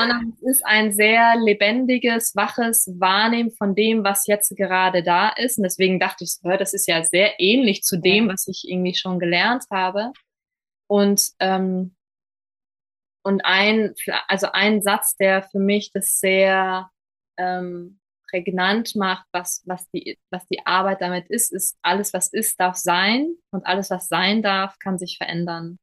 [0.00, 5.58] Sondern es ist ein sehr lebendiges, waches Wahrnehmen von dem, was jetzt gerade da ist.
[5.58, 9.20] Und deswegen dachte ich, das ist ja sehr ähnlich zu dem, was ich irgendwie schon
[9.20, 10.10] gelernt habe.
[10.88, 11.94] Und ähm,
[13.22, 13.94] und ein,
[14.28, 16.90] also ein Satz, der für mich das sehr
[17.36, 18.00] ähm,
[18.30, 22.76] prägnant macht, was, was, die, was die Arbeit damit ist, ist, alles, was ist, darf
[22.76, 25.78] sein und alles, was sein darf, kann sich verändern.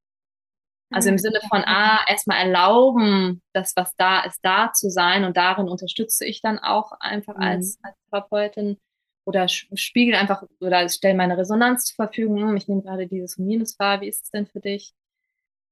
[0.90, 1.20] Also im mhm.
[1.20, 6.26] Sinne von, ah, erstmal erlauben, das, was da ist, da zu sein und darin unterstütze
[6.26, 7.44] ich dann auch einfach mhm.
[7.44, 8.78] als, als Therapeutin
[9.26, 12.56] oder spiegel einfach oder stelle meine Resonanz zur Verfügung.
[12.56, 14.94] Ich nehme gerade dieses und jenes wahr, wie ist es denn für dich?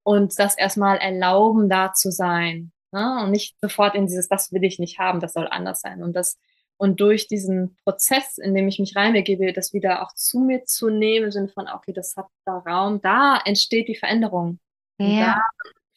[0.06, 2.72] Und das erstmal erlauben, da zu sein.
[2.92, 3.24] Ne?
[3.24, 6.04] Und nicht sofort in dieses, das will ich nicht haben, das soll anders sein.
[6.04, 6.38] Und das,
[6.78, 10.90] und durch diesen Prozess, in dem ich mich reinbegebe, das wieder auch zu mir zu
[10.90, 14.60] nehmen, im Sinne von, okay, das hat da Raum, da entsteht die Veränderung.
[15.00, 15.26] Ja.
[15.26, 15.42] da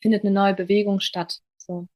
[0.01, 1.41] findet eine neue Bewegung statt.
[1.59, 1.87] So.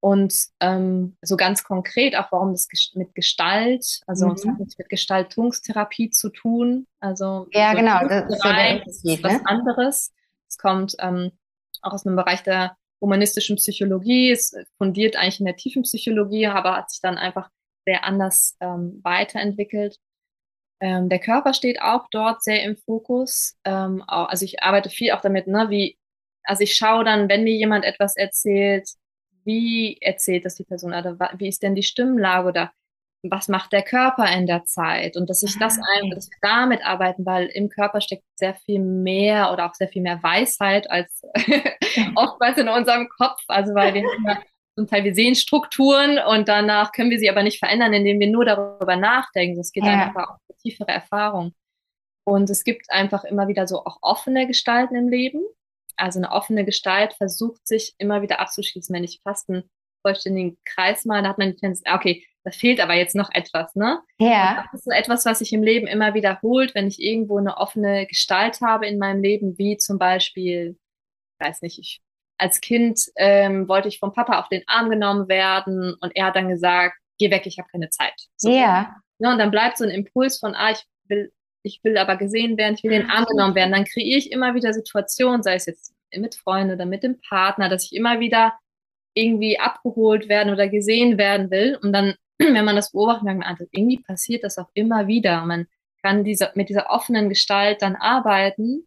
[0.00, 4.32] Und ähm, so ganz konkret auch, warum das mit Gestalt, also mhm.
[4.32, 6.86] es hat nichts mit Gestaltungstherapie zu tun.
[7.00, 9.42] Also ja, so genau, das ist, das ist was ne?
[9.44, 10.12] anderes.
[10.48, 11.32] Es kommt ähm,
[11.82, 16.76] auch aus einem Bereich der humanistischen Psychologie, es fundiert eigentlich in der tiefen Psychologie, aber
[16.76, 17.48] hat sich dann einfach
[17.84, 19.98] sehr anders ähm, weiterentwickelt.
[20.80, 23.56] Ähm, der Körper steht auch dort sehr im Fokus.
[23.64, 25.98] Ähm, also ich arbeite viel auch damit, ne, wie,
[26.44, 28.88] also ich schaue dann, wenn mir jemand etwas erzählt,
[29.44, 32.72] wie erzählt das die Person oder wie ist denn die Stimmlage oder
[33.22, 36.10] was macht der Körper in der Zeit und dass ich ah, das okay.
[36.14, 40.02] dass wir damit arbeiten, weil im Körper steckt sehr viel mehr oder auch sehr viel
[40.02, 41.22] mehr Weisheit als
[42.14, 43.42] oftmals in unserem Kopf.
[43.48, 44.04] Also weil wir
[44.76, 48.28] zum Teil wir sehen Strukturen und danach können wir sie aber nicht verändern, indem wir
[48.28, 49.58] nur darüber nachdenken.
[49.58, 50.06] Es geht ja.
[50.06, 51.52] einfach auch eine tiefere Erfahrung.
[52.24, 55.40] Und es gibt einfach immer wieder so auch offene Gestalten im Leben
[55.98, 58.94] also eine offene Gestalt versucht sich immer wieder abzuschließen.
[58.94, 59.68] Wenn ich fast einen
[60.02, 63.30] vollständigen Kreis mal, da hat man die Tendenz, ah, okay, da fehlt aber jetzt noch
[63.32, 64.00] etwas, ne?
[64.18, 64.64] Ja.
[64.72, 68.06] das ist so etwas, was sich im Leben immer wiederholt, wenn ich irgendwo eine offene
[68.06, 70.78] Gestalt habe in meinem Leben, wie zum Beispiel,
[71.40, 72.00] weiß nicht, ich
[72.40, 76.36] als Kind ähm, wollte ich vom Papa auf den Arm genommen werden und er hat
[76.36, 78.14] dann gesagt, geh weg, ich habe keine Zeit.
[78.36, 78.50] So.
[78.50, 78.96] Ja.
[79.18, 79.30] ja.
[79.32, 81.32] Und dann bleibt so ein Impuls von, ah, ich will
[81.64, 84.54] ich will aber gesehen werden, ich will den Arm genommen werden, dann kreiere ich immer
[84.54, 88.54] wieder Situationen, sei es jetzt mit Freunden oder mit dem Partner, dass ich immer wieder
[89.14, 91.78] irgendwie abgeholt werden oder gesehen werden will.
[91.82, 92.14] Und dann,
[92.54, 95.44] wenn man das beobachtet, merkt man, ah, irgendwie passiert das auch immer wieder.
[95.44, 95.66] man
[96.02, 98.86] kann diese, mit dieser offenen Gestalt dann arbeiten,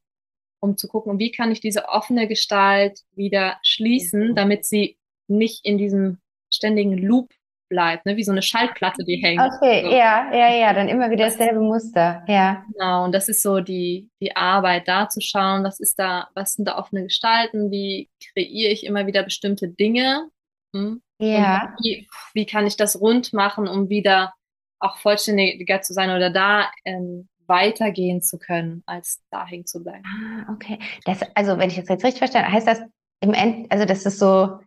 [0.62, 4.98] um zu gucken, wie kann ich diese offene Gestalt wieder schließen, damit sie
[5.28, 6.20] nicht in diesem
[6.54, 7.30] ständigen Loop
[7.72, 8.18] bleibt, ne?
[8.18, 9.42] wie so eine Schallplatte, die hängt.
[9.42, 9.92] Okay, so.
[9.92, 12.66] ja, ja, ja, dann immer wieder dasselbe Muster, ja.
[12.74, 16.54] Genau, und das ist so die, die Arbeit, da zu schauen, was ist da, was
[16.54, 20.30] sind da offene Gestalten, wie kreiere ich immer wieder bestimmte Dinge,
[20.76, 21.02] hm?
[21.22, 21.74] Ja.
[21.82, 24.34] Wie, wie, kann ich das rund machen, um wieder
[24.80, 30.04] auch vollständiger zu sein oder da ähm, weitergehen zu können, als da hängen zu bleiben.
[30.06, 30.80] Ah, okay.
[31.06, 32.82] Das, also, wenn ich das jetzt richtig verstanden heißt das
[33.20, 34.60] im End, also das ist so,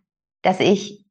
[0.43, 1.05] dass ich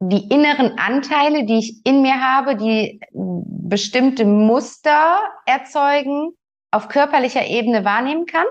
[0.00, 6.32] die inneren Anteile, die ich in mir habe, die bestimmte Muster erzeugen,
[6.70, 8.46] auf körperlicher Ebene wahrnehmen kann?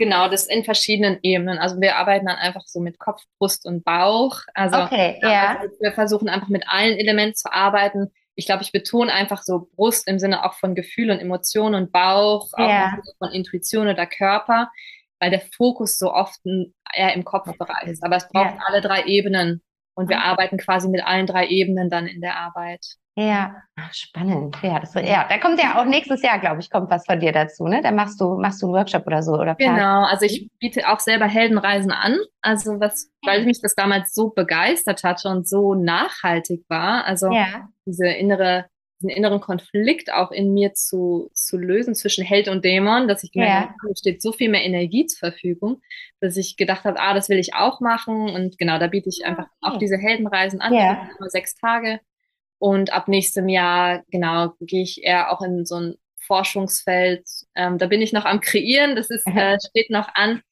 [0.00, 1.58] Genau, das in verschiedenen Ebenen.
[1.58, 4.40] Also wir arbeiten dann einfach so mit Kopf, Brust und Bauch.
[4.54, 5.58] Also, okay, ja.
[5.58, 8.10] Also wir versuchen einfach mit allen Elementen zu arbeiten.
[8.34, 11.92] Ich glaube, ich betone einfach so Brust im Sinne auch von Gefühl und Emotionen und
[11.92, 12.96] Bauch, ja.
[12.98, 14.70] auch von Intuition oder Körper,
[15.18, 16.40] weil der Fokus so oft
[16.94, 18.02] eher im Kopfbereich ist.
[18.02, 18.64] Aber es braucht ja.
[18.68, 19.60] alle drei Ebenen.
[19.92, 22.96] Und wir arbeiten quasi mit allen drei Ebenen dann in der Arbeit.
[23.16, 23.62] Ja,
[23.92, 24.56] spannend.
[24.62, 27.32] Ja, das, ja, da kommt ja auch nächstes Jahr, glaube ich, kommt was von dir
[27.32, 27.80] dazu, ne?
[27.82, 29.56] Da machst du, machst du einen Workshop oder so, oder?
[29.56, 32.18] Genau, also ich biete auch selber Heldenreisen an.
[32.40, 37.04] Also was, weil mich das damals so begeistert hatte und so nachhaltig war.
[37.04, 37.68] Also ja.
[37.84, 38.66] diese innere
[39.00, 43.32] diesen inneren Konflikt auch in mir zu, zu lösen zwischen Held und Dämon, dass ich
[43.32, 43.60] gemerkt ja.
[43.62, 45.80] habe, mir steht so viel mehr Energie zur Verfügung,
[46.20, 48.28] dass ich gedacht habe, ah, das will ich auch machen.
[48.28, 49.74] Und genau, da biete ich einfach okay.
[49.74, 51.08] auch diese Heldenreisen an, ja.
[51.28, 52.00] sechs Tage.
[52.60, 57.26] Und ab nächstem Jahr, genau, gehe ich eher auch in so ein Forschungsfeld.
[57.54, 60.42] Ähm, da bin ich noch am Kreieren, das ist, äh, steht noch an.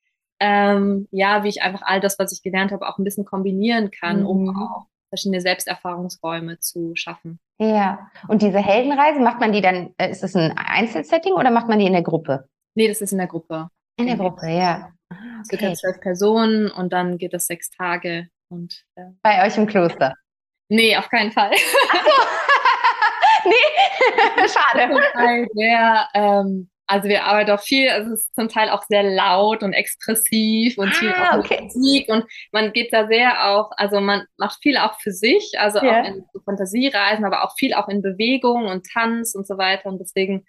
[0.41, 3.91] Ähm, ja, wie ich einfach all das, was ich gelernt habe, auch ein bisschen kombinieren
[3.91, 4.27] kann, mhm.
[4.27, 7.41] um auch verschiedene Selbsterfahrungsräume zu schaffen.
[7.59, 11.69] Ja, und diese Heldenreise, macht man die dann, äh, ist das ein Einzelsetting oder macht
[11.69, 12.49] man die in der Gruppe?
[12.75, 13.69] Nee, das ist in der Gruppe.
[13.99, 14.93] In der Gruppe, ja.
[15.11, 15.59] Ah, okay.
[15.59, 18.29] Circa zwölf Personen und dann geht das sechs Tage.
[18.49, 20.15] Und, äh, Bei euch im Kloster?
[20.69, 21.53] Nee, auf keinen Fall.
[21.91, 22.23] Ach so.
[23.49, 25.49] nee, schade.
[25.57, 29.63] Der, ähm, also wir arbeiten auch viel, also es ist zum Teil auch sehr laut
[29.63, 31.63] und expressiv und viel ah, okay.
[31.63, 35.81] Musik und man geht da sehr auch, also man macht viel auch für sich, also
[35.83, 36.01] yeah.
[36.01, 39.99] auch in Fantasiereisen, aber auch viel auch in Bewegung und Tanz und so weiter und
[39.99, 40.47] deswegen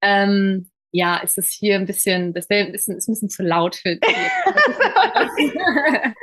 [0.00, 3.42] ähm, ja, ist es hier ein bisschen, das wäre ein bisschen, ist ein bisschen zu
[3.42, 4.16] laut für dich.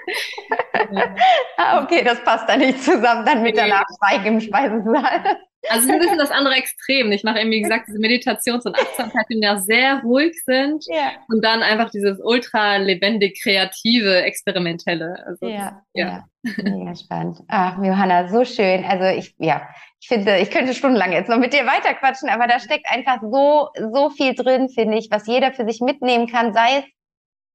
[1.58, 5.38] ah, okay, das passt da nicht zusammen, dann mit der Nachschweigen im Speisesaal.
[5.70, 7.12] Also ein bisschen das andere Extrem.
[7.12, 10.86] Ich mache eben, wie gesagt, diese Meditations- und Achtsamkeit, die ja sehr ruhig sind.
[10.88, 11.12] Ja.
[11.30, 15.24] Und dann einfach dieses ultra lebendig, kreative, experimentelle.
[15.26, 16.26] Also, ja, ja.
[16.44, 17.40] Mega spannend.
[17.50, 18.86] Ach, Johanna, so schön.
[18.86, 19.68] Also ich, ja,
[20.00, 23.70] ich finde, ich könnte stundenlang jetzt noch mit dir weiterquatschen, aber da steckt einfach so,
[23.92, 26.86] so viel drin, finde ich, was jeder für sich mitnehmen kann, sei es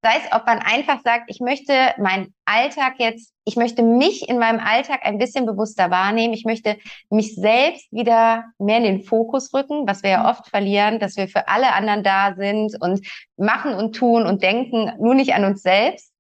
[0.05, 4.37] Sei es, ob man einfach sagt, ich möchte meinen Alltag jetzt, ich möchte mich in
[4.39, 6.35] meinem Alltag ein bisschen bewusster wahrnehmen.
[6.35, 6.77] Ich möchte
[7.09, 11.29] mich selbst wieder mehr in den Fokus rücken, was wir ja oft verlieren, dass wir
[11.29, 13.07] für alle anderen da sind und
[13.37, 16.12] machen und tun und denken, nur nicht an uns selbst.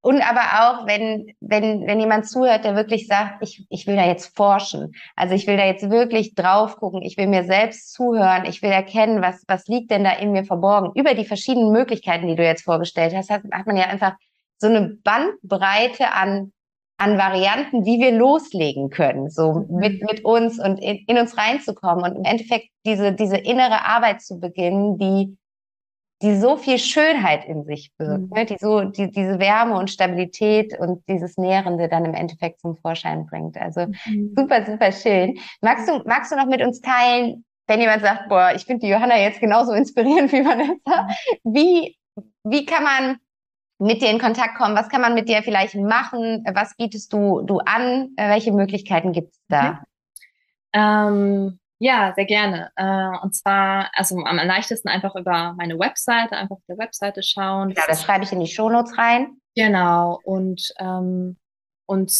[0.00, 4.06] Und aber auch, wenn, wenn, wenn jemand zuhört, der wirklich sagt, ich, ich will da
[4.06, 4.92] jetzt forschen.
[5.16, 7.02] Also ich will da jetzt wirklich drauf gucken.
[7.02, 8.44] Ich will mir selbst zuhören.
[8.44, 10.92] Ich will erkennen, was, was liegt denn da in mir verborgen.
[10.94, 14.12] Über die verschiedenen Möglichkeiten, die du jetzt vorgestellt hast, hat, hat man ja einfach
[14.58, 16.52] so eine Bandbreite an,
[16.96, 19.76] an Varianten, wie wir loslegen können, so mhm.
[19.76, 24.20] mit, mit uns und in, in uns reinzukommen und im Endeffekt diese, diese innere Arbeit
[24.20, 25.36] zu beginnen, die
[26.22, 28.30] die so viel Schönheit in sich birgt, mhm.
[28.34, 28.44] ne?
[28.44, 33.26] die so die, diese Wärme und Stabilität und dieses Nährende dann im Endeffekt zum Vorschein
[33.26, 33.56] bringt.
[33.56, 34.34] Also mhm.
[34.36, 35.38] super, super schön.
[35.60, 38.92] Magst du, magst du noch mit uns teilen, wenn jemand sagt, boah, ich finde die
[38.92, 41.02] Johanna jetzt genauso inspirierend wie Vanessa,
[41.44, 41.54] mhm.
[41.54, 41.96] wie,
[42.42, 43.16] wie kann man
[43.78, 44.74] mit dir in Kontakt kommen?
[44.74, 46.44] Was kann man mit dir vielleicht machen?
[46.52, 48.10] Was bietest du, du an?
[48.16, 49.72] Welche Möglichkeiten gibt es da?
[49.72, 49.78] Mhm.
[50.72, 52.70] Ähm, ja, sehr gerne.
[52.76, 57.70] Äh, und zwar, also am leichtesten einfach über meine Webseite, einfach auf der Webseite schauen.
[57.70, 59.36] Ja, das schreibe ich in die Shownotes rein.
[59.54, 60.18] Genau.
[60.24, 61.36] Und, ähm,
[61.86, 62.12] und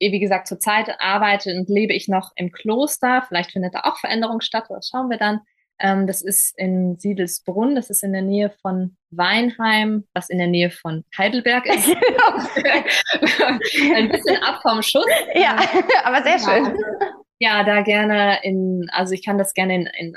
[0.00, 3.24] wie gesagt, zurzeit arbeite und lebe ich noch im Kloster.
[3.28, 5.40] Vielleicht findet da auch Veränderung statt, das schauen wir dann.
[5.80, 10.46] Ähm, das ist in Siedelsbrunn, das ist in der Nähe von Weinheim, was in der
[10.46, 11.88] Nähe von Heidelberg ist.
[13.94, 15.06] Ein bisschen ab vom Schuss.
[15.34, 15.56] Ja,
[16.04, 16.66] aber sehr schön.
[16.66, 20.16] Also ja, da gerne in, also ich kann das gerne in, in,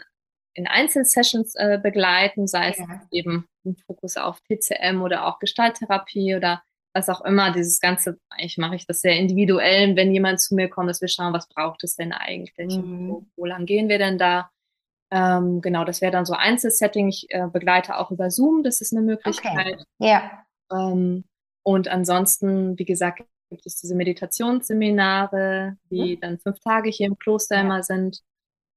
[0.54, 3.02] in Einzelsessions äh, begleiten, sei es ja.
[3.12, 6.64] eben ein Fokus auf TCM oder auch Gestalttherapie oder
[6.94, 7.52] was auch immer.
[7.52, 11.08] Dieses Ganze, eigentlich mache ich das sehr individuell, wenn jemand zu mir kommt, dass wir
[11.08, 12.76] schauen, was braucht es denn eigentlich?
[12.76, 13.10] Mhm.
[13.10, 14.50] Wo, wo lang gehen wir denn da?
[15.12, 17.08] Ähm, genau, das wäre dann so Einzelsetting.
[17.08, 19.76] Ich äh, begleite auch über Zoom, das ist eine Möglichkeit.
[19.76, 19.84] Okay.
[20.00, 20.44] Ja.
[20.72, 21.24] Ähm,
[21.64, 26.22] und ansonsten, wie gesagt, gibt es diese Meditationsseminare, die mhm.
[26.22, 28.22] dann fünf Tage hier im Kloster immer sind,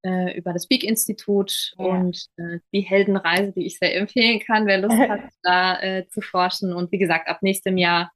[0.03, 1.85] äh, über das Speak-Institut ja.
[1.85, 6.21] und äh, die Heldenreise, die ich sehr empfehlen kann, wer Lust hat, da äh, zu
[6.21, 6.73] forschen.
[6.73, 8.11] Und wie gesagt, ab nächstem Jahr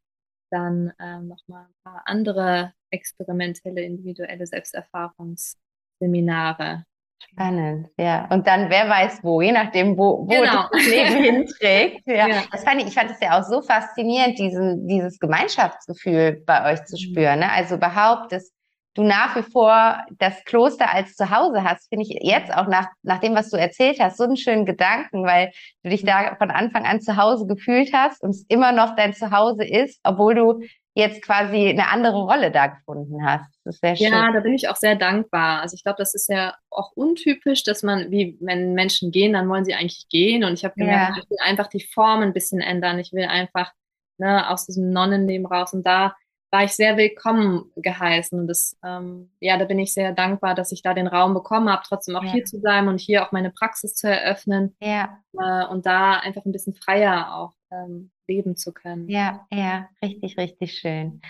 [0.51, 6.85] dann äh, nochmal ein paar andere experimentelle, individuelle Selbsterfahrungsseminare
[7.32, 8.26] Spannend, ja.
[8.30, 10.68] Und dann, wer weiß wo, je nachdem, wo, wo genau.
[10.72, 12.02] das Leben hinträgt.
[12.06, 12.28] Ja.
[12.28, 12.42] ja.
[12.51, 16.84] Das fand ich, ich fand es ja auch so faszinierend, diesen, dieses Gemeinschaftsgefühl bei euch
[16.84, 17.01] zu mhm.
[17.01, 17.38] spüren.
[17.40, 17.51] Ne?
[17.51, 18.52] Also überhaupt, dass
[18.94, 23.20] du nach wie vor das Kloster als Zuhause hast, finde ich jetzt auch nach, nach
[23.20, 25.51] dem, was du erzählt hast, so einen schönen Gedanken, weil
[25.82, 29.12] du dich da von Anfang an zu Hause gefühlt hast und es immer noch dein
[29.12, 30.60] Zuhause ist, obwohl du
[30.94, 33.52] jetzt quasi eine andere Rolle da gefunden hast.
[33.64, 34.12] Das ist sehr schön.
[34.12, 35.60] Ja, da bin ich auch sehr dankbar.
[35.60, 39.48] Also ich glaube, das ist ja auch untypisch, dass man, wie wenn Menschen gehen, dann
[39.48, 40.44] wollen sie eigentlich gehen.
[40.44, 41.22] Und ich habe gemerkt, ja.
[41.22, 42.98] ich will einfach die Form ein bisschen ändern.
[43.00, 43.72] Ich will einfach
[44.18, 45.72] ne, aus diesem Nonnenleben raus.
[45.72, 46.14] Und da
[46.55, 48.39] war ich sehr willkommen geheißen.
[48.39, 51.68] Und das, ähm, ja, da bin ich sehr dankbar, dass ich da den Raum bekommen
[51.68, 52.31] habe, trotzdem auch ja.
[52.31, 54.76] hier zu bleiben und hier auch meine Praxis zu eröffnen.
[54.81, 55.18] Ja.
[55.36, 59.09] Äh, und da einfach ein bisschen freier auch ähm, leben zu können.
[59.09, 61.20] Ja, ja, richtig, richtig schön.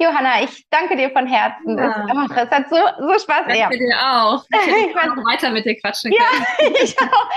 [0.00, 1.76] Johanna, ich danke dir von Herzen.
[1.76, 2.06] Ja.
[2.08, 3.46] Es, es, hat so, so Spaß.
[3.48, 3.68] Danke ja.
[3.68, 4.44] dir auch.
[4.52, 6.46] Ich kann noch weiter mit dir quatschen können.
[6.60, 7.30] Ja, ich auch.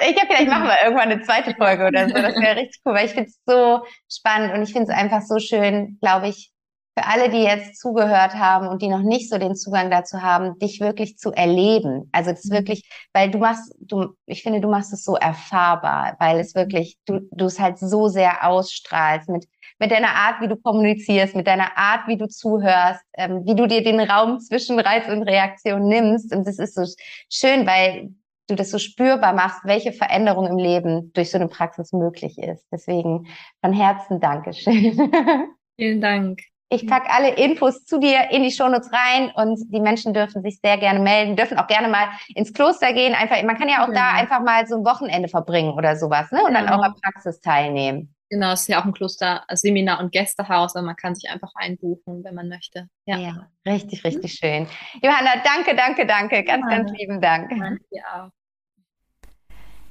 [0.00, 2.14] Ich, ich vielleicht machen wir irgendwann eine zweite Folge oder so.
[2.14, 5.20] Das wäre richtig cool, weil ich finde es so spannend und ich finde es einfach
[5.20, 6.54] so schön, glaube ich,
[6.98, 10.58] für alle, die jetzt zugehört haben und die noch nicht so den Zugang dazu haben,
[10.58, 12.08] dich wirklich zu erleben.
[12.10, 12.56] Also das ist mhm.
[12.56, 16.96] wirklich, weil du machst, du, ich finde, du machst es so erfahrbar, weil es wirklich,
[17.04, 19.46] du, du es halt so sehr ausstrahlst mit,
[19.78, 23.66] mit deiner Art, wie du kommunizierst, mit deiner Art, wie du zuhörst, ähm, wie du
[23.66, 26.34] dir den Raum zwischen Reiz und Reaktion nimmst.
[26.34, 26.84] Und das ist so
[27.30, 28.08] schön, weil
[28.48, 32.64] du das so spürbar machst, welche Veränderung im Leben durch so eine Praxis möglich ist.
[32.72, 33.26] Deswegen
[33.60, 35.10] von Herzen Dankeschön.
[35.76, 36.40] Vielen Dank.
[36.68, 40.58] Ich packe alle Infos zu dir in die Shownotes rein und die Menschen dürfen sich
[40.60, 43.14] sehr gerne melden, dürfen auch gerne mal ins Kloster gehen.
[43.14, 44.00] Einfach, man kann ja auch genau.
[44.00, 46.40] da einfach mal so ein Wochenende verbringen oder sowas, ne?
[46.40, 46.60] Und genau.
[46.60, 48.12] dann auch an Praxis teilnehmen.
[48.28, 51.52] Genau, es ist ja auch ein Kloster, Seminar und Gästehaus, und man kann sich einfach
[51.54, 52.88] einbuchen, wenn man möchte.
[53.04, 54.46] Ja, ja richtig, richtig mhm.
[54.46, 54.66] schön.
[55.00, 56.42] Johanna, danke, danke, danke.
[56.42, 56.76] Ganz, ja.
[56.76, 57.50] ganz lieben Dank.
[57.50, 58.30] Danke dir auch.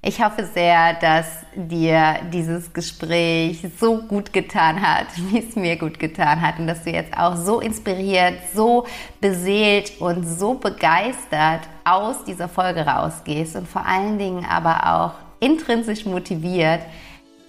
[0.07, 1.26] Ich hoffe sehr, dass
[1.56, 6.84] dir dieses Gespräch so gut getan hat, wie es mir gut getan hat und dass
[6.84, 8.86] du jetzt auch so inspiriert, so
[9.19, 16.06] beseelt und so begeistert aus dieser Folge rausgehst und vor allen Dingen aber auch intrinsisch
[16.06, 16.82] motiviert,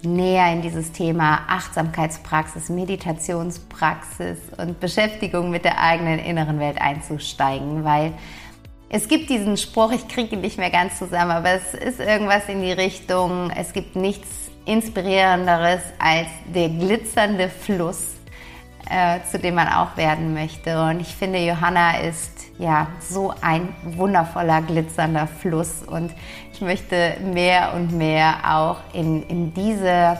[0.01, 8.13] näher in dieses Thema Achtsamkeitspraxis, Meditationspraxis und Beschäftigung mit der eigenen inneren Welt einzusteigen, weil
[8.89, 12.47] es gibt diesen Spruch, ich kriege ihn nicht mehr ganz zusammen, aber es ist irgendwas
[12.47, 14.27] in die Richtung, es gibt nichts
[14.65, 18.15] Inspirierenderes als der glitzernde Fluss,
[18.89, 20.81] äh, zu dem man auch werden möchte.
[20.81, 25.83] Und ich finde, Johanna ist ja so ein wundervoller, glitzernder Fluss.
[25.83, 26.13] Und
[26.53, 30.19] ich möchte mehr und mehr auch in, in diese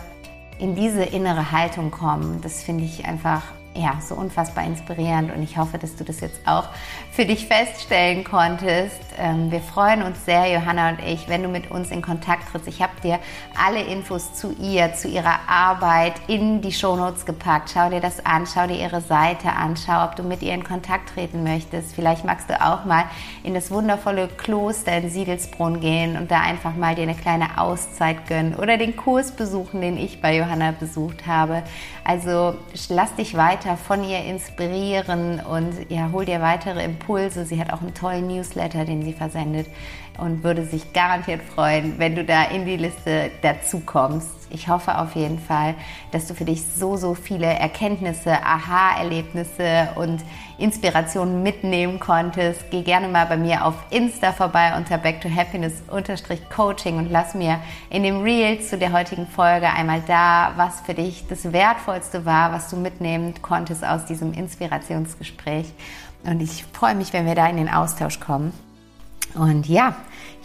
[0.59, 2.41] in diese innere Haltung kommen.
[2.41, 3.43] Das finde ich einfach
[3.75, 6.69] ja, so unfassbar inspirierend und ich hoffe, dass du das jetzt auch
[7.17, 9.01] für dich feststellen konntest.
[9.17, 12.67] Ähm, wir freuen uns sehr, Johanna und ich, wenn du mit uns in Kontakt trittst.
[12.67, 13.17] Ich habe dir
[13.59, 17.71] alle Infos zu ihr, zu ihrer Arbeit in die Shownotes gepackt.
[17.73, 20.63] Schau dir das an, schau dir ihre Seite an, schau, ob du mit ihr in
[20.63, 21.95] Kontakt treten möchtest.
[21.95, 23.05] Vielleicht magst du auch mal
[23.41, 28.27] in das wundervolle Kloster in Siedelsbrunn gehen und da einfach mal dir eine kleine Auszeit
[28.27, 31.63] gönnen oder den Kurs besuchen, den ich bei Johanna besucht habe.
[32.03, 32.53] Also
[32.89, 37.06] lass dich weiter von ihr inspirieren und ja, hol dir weitere Impulse.
[37.45, 39.67] Sie hat auch einen tollen Newsletter, den sie versendet
[40.17, 44.29] und würde sich garantiert freuen, wenn du da in die Liste dazu kommst.
[44.49, 45.75] Ich hoffe auf jeden Fall,
[46.11, 50.23] dass du für dich so, so viele Erkenntnisse, Aha-Erlebnisse und
[50.57, 52.71] Inspirationen mitnehmen konntest.
[52.71, 55.83] Geh gerne mal bei mir auf Insta vorbei unter Back to Happiness
[56.49, 57.59] Coaching und lass mir
[57.89, 62.51] in dem Reel zu der heutigen Folge einmal da, was für dich das Wertvollste war,
[62.51, 65.67] was du mitnehmen konntest aus diesem Inspirationsgespräch.
[66.23, 68.53] Und ich freue mich, wenn wir da in den Austausch kommen.
[69.33, 69.95] Und ja,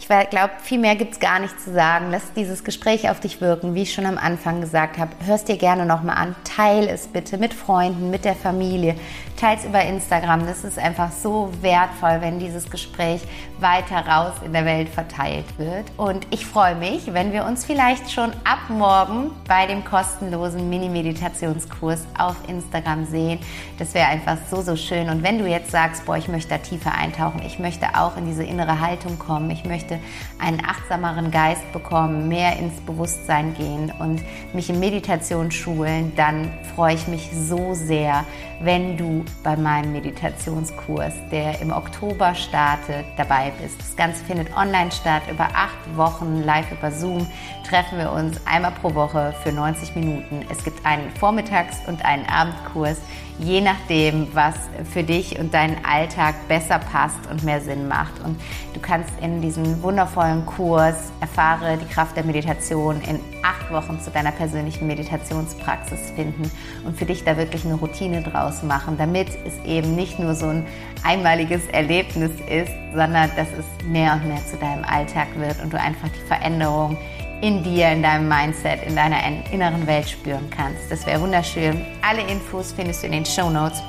[0.09, 2.07] ich glaube, viel mehr gibt es gar nicht zu sagen.
[2.11, 5.11] Lass dieses Gespräch auf dich wirken, wie ich schon am Anfang gesagt habe.
[5.25, 6.35] Hörst dir gerne nochmal an.
[6.43, 8.95] Teil es bitte mit Freunden, mit der Familie.
[9.37, 10.45] Teil es über Instagram.
[10.45, 13.21] Das ist einfach so wertvoll, wenn dieses Gespräch
[13.59, 15.85] weiter raus in der Welt verteilt wird.
[15.97, 22.05] Und ich freue mich, wenn wir uns vielleicht schon ab morgen bei dem kostenlosen Mini-Meditationskurs
[22.17, 23.39] auf Instagram sehen.
[23.79, 25.09] Das wäre einfach so, so schön.
[25.09, 28.25] Und wenn du jetzt sagst, boah, ich möchte da tiefer eintauchen, ich möchte auch in
[28.25, 29.99] diese innere Haltung kommen, ich möchte möchte
[30.39, 34.21] einen achtsameren Geist bekommen, mehr ins Bewusstsein gehen und
[34.53, 38.25] mich in Meditation schulen, dann freue ich mich so sehr,
[38.61, 43.79] wenn du bei meinem Meditationskurs, der im Oktober startet, dabei bist.
[43.79, 47.27] Das Ganze findet online statt, über acht Wochen live über Zoom
[47.67, 50.45] treffen wir uns einmal pro Woche für 90 Minuten.
[50.49, 52.97] Es gibt einen Vormittags- und einen Abendkurs,
[53.39, 54.55] je nachdem, was
[54.91, 58.19] für dich und deinen Alltag besser passt und mehr Sinn macht.
[58.23, 58.39] Und
[58.73, 64.11] du kannst in diesem wundervollen Kurs erfahre die Kraft der Meditation in acht Wochen zu
[64.11, 66.49] deiner persönlichen Meditationspraxis finden
[66.85, 70.47] und für dich da wirklich eine Routine draus machen, damit es eben nicht nur so
[70.47, 70.65] ein
[71.03, 75.79] einmaliges Erlebnis ist, sondern dass es mehr und mehr zu deinem Alltag wird und du
[75.79, 76.97] einfach die Veränderung
[77.43, 79.17] in dir, in deinem Mindset, in deiner
[79.51, 80.89] inneren Welt spüren kannst.
[80.89, 81.85] Das wäre wunderschön.
[82.01, 83.83] Alle Infos findest du in den Show Notes.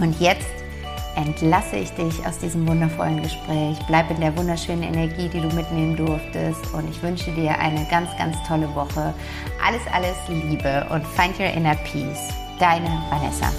[0.00, 0.48] Und jetzt
[1.14, 3.76] entlasse ich dich aus diesem wundervollen Gespräch.
[3.88, 6.72] Bleib in der wunderschönen Energie, die du mitnehmen durftest.
[6.72, 9.12] Und ich wünsche dir eine ganz, ganz tolle Woche.
[9.62, 12.30] Alles, alles Liebe und find your inner peace.
[12.58, 13.52] Deine Vanessa.